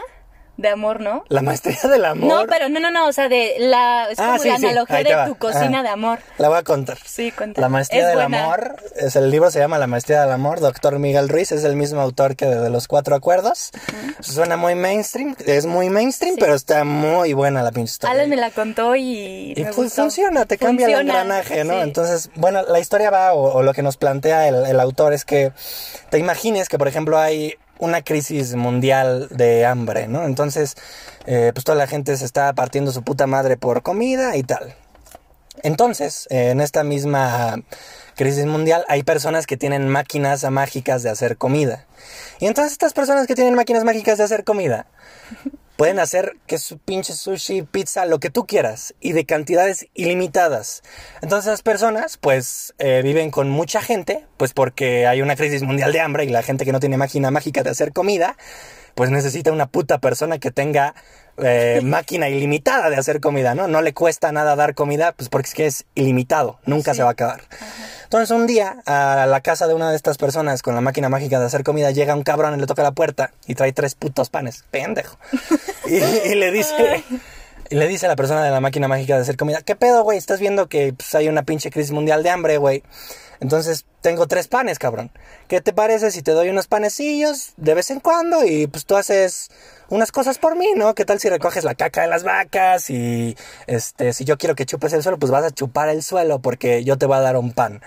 de 0.59 0.67
amor, 0.67 0.99
¿no? 0.99 1.23
La 1.29 1.41
maestría 1.41 1.79
del 1.89 2.03
amor. 2.03 2.27
No, 2.27 2.47
pero 2.47 2.67
no, 2.67 2.79
no, 2.79 2.91
no, 2.91 3.07
o 3.07 3.13
sea, 3.13 3.29
de 3.29 3.55
la, 3.59 4.09
es 4.11 4.19
ah, 4.19 4.35
como 4.37 4.43
la 4.43 4.55
analogía 4.55 5.03
de 5.03 5.25
tu 5.27 5.35
cocina 5.35 5.81
de 5.83 5.89
amor. 5.89 6.19
La 6.37 6.49
voy 6.49 6.57
a 6.57 6.63
contar. 6.63 6.97
Sí, 7.05 7.31
cuéntame. 7.31 7.61
La 7.61 7.69
maestría 7.69 8.07
del 8.07 8.19
amor, 8.19 8.75
es 8.95 9.15
el 9.15 9.31
libro 9.31 9.49
se 9.51 9.59
llama 9.59 9.77
La 9.77 9.87
maestría 9.87 10.21
del 10.21 10.31
amor, 10.31 10.59
doctor 10.59 10.99
Miguel 10.99 11.29
Ruiz, 11.29 11.51
es 11.53 11.63
el 11.63 11.75
mismo 11.75 12.01
autor 12.01 12.35
que 12.35 12.45
de, 12.45 12.69
Los 12.69 12.87
Cuatro 12.87 13.15
Acuerdos. 13.15 13.71
Suena 14.19 14.57
muy 14.57 14.75
mainstream, 14.75 15.35
es 15.45 15.65
muy 15.65 15.89
mainstream, 15.89 16.35
pero 16.37 16.55
está 16.55 16.83
muy 16.83 17.33
buena 17.33 17.63
la 17.63 17.71
pinche 17.71 17.91
historia. 17.91 18.13
Alan 18.13 18.29
me 18.29 18.35
la 18.35 18.51
contó 18.51 18.95
y, 18.95 19.53
y 19.55 19.65
pues 19.73 19.93
funciona, 19.93 20.45
te 20.45 20.57
cambia 20.57 20.87
el 20.87 20.93
engranaje, 21.07 21.63
¿no? 21.63 21.81
Entonces, 21.81 22.29
bueno, 22.35 22.63
la 22.63 22.79
historia 22.79 23.09
va, 23.09 23.33
o, 23.33 23.63
lo 23.63 23.73
que 23.73 23.81
nos 23.81 23.95
plantea 23.95 24.47
el, 24.49 24.65
el 24.65 24.79
autor 24.79 25.13
es 25.13 25.23
que 25.23 25.53
te 26.09 26.19
imagines 26.19 26.67
que, 26.67 26.77
por 26.77 26.89
ejemplo, 26.89 27.17
hay 27.17 27.55
una 27.79 28.03
crisis 28.03 28.55
mundial 28.55 29.27
de 29.31 29.65
hambre, 29.65 30.07
¿no? 30.07 30.25
Entonces, 30.25 30.75
eh, 31.25 31.51
pues 31.53 31.63
toda 31.63 31.77
la 31.77 31.87
gente 31.87 32.15
se 32.17 32.25
está 32.25 32.53
partiendo 32.53 32.91
su 32.91 33.03
puta 33.03 33.25
madre 33.25 33.57
por 33.57 33.81
comida 33.81 34.35
y 34.35 34.43
tal. 34.43 34.75
Entonces, 35.63 36.27
en 36.29 36.61
esta 36.61 36.83
misma 36.83 37.63
crisis 38.15 38.45
mundial 38.45 38.85
hay 38.87 39.03
personas 39.03 39.47
que 39.47 39.57
tienen 39.57 39.87
máquinas 39.87 40.49
mágicas 40.51 41.03
de 41.03 41.09
hacer 41.09 41.37
comida. 41.37 41.85
Y 42.39 42.47
entonces 42.47 42.73
estas 42.73 42.93
personas 42.93 43.27
que 43.27 43.35
tienen 43.35 43.55
máquinas 43.55 43.83
mágicas 43.83 44.17
de 44.17 44.25
hacer 44.25 44.43
comida 44.43 44.87
pueden 45.79 45.99
hacer 45.99 46.35
que 46.45 46.57
su 46.57 46.77
pinche 46.77 47.13
sushi, 47.13 47.61
pizza, 47.61 48.05
lo 48.05 48.19
que 48.19 48.29
tú 48.29 48.45
quieras 48.45 48.95
y 48.99 49.13
de 49.13 49.25
cantidades 49.25 49.87
ilimitadas. 49.93 50.83
Entonces 51.21 51.49
las 51.49 51.61
personas 51.61 52.17
pues 52.17 52.75
eh, 52.79 52.99
viven 53.01 53.31
con 53.31 53.49
mucha 53.49 53.81
gente, 53.81 54.25
pues 54.35 54.51
porque 54.51 55.07
hay 55.07 55.21
una 55.21 55.37
crisis 55.37 55.63
mundial 55.63 55.93
de 55.93 56.01
hambre 56.01 56.25
y 56.25 56.27
la 56.27 56.43
gente 56.43 56.65
que 56.65 56.73
no 56.73 56.81
tiene 56.81 56.97
máquina 56.97 57.31
mágica 57.31 57.63
de 57.63 57.69
hacer 57.69 57.93
comida, 57.93 58.35
pues 58.99 59.11
necesita 59.11 59.53
una 59.53 59.67
puta 59.67 59.99
persona 59.99 60.39
que 60.39 60.51
tenga 60.51 60.93
eh, 61.37 61.79
máquina 61.85 62.27
ilimitada 62.27 62.89
de 62.89 62.97
hacer 62.97 63.21
comida, 63.21 63.55
¿no? 63.55 63.69
No 63.69 63.81
le 63.81 63.93
cuesta 63.93 64.33
nada 64.33 64.57
dar 64.57 64.75
comida, 64.75 65.13
pues 65.13 65.29
porque 65.29 65.47
es 65.47 65.53
que 65.53 65.65
es 65.67 65.85
ilimitado, 65.95 66.59
nunca 66.65 66.93
se 66.93 67.01
va 67.01 67.07
a 67.07 67.11
acabar. 67.13 67.39
Entonces 68.03 68.29
un 68.29 68.45
día 68.45 68.83
a 68.85 69.25
la 69.25 69.39
casa 69.39 69.67
de 69.67 69.73
una 69.73 69.89
de 69.89 69.95
estas 69.95 70.17
personas 70.17 70.61
con 70.61 70.75
la 70.75 70.81
máquina 70.81 71.07
mágica 71.07 71.39
de 71.39 71.45
hacer 71.45 71.63
comida 71.63 71.91
llega 71.91 72.13
un 72.13 72.23
cabrón 72.23 72.55
y 72.55 72.59
le 72.59 72.67
toca 72.67 72.83
la 72.83 72.91
puerta 72.91 73.31
y 73.47 73.55
trae 73.55 73.71
tres 73.71 73.95
putos 73.95 74.29
panes, 74.29 74.65
pendejo. 74.69 75.17
y, 75.87 76.35
le 76.35 76.51
dice... 76.51 77.05
Y 77.69 77.75
le 77.75 77.87
dice 77.87 78.07
a 78.07 78.09
la 78.09 78.15
persona 78.15 78.43
de 78.43 78.49
la 78.49 78.61
máquina 78.61 78.87
mágica 78.87 79.15
de 79.15 79.21
hacer 79.21 79.37
comida, 79.37 79.61
¿qué 79.61 79.75
pedo, 79.75 80.03
güey? 80.03 80.17
Estás 80.17 80.39
viendo 80.39 80.67
que 80.67 80.93
pues, 80.93 81.13
hay 81.13 81.27
una 81.27 81.43
pinche 81.43 81.69
crisis 81.69 81.91
mundial 81.91 82.23
de 82.23 82.29
hambre, 82.31 82.57
güey. 82.57 82.83
Entonces, 83.41 83.85
tengo 84.01 84.27
tres 84.27 84.47
panes, 84.47 84.79
cabrón. 84.79 85.11
¿Qué 85.47 85.61
te 85.61 85.71
parece 85.71 86.11
si 86.11 86.21
te 86.21 86.31
doy 86.31 86.49
unos 86.49 86.67
panecillos 86.67 87.53
de 87.57 87.73
vez 87.73 87.89
en 87.91 87.99
cuando 87.99 88.43
y 88.45 88.67
pues 88.67 88.85
tú 88.85 88.97
haces 88.97 89.49
unas 89.89 90.11
cosas 90.11 90.37
por 90.37 90.55
mí, 90.55 90.67
¿no? 90.75 90.93
¿Qué 90.93 91.05
tal 91.05 91.19
si 91.19 91.29
recoges 91.29 91.63
la 91.63 91.75
caca 91.75 92.01
de 92.01 92.07
las 92.07 92.23
vacas 92.23 92.89
y 92.89 93.37
este 93.67 94.13
si 94.13 94.25
yo 94.25 94.37
quiero 94.37 94.55
que 94.55 94.65
chupes 94.65 94.93
el 94.93 95.03
suelo, 95.03 95.19
pues 95.19 95.31
vas 95.31 95.45
a 95.45 95.51
chupar 95.51 95.89
el 95.89 96.03
suelo 96.03 96.39
porque 96.39 96.83
yo 96.83 96.97
te 96.97 97.05
voy 97.05 97.17
a 97.17 97.21
dar 97.21 97.37
un 97.37 97.53
pan. 97.53 97.81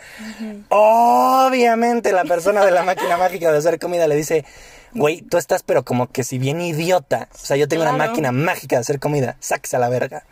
Obviamente 0.71 2.13
la 2.13 2.25
persona 2.25 2.65
de 2.65 2.71
la 2.71 2.83
máquina 2.83 3.17
mágica 3.17 3.53
de 3.53 3.59
hacer 3.59 3.79
comida 3.79 4.09
le 4.09 4.17
dice, 4.17 4.45
"Güey, 4.95 5.23
tú 5.23 5.39
estás 5.39 5.63
pero 5.63 5.85
como 5.85 6.11
que 6.11 6.25
si 6.25 6.39
bien 6.39 6.61
idiota. 6.61 7.29
O 7.35 7.39
sea, 7.39 7.57
yo 7.57 7.69
tengo 7.69 7.83
una 7.83 7.93
máquina 7.93 8.33
mágica 8.33 8.77
de 8.77 8.81
hacer 8.81 9.01
comida, 9.01 9.37
sáquese 9.41 9.77
a 9.77 9.81
la 9.81 9.89
verga." 9.89 10.25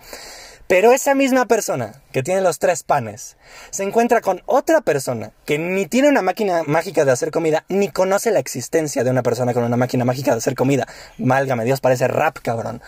Pero 0.71 0.93
esa 0.93 1.17
misma 1.17 1.47
persona 1.47 2.01
que 2.13 2.23
tiene 2.23 2.43
los 2.43 2.61
tres 2.61 2.85
panes 2.85 3.37
se 3.71 3.83
encuentra 3.83 4.21
con 4.21 4.41
otra 4.47 4.83
persona 4.83 5.33
que 5.45 5.59
ni 5.59 5.87
tiene 5.87 6.09
una 6.09 6.23
máquina 6.23 6.63
mágica 6.65 7.05
de 7.05 7.11
hacer 7.11 7.33
comida, 7.33 7.65
ni 7.69 7.89
conoce 7.89 8.31
la 8.31 8.39
existencia 8.39 9.03
de 9.03 9.11
una 9.11 9.25
persona 9.25 9.53
con 9.53 9.65
una 9.65 9.77
máquina 9.77 10.05
mágica 10.05 10.31
de 10.31 10.37
hacer 10.37 10.55
comida. 10.55 10.87
Málgame, 11.19 11.65
Dios, 11.65 11.81
parece 11.81 12.07
rap, 12.07 12.39
cabrón. 12.41 12.81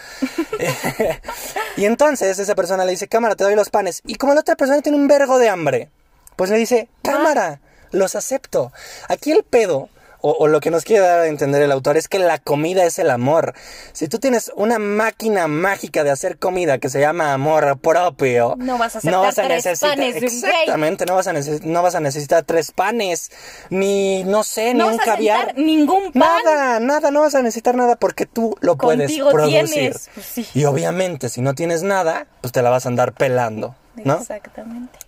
y 1.77 1.87
entonces 1.87 2.39
esa 2.39 2.55
persona 2.55 2.85
le 2.85 2.93
dice, 2.93 3.09
cámara, 3.09 3.35
te 3.35 3.43
doy 3.43 3.57
los 3.57 3.69
panes. 3.69 4.01
Y 4.07 4.15
como 4.15 4.35
la 4.35 4.43
otra 4.43 4.55
persona 4.55 4.81
tiene 4.81 4.97
un 4.97 5.09
vergo 5.09 5.41
de 5.41 5.49
hambre, 5.49 5.91
pues 6.37 6.51
le 6.51 6.59
dice, 6.59 6.89
cámara, 7.03 7.63
los 7.91 8.15
acepto. 8.15 8.73
Aquí 9.09 9.33
el 9.33 9.43
pedo 9.43 9.89
o, 10.23 10.47
lo 10.47 10.61
que 10.61 10.71
nos 10.71 10.85
quiere 10.85 11.05
dar 11.05 11.21
a 11.21 11.27
entender 11.27 11.63
el 11.63 11.73
autor 11.73 11.97
es 11.97 12.09
que 12.09 12.19
la 12.19 12.39
comida 12.39 12.85
es 12.85 12.99
el 12.99 13.11
amor. 13.11 13.55
Si 13.93 14.09
tú 14.09 14.19
tienes 14.19 14.53
una 14.55 14.79
máquina 14.79 15.49
mágica 15.49 16.05
de 16.05 16.11
hacer 16.11 16.39
comida 16.39 16.79
que 16.79 16.89
se 16.89 17.01
llama 17.01 17.33
amor 17.33 17.79
propio, 17.81 18.55
no 18.57 18.79
vas 18.79 18.97
a, 18.97 19.11
no 19.11 19.21
vas 19.21 19.39
a 19.39 19.49
necesitar 19.49 20.01
exactamente, 20.01 21.07
no 21.07 21.17
vas 21.17 21.27
a 21.27 21.33
no 21.33 21.83
vas 21.83 21.95
a 21.95 22.01
necesitar 22.01 22.45
tres 22.45 22.71
panes, 22.71 23.31
ni 23.71 24.23
no 24.25 24.45
sé, 24.45 24.75
ni 24.75 24.83
un 24.83 24.97
caviar, 24.99 25.55
ningún 25.57 26.13
pan, 26.13 26.43
nada, 26.45 26.81
nada, 26.81 27.11
no 27.11 27.21
vas 27.21 27.35
a 27.35 27.43
necesitar 27.43 27.75
nada 27.75 27.97
porque 27.97 28.27
tú 28.27 28.57
lo 28.61 28.77
puedes 28.77 29.13
producir. 29.31 29.97
Pues 30.15 30.55
y 30.55 30.65
obviamente, 30.65 31.29
si 31.29 31.41
no 31.41 31.55
tienes 31.55 31.83
nada, 31.83 32.27
pues 32.41 32.53
te 32.53 32.63
la 32.63 32.71
vas 32.71 32.87
a 32.87 32.89
andar 32.89 33.13
pelando, 33.13 33.75
¿no? 34.05 34.19
Exactamente. 34.19 34.99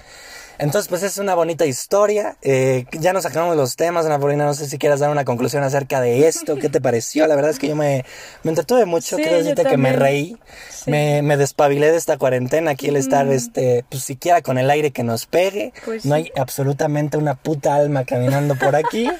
Entonces, 0.59 0.89
pues 0.89 1.03
es 1.03 1.19
una 1.19 1.35
bonita 1.35 1.67
historia. 1.67 2.37
Eh, 2.43 2.87
ya 2.93 3.13
nos 3.13 3.27
acabamos 3.27 3.57
los 3.57 3.77
temas, 3.77 4.07
Napolina. 4.07 4.45
No 4.45 4.55
sé 4.55 4.69
si 4.69 4.79
quieras 4.79 5.01
dar 5.01 5.11
una 5.11 5.25
conclusión 5.25 5.63
acerca 5.63 6.01
de 6.01 6.29
esto. 6.29 6.57
¿Qué 6.57 6.69
te 6.69 6.81
pareció? 6.81 7.27
La 7.27 7.35
verdad 7.35 7.51
es 7.51 7.59
que 7.59 7.69
yo 7.69 7.77
me, 7.77 8.05
me 8.43 8.51
entretuve 8.51 8.85
mucho. 8.85 9.17
Quiero 9.17 9.37
decirte 9.37 9.65
que 9.65 9.77
me 9.77 9.93
reí. 9.93 10.37
Me, 10.87 11.23
me, 11.23 11.37
despabilé 11.37 11.91
de 11.91 11.97
esta 11.97 12.19
cuarentena. 12.19 12.73
Aquí 12.73 12.89
el 12.89 12.97
estar, 12.97 13.27
este, 13.29 13.85
pues 13.89 14.05
siquiera 14.05 14.43
con 14.43 14.59
el 14.59 14.71
aire 14.71 14.93
que 14.93 15.03
nos 15.03 15.27
pegue. 15.27 15.73
Pues 15.85 16.05
no 16.05 16.15
hay 16.15 16.31
absolutamente 16.37 17.17
una 17.17 17.35
puta 17.35 17.75
alma 17.75 18.05
caminando 18.05 18.55
por 18.55 18.77
aquí. 18.77 19.11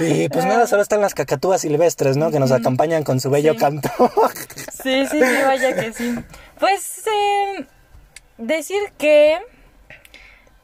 Y 0.00 0.28
pues 0.28 0.44
nada, 0.44 0.66
solo 0.66 0.82
están 0.82 1.00
las 1.00 1.14
cacatúas 1.14 1.60
silvestres, 1.60 2.16
¿no? 2.16 2.30
Que 2.30 2.40
nos 2.40 2.50
acompañan 2.50 3.04
con 3.04 3.20
su 3.20 3.30
bello 3.30 3.56
canto. 3.56 3.90
sí, 4.82 5.06
sí, 5.06 5.20
sí, 5.20 5.42
vaya 5.44 5.74
que 5.74 5.92
sí. 5.92 6.14
Pues 6.58 7.02
eh, 7.06 7.66
decir 8.38 8.80
que 8.98 9.38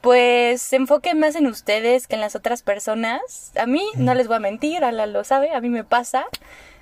pues 0.00 0.62
se 0.62 0.76
enfoquen 0.76 1.18
más 1.18 1.36
en 1.36 1.46
ustedes 1.46 2.06
que 2.06 2.14
en 2.14 2.20
las 2.20 2.34
otras 2.34 2.62
personas. 2.62 3.52
A 3.58 3.66
mí, 3.66 3.82
no 3.96 4.14
les 4.14 4.26
voy 4.26 4.36
a 4.36 4.40
mentir, 4.40 4.84
Ala 4.84 5.06
lo 5.06 5.24
sabe, 5.24 5.52
a 5.52 5.60
mí 5.60 5.68
me 5.68 5.84
pasa. 5.84 6.26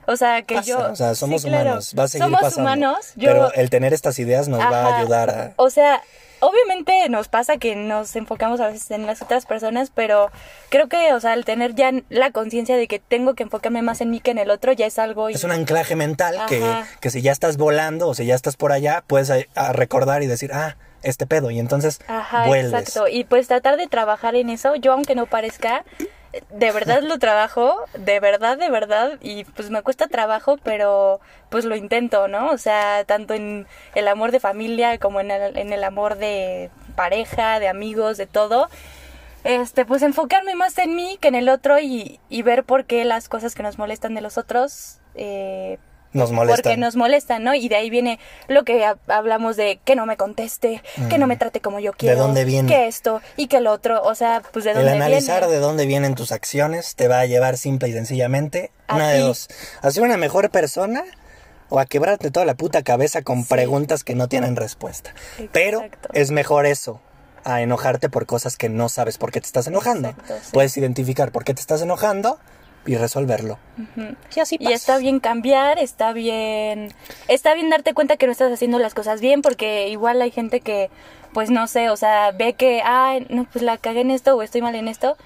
O 0.09 0.17
sea, 0.17 0.41
que 0.41 0.63
yo... 0.63 0.79
O 0.91 0.97
sea, 0.97 1.15
somos 1.15 1.45
humanos, 1.45 1.95
va 1.97 2.05
a 2.05 2.09
seguir 2.09 2.25
somos 2.25 2.57
humanos. 2.57 3.13
pero 3.21 3.53
el 3.53 3.69
tener 3.69 3.93
estas 3.93 4.19
ideas 4.19 4.49
nos 4.49 4.59
va 4.59 4.87
a 4.87 4.99
ayudar 5.01 5.29
a... 5.29 5.53
O 5.57 5.69
sea, 5.69 6.01
obviamente 6.41 7.11
nos 7.11 7.29
pasa 7.29 7.59
que 7.59 7.77
nos 7.77 8.17
enfocamos 8.17 8.59
a 8.61 8.69
veces 8.69 8.91
en 8.91 9.07
las 9.07 9.21
otras 9.21 9.45
personas, 9.45 9.93
pero 9.95 10.31
creo 10.71 10.89
que, 10.89 11.13
o 11.13 11.21
sea, 11.21 11.35
el 11.35 11.45
tener 11.45 11.75
ya 11.75 11.93
la 12.09 12.31
conciencia 12.31 12.79
de 12.79 12.89
que 12.89 13.01
tengo 13.01 13.35
que 13.35 13.43
enfocarme 13.43 13.83
más 13.83 14.01
en 14.01 14.09
mí 14.09 14.21
que 14.21 14.31
en 14.31 14.39
el 14.39 14.51
otro 14.51 14.73
ya 14.73 14.87
es 14.87 14.99
algo... 14.99 15.29
Es 15.29 15.45
un 15.45 15.53
anclaje 15.53 15.95
mental 15.95 16.39
que, 16.49 16.65
que, 17.01 17.11
si 17.11 17.21
ya 17.21 17.33
estás 17.33 17.59
volando 17.59 18.09
o 18.09 18.15
si 18.15 18.25
ya 18.25 18.35
estás 18.35 18.57
por 18.57 18.73
allá, 18.73 19.05
puedes 19.07 19.31
recordar 19.75 20.23
y 20.23 20.27
decir, 20.27 20.53
ah, 20.55 20.79
este 21.03 21.27
pedo 21.27 21.51
y 21.51 21.59
entonces 21.59 22.01
Ajá, 22.09 22.49
Exacto, 22.59 23.09
y 23.09 23.25
pues 23.25 23.47
tratar 23.47 23.77
de 23.77 23.87
trabajar 23.87 24.35
en 24.35 24.51
eso, 24.51 24.75
yo 24.75 24.93
aunque 24.93 25.15
no 25.15 25.27
parezca, 25.27 25.85
de 26.51 26.73
verdad 26.73 27.03
lo 27.03 27.19
trabajo, 27.19 27.75
de 27.97 28.21
verdad, 28.21 28.59
de 28.59 28.71
verdad, 28.71 29.19
y 29.21 29.45
pues 29.45 29.71
me 29.71 29.83
cuesta 29.83 30.09
trabajo, 30.09 30.59
pero 30.63 31.21
pues 31.49 31.65
lo 31.65 31.75
intento, 31.77 32.29
¿no? 32.29 32.51
O 32.51 32.59
sea, 32.59 33.05
tanto 33.05 33.35
en 33.35 33.67
el 33.95 34.09
amor 34.09 34.31
de 34.31 34.41
familia 34.41 34.99
como 34.99 35.21
en 35.21 35.31
el, 35.31 35.57
en 35.57 35.73
el 35.73 35.85
amor 35.85 36.17
de 36.17 36.71
pareja, 36.97 37.61
de 37.61 37.69
amigos, 37.69 38.17
de 38.19 38.27
todo. 38.27 38.69
Este, 39.45 39.87
pues 39.87 40.03
enfocarme 40.03 40.55
más 40.55 40.77
en 40.79 40.95
mí 40.97 41.17
que 41.21 41.29
en 41.29 41.35
el 41.35 41.49
otro 41.49 41.79
y, 41.79 42.21
y 42.29 42.43
ver 42.43 42.65
por 42.65 42.85
qué 42.85 43.05
las 43.05 43.29
cosas 43.29 43.55
que 43.55 43.63
nos 43.63 43.79
molestan 43.79 44.15
de 44.15 44.21
los 44.21 44.37
otros, 44.37 44.99
eh, 45.15 45.79
nos 46.13 46.33
molestan. 46.33 46.63
Porque 46.63 46.77
nos 46.77 46.97
molestan, 46.97 47.45
¿no? 47.45 47.55
Y 47.55 47.69
de 47.69 47.77
ahí 47.77 47.91
viene 47.91 48.19
lo 48.49 48.65
que 48.65 48.85
hablamos 49.09 49.57
de 49.57 49.81
que 49.85 49.97
no 49.97 50.07
me 50.07 50.17
conteste, 50.17 50.83
que 51.09 51.19
no 51.19 51.27
me 51.27 51.37
mm. 51.37 51.39
trate 51.39 51.61
como 51.61 51.79
yo 51.81 51.93
quiero. 51.93 52.17
¿De 52.17 52.21
dónde 52.21 52.45
viene? 52.45 52.69
Que 52.69 52.87
esto 52.87 53.21
y 53.37 53.47
que 53.47 53.61
lo 53.61 53.73
otro. 53.73 54.03
O 54.03 54.15
sea, 54.15 54.43
pues 54.53 54.65
de 54.65 54.73
dónde 54.73 54.91
viene. 54.91 54.97
El 54.97 55.03
analizar 55.03 55.47
de 55.47 55.59
dónde 55.59 55.87
vienen 55.87 56.15
tus 56.15 56.33
acciones 56.33 56.95
te 56.95 57.09
va 57.09 57.21
a 57.21 57.27
llevar 57.27 57.57
simple 57.57 57.89
y 57.89 57.93
sencillamente 57.93 58.71
una 58.89 59.11
de 59.11 59.21
dos. 59.21 59.49
A 59.83 59.91
ser 59.91 60.03
una 60.03 60.17
mejor 60.17 60.51
persona 60.51 61.05
o 61.69 61.79
a 61.79 61.87
quebrarte 61.87 62.31
toda 62.31 62.47
la 62.47 62.55
puta 62.55 62.83
cabeza 62.83 63.23
con 63.23 63.45
preguntas 63.45 64.05
que 64.05 64.15
no 64.15 64.29
tienen 64.29 64.57
respuesta. 64.57 65.15
Pero 65.53 65.85
es 66.15 66.31
mejor 66.31 66.67
eso 66.67 67.01
a 67.45 67.63
enojarte 67.63 68.09
por 68.09 68.27
cosas 68.27 68.57
que 68.57 68.69
no 68.69 68.89
sabes 68.89 69.19
por 69.19 69.31
qué 69.31 69.41
te 69.41 69.47
estás 69.47 69.67
enojando. 69.67 70.15
Puedes 70.53 70.77
identificar 70.77 71.33
por 71.33 71.45
qué 71.45 71.55
te 71.55 71.61
estás 71.61 71.83
enojando 71.83 72.39
y 72.89 72.97
resolverlo. 72.97 73.59
Y 74.35 74.41
así 74.41 74.57
Y 74.59 74.73
está 74.73 74.97
bien 74.99 75.21
cambiar, 75.21 75.79
está 75.79 76.13
bien, 76.13 76.89
está 77.29 77.55
bien 77.55 77.69
darte 77.69 77.93
cuenta 77.93 78.17
que 78.17 78.27
no 78.27 78.33
estás 78.33 78.51
haciendo 78.51 78.79
las 78.79 78.95
cosas 78.95 79.21
bien, 79.21 79.43
porque 79.43 79.89
igual 79.89 80.23
hay 80.23 80.31
gente 80.31 80.61
que, 80.61 80.91
pues 81.35 81.51
no 81.51 81.67
sé, 81.67 81.91
o 81.91 81.97
sea, 81.97 82.31
ve 82.33 82.55
que, 82.55 82.81
ay, 82.83 83.27
no, 83.29 83.45
pues 83.45 83.63
la 83.63 83.77
cagué 83.77 84.01
en 84.01 84.11
esto 84.11 84.35
o 84.35 84.43
estoy 84.43 84.63
mal 84.63 84.75
en 84.75 84.89
esto, 84.89 85.19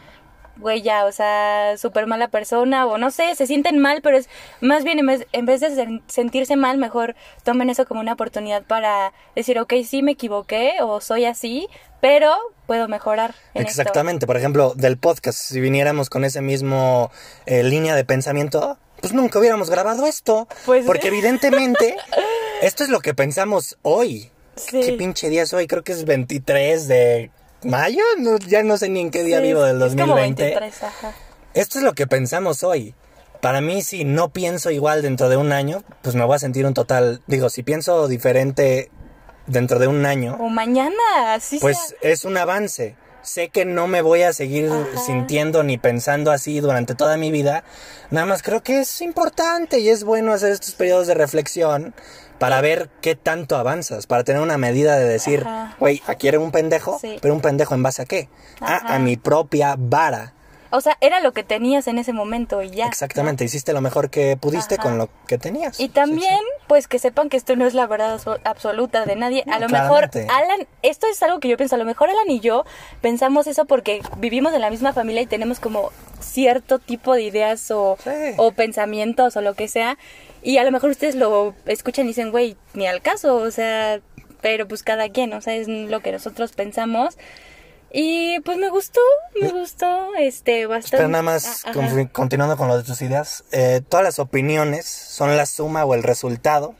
güey, 0.63 0.81
ya, 0.81 1.05
o 1.05 1.13
sea, 1.13 1.77
súper 1.77 2.07
mala 2.07 2.29
persona, 2.29 2.87
o 2.87 2.97
no 2.97 3.11
sé, 3.11 3.35
se 3.35 3.47
sienten 3.47 3.79
mal, 3.79 4.01
pero 4.03 4.17
es 4.17 4.29
más 4.61 4.85
bien 4.85 4.99
en 4.99 5.07
vez, 5.07 5.27
en 5.33 5.45
vez 5.45 5.61
de 5.61 6.01
sentirse 6.07 6.57
mal, 6.57 6.79
mejor 6.79 7.15
tomen 7.45 7.69
eso 7.69 7.85
como 7.85 8.01
una 8.01 8.15
oportunidad 8.15 8.63
para 8.63 9.13
decir, 9.37 9.59
ok, 9.59 9.75
sí 9.87 10.03
me 10.03 10.13
equivoqué, 10.13 10.77
o 10.81 11.01
soy 11.01 11.27
así, 11.27 11.69
pero 12.01 12.33
puedo 12.67 12.89
mejorar. 12.89 13.35
Exactamente, 13.55 14.27
por 14.27 14.37
ejemplo, 14.37 14.73
del 14.75 14.97
podcast, 14.97 15.39
si 15.39 15.61
viniéramos 15.61 16.09
con 16.09 16.25
ese 16.25 16.41
mismo 16.41 17.11
eh, 17.47 17.63
línea 17.63 17.95
de 17.95 18.05
pensamiento, 18.05 18.79
pues 19.01 19.13
nunca 19.13 19.39
hubiéramos 19.39 19.69
grabado 19.69 20.07
esto. 20.07 20.49
Pues, 20.65 20.87
porque 20.87 21.09
evidentemente, 21.09 21.97
esto 22.63 22.85
es 22.85 22.89
lo 22.89 23.01
que 23.01 23.15
pensamos 23.15 23.77
hoy. 23.83 24.31
¿Qué 24.71 24.95
pinche 24.99 25.29
día 25.29 25.43
es 25.43 25.53
hoy? 25.53 25.67
Creo 25.67 25.83
que 25.83 25.93
es 25.93 26.05
23 26.05 26.89
de 26.89 27.31
mayo, 27.65 28.03
ya 28.47 28.63
no 28.63 28.77
sé 28.77 28.89
ni 28.89 29.01
en 29.01 29.11
qué 29.11 29.23
día 29.25 29.41
vivo 29.41 29.63
del 29.63 29.79
2020. 29.79 30.57
Esto 31.55 31.79
es 31.79 31.85
lo 31.85 31.93
que 31.95 32.07
pensamos 32.07 32.63
hoy. 32.63 32.95
Para 33.41 33.61
mí, 33.61 33.83
si 33.83 34.05
no 34.05 34.33
pienso 34.33 34.71
igual 34.71 35.03
dentro 35.03 35.29
de 35.29 35.37
un 35.37 35.53
año, 35.53 35.83
pues 36.03 36.15
me 36.15 36.25
voy 36.25 36.37
a 36.37 36.39
sentir 36.39 36.65
un 36.65 36.75
total. 36.75 37.23
Digo, 37.27 37.51
si 37.51 37.63
pienso 37.63 38.07
diferente 38.07 38.91
dentro 39.47 39.79
de 39.79 39.89
un 39.89 40.07
año. 40.07 40.37
O 40.41 40.49
mañana, 40.49 41.35
así 41.35 41.59
Pues 41.59 41.97
es 42.03 42.25
un 42.25 42.37
avance. 42.37 42.97
Sé 43.23 43.51
que 43.51 43.65
no 43.65 43.87
me 43.87 44.03
voy 44.03 44.23
a 44.23 44.33
seguir 44.33 44.71
sintiendo 45.07 45.63
ni 45.63 45.79
pensando 45.79 46.33
así 46.33 46.61
durante 46.61 46.95
toda 46.95 47.17
mi 47.17 47.31
vida. 47.31 47.63
Nada 48.11 48.27
más 48.27 48.43
creo 48.43 48.63
que 48.63 48.81
es 48.81 49.01
importante 49.01 49.79
y 49.79 49.89
es 49.89 50.03
bueno 50.03 50.33
hacer 50.33 50.53
estos 50.53 50.75
periodos 50.75 51.07
de 51.07 51.15
reflexión 51.15 51.95
para 52.43 52.61
ver 52.61 52.91
qué 53.01 53.15
tanto 53.15 53.57
avanzas, 53.57 54.09
para 54.09 54.25
tener 54.25 54.43
una 54.43 54.59
medida 54.59 54.99
de 54.99 55.05
decir, 55.05 55.47
güey, 55.79 56.03
aquí 56.09 56.27
era 56.27 56.41
un 56.41 56.51
pendejo, 56.51 56.99
pero 57.21 57.33
un 57.35 57.41
pendejo 57.41 57.77
en 57.77 57.85
base 57.85 58.03
a 58.03 58.05
qué? 58.05 58.29
a 58.61 58.99
mi 58.99 59.17
propia 59.17 59.77
vara. 59.79 60.35
O 60.73 60.81
sea, 60.81 60.97
era 61.01 61.21
lo 61.21 61.33
que 61.33 61.45
tenías 61.45 61.87
en 61.87 61.99
ese 61.99 62.13
momento 62.13 62.63
y 62.63 62.71
ya. 62.71 62.87
Exactamente, 62.87 63.45
hiciste 63.45 63.73
lo 63.73 63.81
mejor 63.81 64.11
que 64.11 64.37
pudiste 64.37 64.79
con 64.79 64.99
lo 64.99 65.11
que 65.27 65.39
tenías. 65.39 65.79
Y 65.79 65.91
también, 65.91 66.41
pues 66.67 66.89
que 66.89 66.99
sepan 66.99 67.29
que 67.29 67.37
esto 67.37 67.55
no 67.57 67.67
es 67.67 67.75
la 67.75 67.87
verdad 67.87 68.21
absoluta 68.45 69.05
de 69.05 69.17
nadie. 69.17 69.45
a 69.53 69.59
lo 69.59 69.69
mejor 69.69 70.11
Alan, 70.15 70.67
esto 70.83 71.07
es 71.07 71.23
algo 71.23 71.41
que 71.41 71.49
yo 71.49 71.57
pienso, 71.57 71.75
a 71.75 71.79
lo 71.79 71.85
mejor 71.85 72.09
Alan 72.09 72.31
y 72.31 72.41
yo 72.41 72.65
pensamos 73.01 73.47
eso 73.47 73.67
porque 73.67 74.01
vivimos 74.17 74.55
en 74.55 74.63
la 74.63 74.71
misma 74.71 74.93
familia 74.93 75.23
y 75.23 75.27
tenemos 75.27 75.61
como 75.61 75.91
cierto 76.21 76.79
tipo 76.79 77.15
de 77.15 77.23
ideas 77.23 77.71
o, 77.71 77.99
o 78.37 78.53
pensamientos 78.53 79.37
o 79.37 79.43
lo 79.43 79.55
que 79.55 79.69
sea. 79.69 79.99
Y 80.43 80.59
a 80.59 80.65
lo 80.65 80.73
mejor 80.73 80.91
ustedes 80.91 81.15
lo 81.15 81.55
escuchan 81.67 82.07
y 82.07 82.09
dicen, 82.09 82.31
güey, 82.31 82.57
ni 82.75 82.87
al 82.87 83.03
caso, 83.03 83.37
o 83.37 83.51
sea, 83.51 84.01
pero 84.41 84.67
pues 84.67 84.83
cada 84.83 85.09
quien, 85.09 85.33
o 85.35 85.41
sea, 85.41 85.55
es 85.55 85.69
lo 85.69 86.01
que 86.01 86.13
nosotros 86.13 86.53
pensamos. 86.53 87.17
Y 87.93 88.41
pues 88.41 88.57
me 88.57 88.71
gustó, 88.71 89.01
me 89.39 89.49
gustó, 89.51 90.15
este, 90.19 90.67
bastante. 90.67 90.97
Pero 90.97 91.09
nada 91.09 91.23
más, 91.23 91.65
ah, 91.67 91.73
continuando 92.11 92.57
con 92.57 92.69
lo 92.69 92.79
de 92.79 92.85
tus 92.85 93.03
ideas, 93.03 93.45
eh, 93.53 93.83
todas 93.87 94.03
las 94.03 94.19
opiniones 94.19 94.87
son 94.87 95.37
la 95.37 95.45
suma 95.45 95.85
o 95.85 95.95
el 95.95 96.03
resultado 96.03 96.75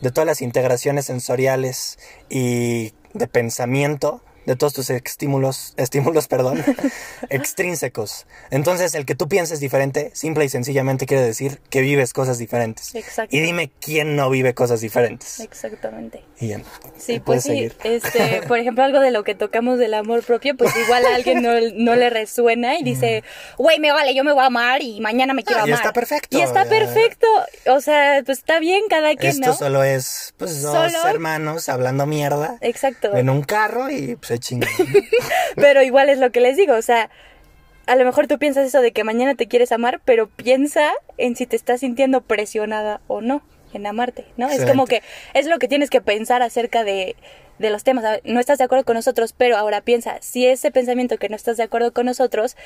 de 0.00 0.10
todas 0.10 0.26
las 0.26 0.40
integraciones 0.40 1.04
sensoriales 1.06 1.98
y 2.30 2.94
de 3.12 3.26
pensamiento 3.28 4.22
de 4.46 4.56
todos 4.56 4.72
tus 4.74 4.90
estímulos, 4.90 5.74
estímulos, 5.76 6.26
perdón, 6.28 6.62
extrínsecos. 7.30 8.26
Entonces, 8.50 8.94
el 8.94 9.06
que 9.06 9.14
tú 9.14 9.28
pienses 9.28 9.60
diferente, 9.60 10.10
simple 10.14 10.44
y 10.44 10.48
sencillamente 10.48 11.06
quiere 11.06 11.22
decir 11.24 11.60
que 11.70 11.80
vives 11.80 12.12
cosas 12.12 12.38
diferentes. 12.38 12.94
Exacto. 12.94 13.34
Y 13.34 13.40
dime 13.40 13.70
quién 13.80 14.16
no 14.16 14.30
vive 14.30 14.54
cosas 14.54 14.80
diferentes. 14.80 15.40
Exactamente. 15.40 16.24
Y 16.40 16.48
ya. 16.48 16.60
Sí, 16.98 17.20
pues 17.20 17.44
sí, 17.44 17.70
este, 17.84 18.42
por 18.48 18.58
ejemplo, 18.58 18.84
algo 18.84 19.00
de 19.00 19.10
lo 19.10 19.24
que 19.24 19.34
tocamos 19.34 19.78
del 19.78 19.94
amor 19.94 20.22
propio, 20.24 20.56
pues 20.56 20.74
igual 20.76 21.04
a 21.06 21.14
alguien 21.14 21.42
no, 21.42 21.52
no 21.74 21.96
le 21.96 22.10
resuena 22.10 22.78
y 22.78 22.82
dice, 22.84 23.24
güey, 23.58 23.78
me 23.80 23.92
vale, 23.92 24.14
yo 24.14 24.24
me 24.24 24.32
voy 24.32 24.42
a 24.42 24.46
amar 24.46 24.82
y 24.82 25.00
mañana 25.00 25.34
me 25.34 25.42
quiero 25.42 25.62
Ah, 25.62 25.66
y 25.68 25.70
amar. 25.70 25.80
está 25.80 25.92
perfecto, 25.92 26.36
Y 26.36 26.40
está 26.40 26.64
ya. 26.64 26.70
perfecto. 26.70 27.26
O 27.66 27.80
sea, 27.80 28.22
pues 28.24 28.38
está 28.38 28.58
bien 28.60 28.82
cada 28.88 29.14
quien, 29.16 29.32
Esto 29.32 29.46
¿no? 29.48 29.56
solo 29.56 29.84
es, 29.84 30.34
pues, 30.36 30.62
dos 30.62 30.92
Solo- 30.92 31.08
hermanos 31.08 31.68
hablando 31.68 32.06
mierda 32.06 32.58
Exacto. 32.60 33.16
en 33.16 33.30
un 33.30 33.42
carro 33.42 33.90
y 33.90 34.16
pues 34.16 34.33
se 34.34 34.38
chingan. 34.40 34.70
Pero 35.56 35.82
igual 35.82 36.08
es 36.08 36.18
lo 36.18 36.30
que 36.30 36.40
les 36.40 36.56
digo, 36.56 36.74
o 36.74 36.82
sea, 36.82 37.10
a 37.86 37.96
lo 37.96 38.04
mejor 38.04 38.26
tú 38.26 38.38
piensas 38.38 38.66
eso 38.66 38.80
de 38.80 38.92
que 38.92 39.04
mañana 39.04 39.34
te 39.34 39.46
quieres 39.46 39.72
amar, 39.72 40.00
pero 40.04 40.28
piensa 40.28 40.92
en 41.18 41.36
si 41.36 41.46
te 41.46 41.56
estás 41.56 41.80
sintiendo 41.80 42.22
presionada 42.22 43.00
o 43.08 43.20
no 43.20 43.42
en 43.74 43.86
amarte, 43.86 44.24
¿no? 44.36 44.48
Es 44.48 44.64
como 44.64 44.86
que 44.86 45.02
es 45.34 45.46
lo 45.46 45.58
que 45.58 45.68
tienes 45.68 45.90
que 45.90 46.00
pensar 46.00 46.42
acerca 46.42 46.84
de, 46.84 47.16
de 47.58 47.70
los 47.70 47.84
temas. 47.84 48.20
No 48.24 48.40
estás 48.40 48.58
de 48.58 48.64
acuerdo 48.64 48.84
con 48.84 48.94
nosotros, 48.94 49.34
pero 49.36 49.56
ahora 49.56 49.80
piensa, 49.80 50.16
si 50.20 50.46
ese 50.46 50.70
pensamiento 50.70 51.18
que 51.18 51.28
no 51.28 51.36
estás 51.36 51.56
de 51.56 51.64
acuerdo 51.64 51.92
con 51.92 52.06
nosotros 52.06 52.56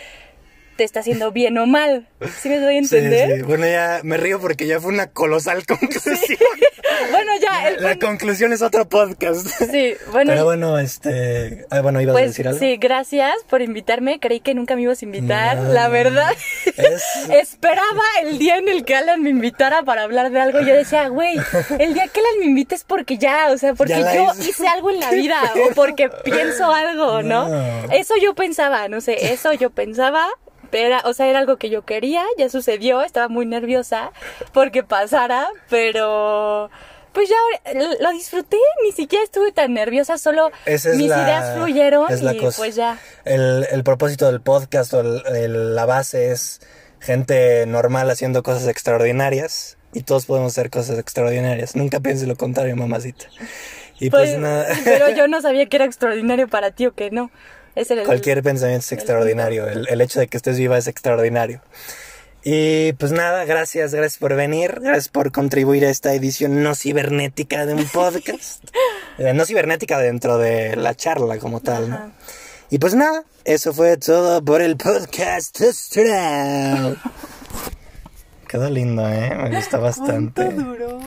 te 0.79 0.85
está 0.85 1.01
haciendo 1.01 1.33
bien 1.33 1.59
o 1.59 1.67
mal. 1.67 2.09
¿Sí 2.41 2.49
me 2.49 2.61
doy 2.61 2.79
a 2.79 2.83
Sí, 2.85 2.97
entender? 2.97 3.37
sí. 3.39 3.43
Bueno, 3.43 3.67
ya 3.67 3.99
me 4.05 4.17
río 4.17 4.41
porque 4.41 4.67
ya 4.69 4.81
fue 4.81 4.93
una 4.93 5.09
colosal 5.09 5.67
conclusión. 5.67 6.17
Bueno, 7.13 7.31
ya, 7.41 7.69
el 7.69 7.83
La 7.83 7.97
conclusión 7.99 8.53
es 8.53 8.61
otro 8.61 8.89
podcast. 8.89 9.47
Sí, 9.71 9.95
bueno, 10.11 10.33
Pero 10.33 10.45
bueno, 10.45 10.79
este. 10.79 11.65
ah, 11.71 11.81
bueno, 11.81 12.01
ibas 12.01 12.13
a 12.15 12.19
pues 12.19 12.31
decir 12.31 12.49
algo. 12.49 12.59
sí, 12.59 12.77
gracias 12.77 13.35
por 13.49 13.63
invitarme. 13.63 14.19
Creí 14.19 14.41
que 14.41 14.53
nunca 14.55 14.75
me 14.75 14.83
ibas 14.83 15.01
a 15.03 15.05
invitar, 15.05 15.59
No, 15.59 15.73
la 15.73 15.89
verdad. 15.89 16.33
Es- 16.77 17.29
Esperaba 17.31 18.03
el 18.23 18.39
día 18.39 18.57
en 18.57 18.69
el 18.69 18.85
que 18.85 18.97
Alan 18.97 19.23
me 19.23 19.31
invitara 19.31 19.83
para 19.85 20.03
hablar 20.03 20.31
de 20.33 20.41
algo. 20.41 20.61
Yo 20.61 20.75
decía, 20.75 21.09
güey, 21.09 21.37
el 21.79 21.95
día 21.95 22.09
que 22.09 22.21
Alan 22.21 22.39
me 22.41 22.47
invite 22.47 22.75
es 22.75 22.85
porque 22.85 23.17
ya, 23.17 23.49
o 23.53 23.59
sea, 23.59 23.75
porque 23.75 23.95
yo 23.95 24.33
hice. 24.35 24.51
hice 24.51 24.67
algo 24.69 24.91
en 24.91 24.99
la 25.01 25.11
vida 25.13 25.41
o 25.71 25.75
porque 25.75 26.09
pienso 26.25 26.73
algo, 26.73 27.23
¿no? 27.23 27.49
No. 27.49 27.93
Eso 27.93 28.15
yo 28.21 28.35
pensaba, 28.35 28.89
no 28.89 29.01
sé, 29.01 29.33
eso 29.33 29.53
yo 29.53 29.71
pensaba. 29.71 30.27
Era, 30.73 31.03
o 31.05 31.13
sea, 31.15 31.27
era 31.29 31.39
algo 31.39 31.57
que 31.57 31.71
yo 31.71 31.85
quería, 31.85 32.25
ya 32.37 32.49
sucedió, 32.49 33.03
estaba 33.03 33.29
muy 33.29 33.47
nerviosa 33.47 34.13
porque 34.53 34.83
pasara, 34.83 35.49
pero 35.69 36.71
pues 37.13 37.29
ya 37.29 37.75
lo- 38.01 38.11
disfruté, 38.13 38.59
ni 38.85 38.93
siquiera 38.93 39.25
estuve 39.25 39.51
tan 39.53 39.73
nerviosa, 39.75 40.19
solo 40.19 40.51
es 40.67 40.85
mis 40.97 41.09
la- 41.09 41.23
ideas 41.23 41.57
fluyeron 41.57 42.13
es 42.13 42.23
la 42.23 42.35
y 42.35 42.39
cosa. 42.39 42.57
pues 42.59 42.75
ya. 42.77 42.99
El, 43.25 43.67
el 43.71 43.83
propósito 43.83 44.27
del 44.27 44.41
podcast 44.41 44.93
o 44.95 45.01
el- 45.01 45.23
el- 45.35 45.75
la 45.75 45.87
base 45.87 46.31
es 46.31 46.61
gente 47.01 47.65
normal 47.67 48.11
haciendo 48.11 48.43
cosas 48.43 48.69
extraordinarias 48.69 49.79
y 49.95 50.03
todos 50.03 50.27
podemos 50.27 50.53
hacer 50.53 50.71
cosas 50.71 50.99
extraordinarias. 50.99 51.75
Nunca 51.77 52.01
pienses 52.01 52.29
lo 52.29 52.37
contrario, 52.37 52.77
mamacita. 52.77 53.27
Y 54.01 54.11
pues, 54.11 54.31
Pues, 54.31 54.39
nada, 54.39 54.67
pero 54.85 55.09
yo 55.11 55.27
no 55.29 55.41
sabía 55.41 55.67
que 55.67 55.77
era 55.77 55.87
extraordinario 55.87 56.47
para 56.49 56.71
ti 56.71 56.87
o 56.87 56.93
que 56.95 57.11
no. 57.11 57.31
Era 57.91 58.01
el- 58.03 58.07
cualquier 58.07 58.43
pensamiento 58.43 58.85
es 58.85 58.93
extraordinario. 58.93 59.67
El, 59.69 59.87
el 59.89 60.01
hecho 60.01 60.21
de 60.21 60.29
que 60.29 60.37
estés 60.37 60.59
viva 60.59 60.77
es 60.79 60.87
extraordinario. 60.87 61.61
Y 62.45 62.93
pues 62.95 63.11
nada, 63.13 63.45
gracias, 63.45 63.93
gracias 63.93 64.19
por 64.19 64.35
venir, 64.35 64.79
gracias 64.81 65.09
por 65.09 65.33
contribuir 65.33 65.85
a 65.85 65.91
esta 65.91 66.15
edición 66.15 66.63
no 66.63 66.75
cibernética 66.75 67.67
de 67.67 67.75
un 67.75 67.85
podcast. 67.89 68.65
Eh, 69.21 69.33
no 69.35 69.45
cibernética 69.45 69.99
dentro 69.99 70.39
de 70.39 70.77
la 70.77 70.95
charla 70.95 71.39
como 71.39 71.59
tal, 71.59 71.91
¿no? 71.91 72.13
Y 72.71 72.79
pues 72.79 72.95
nada, 72.95 73.25
eso 73.45 73.73
fue 73.73 73.97
todo 73.97 74.45
por 74.45 74.63
el 74.63 74.77
podcast 74.77 75.61
astral. 75.61 76.97
Quedó 78.49 78.71
lindo, 78.71 79.09
¿eh? 79.09 79.35
Me 79.35 79.57
gusta 79.57 79.79
bastante. 79.79 80.45
duro? 80.51 80.97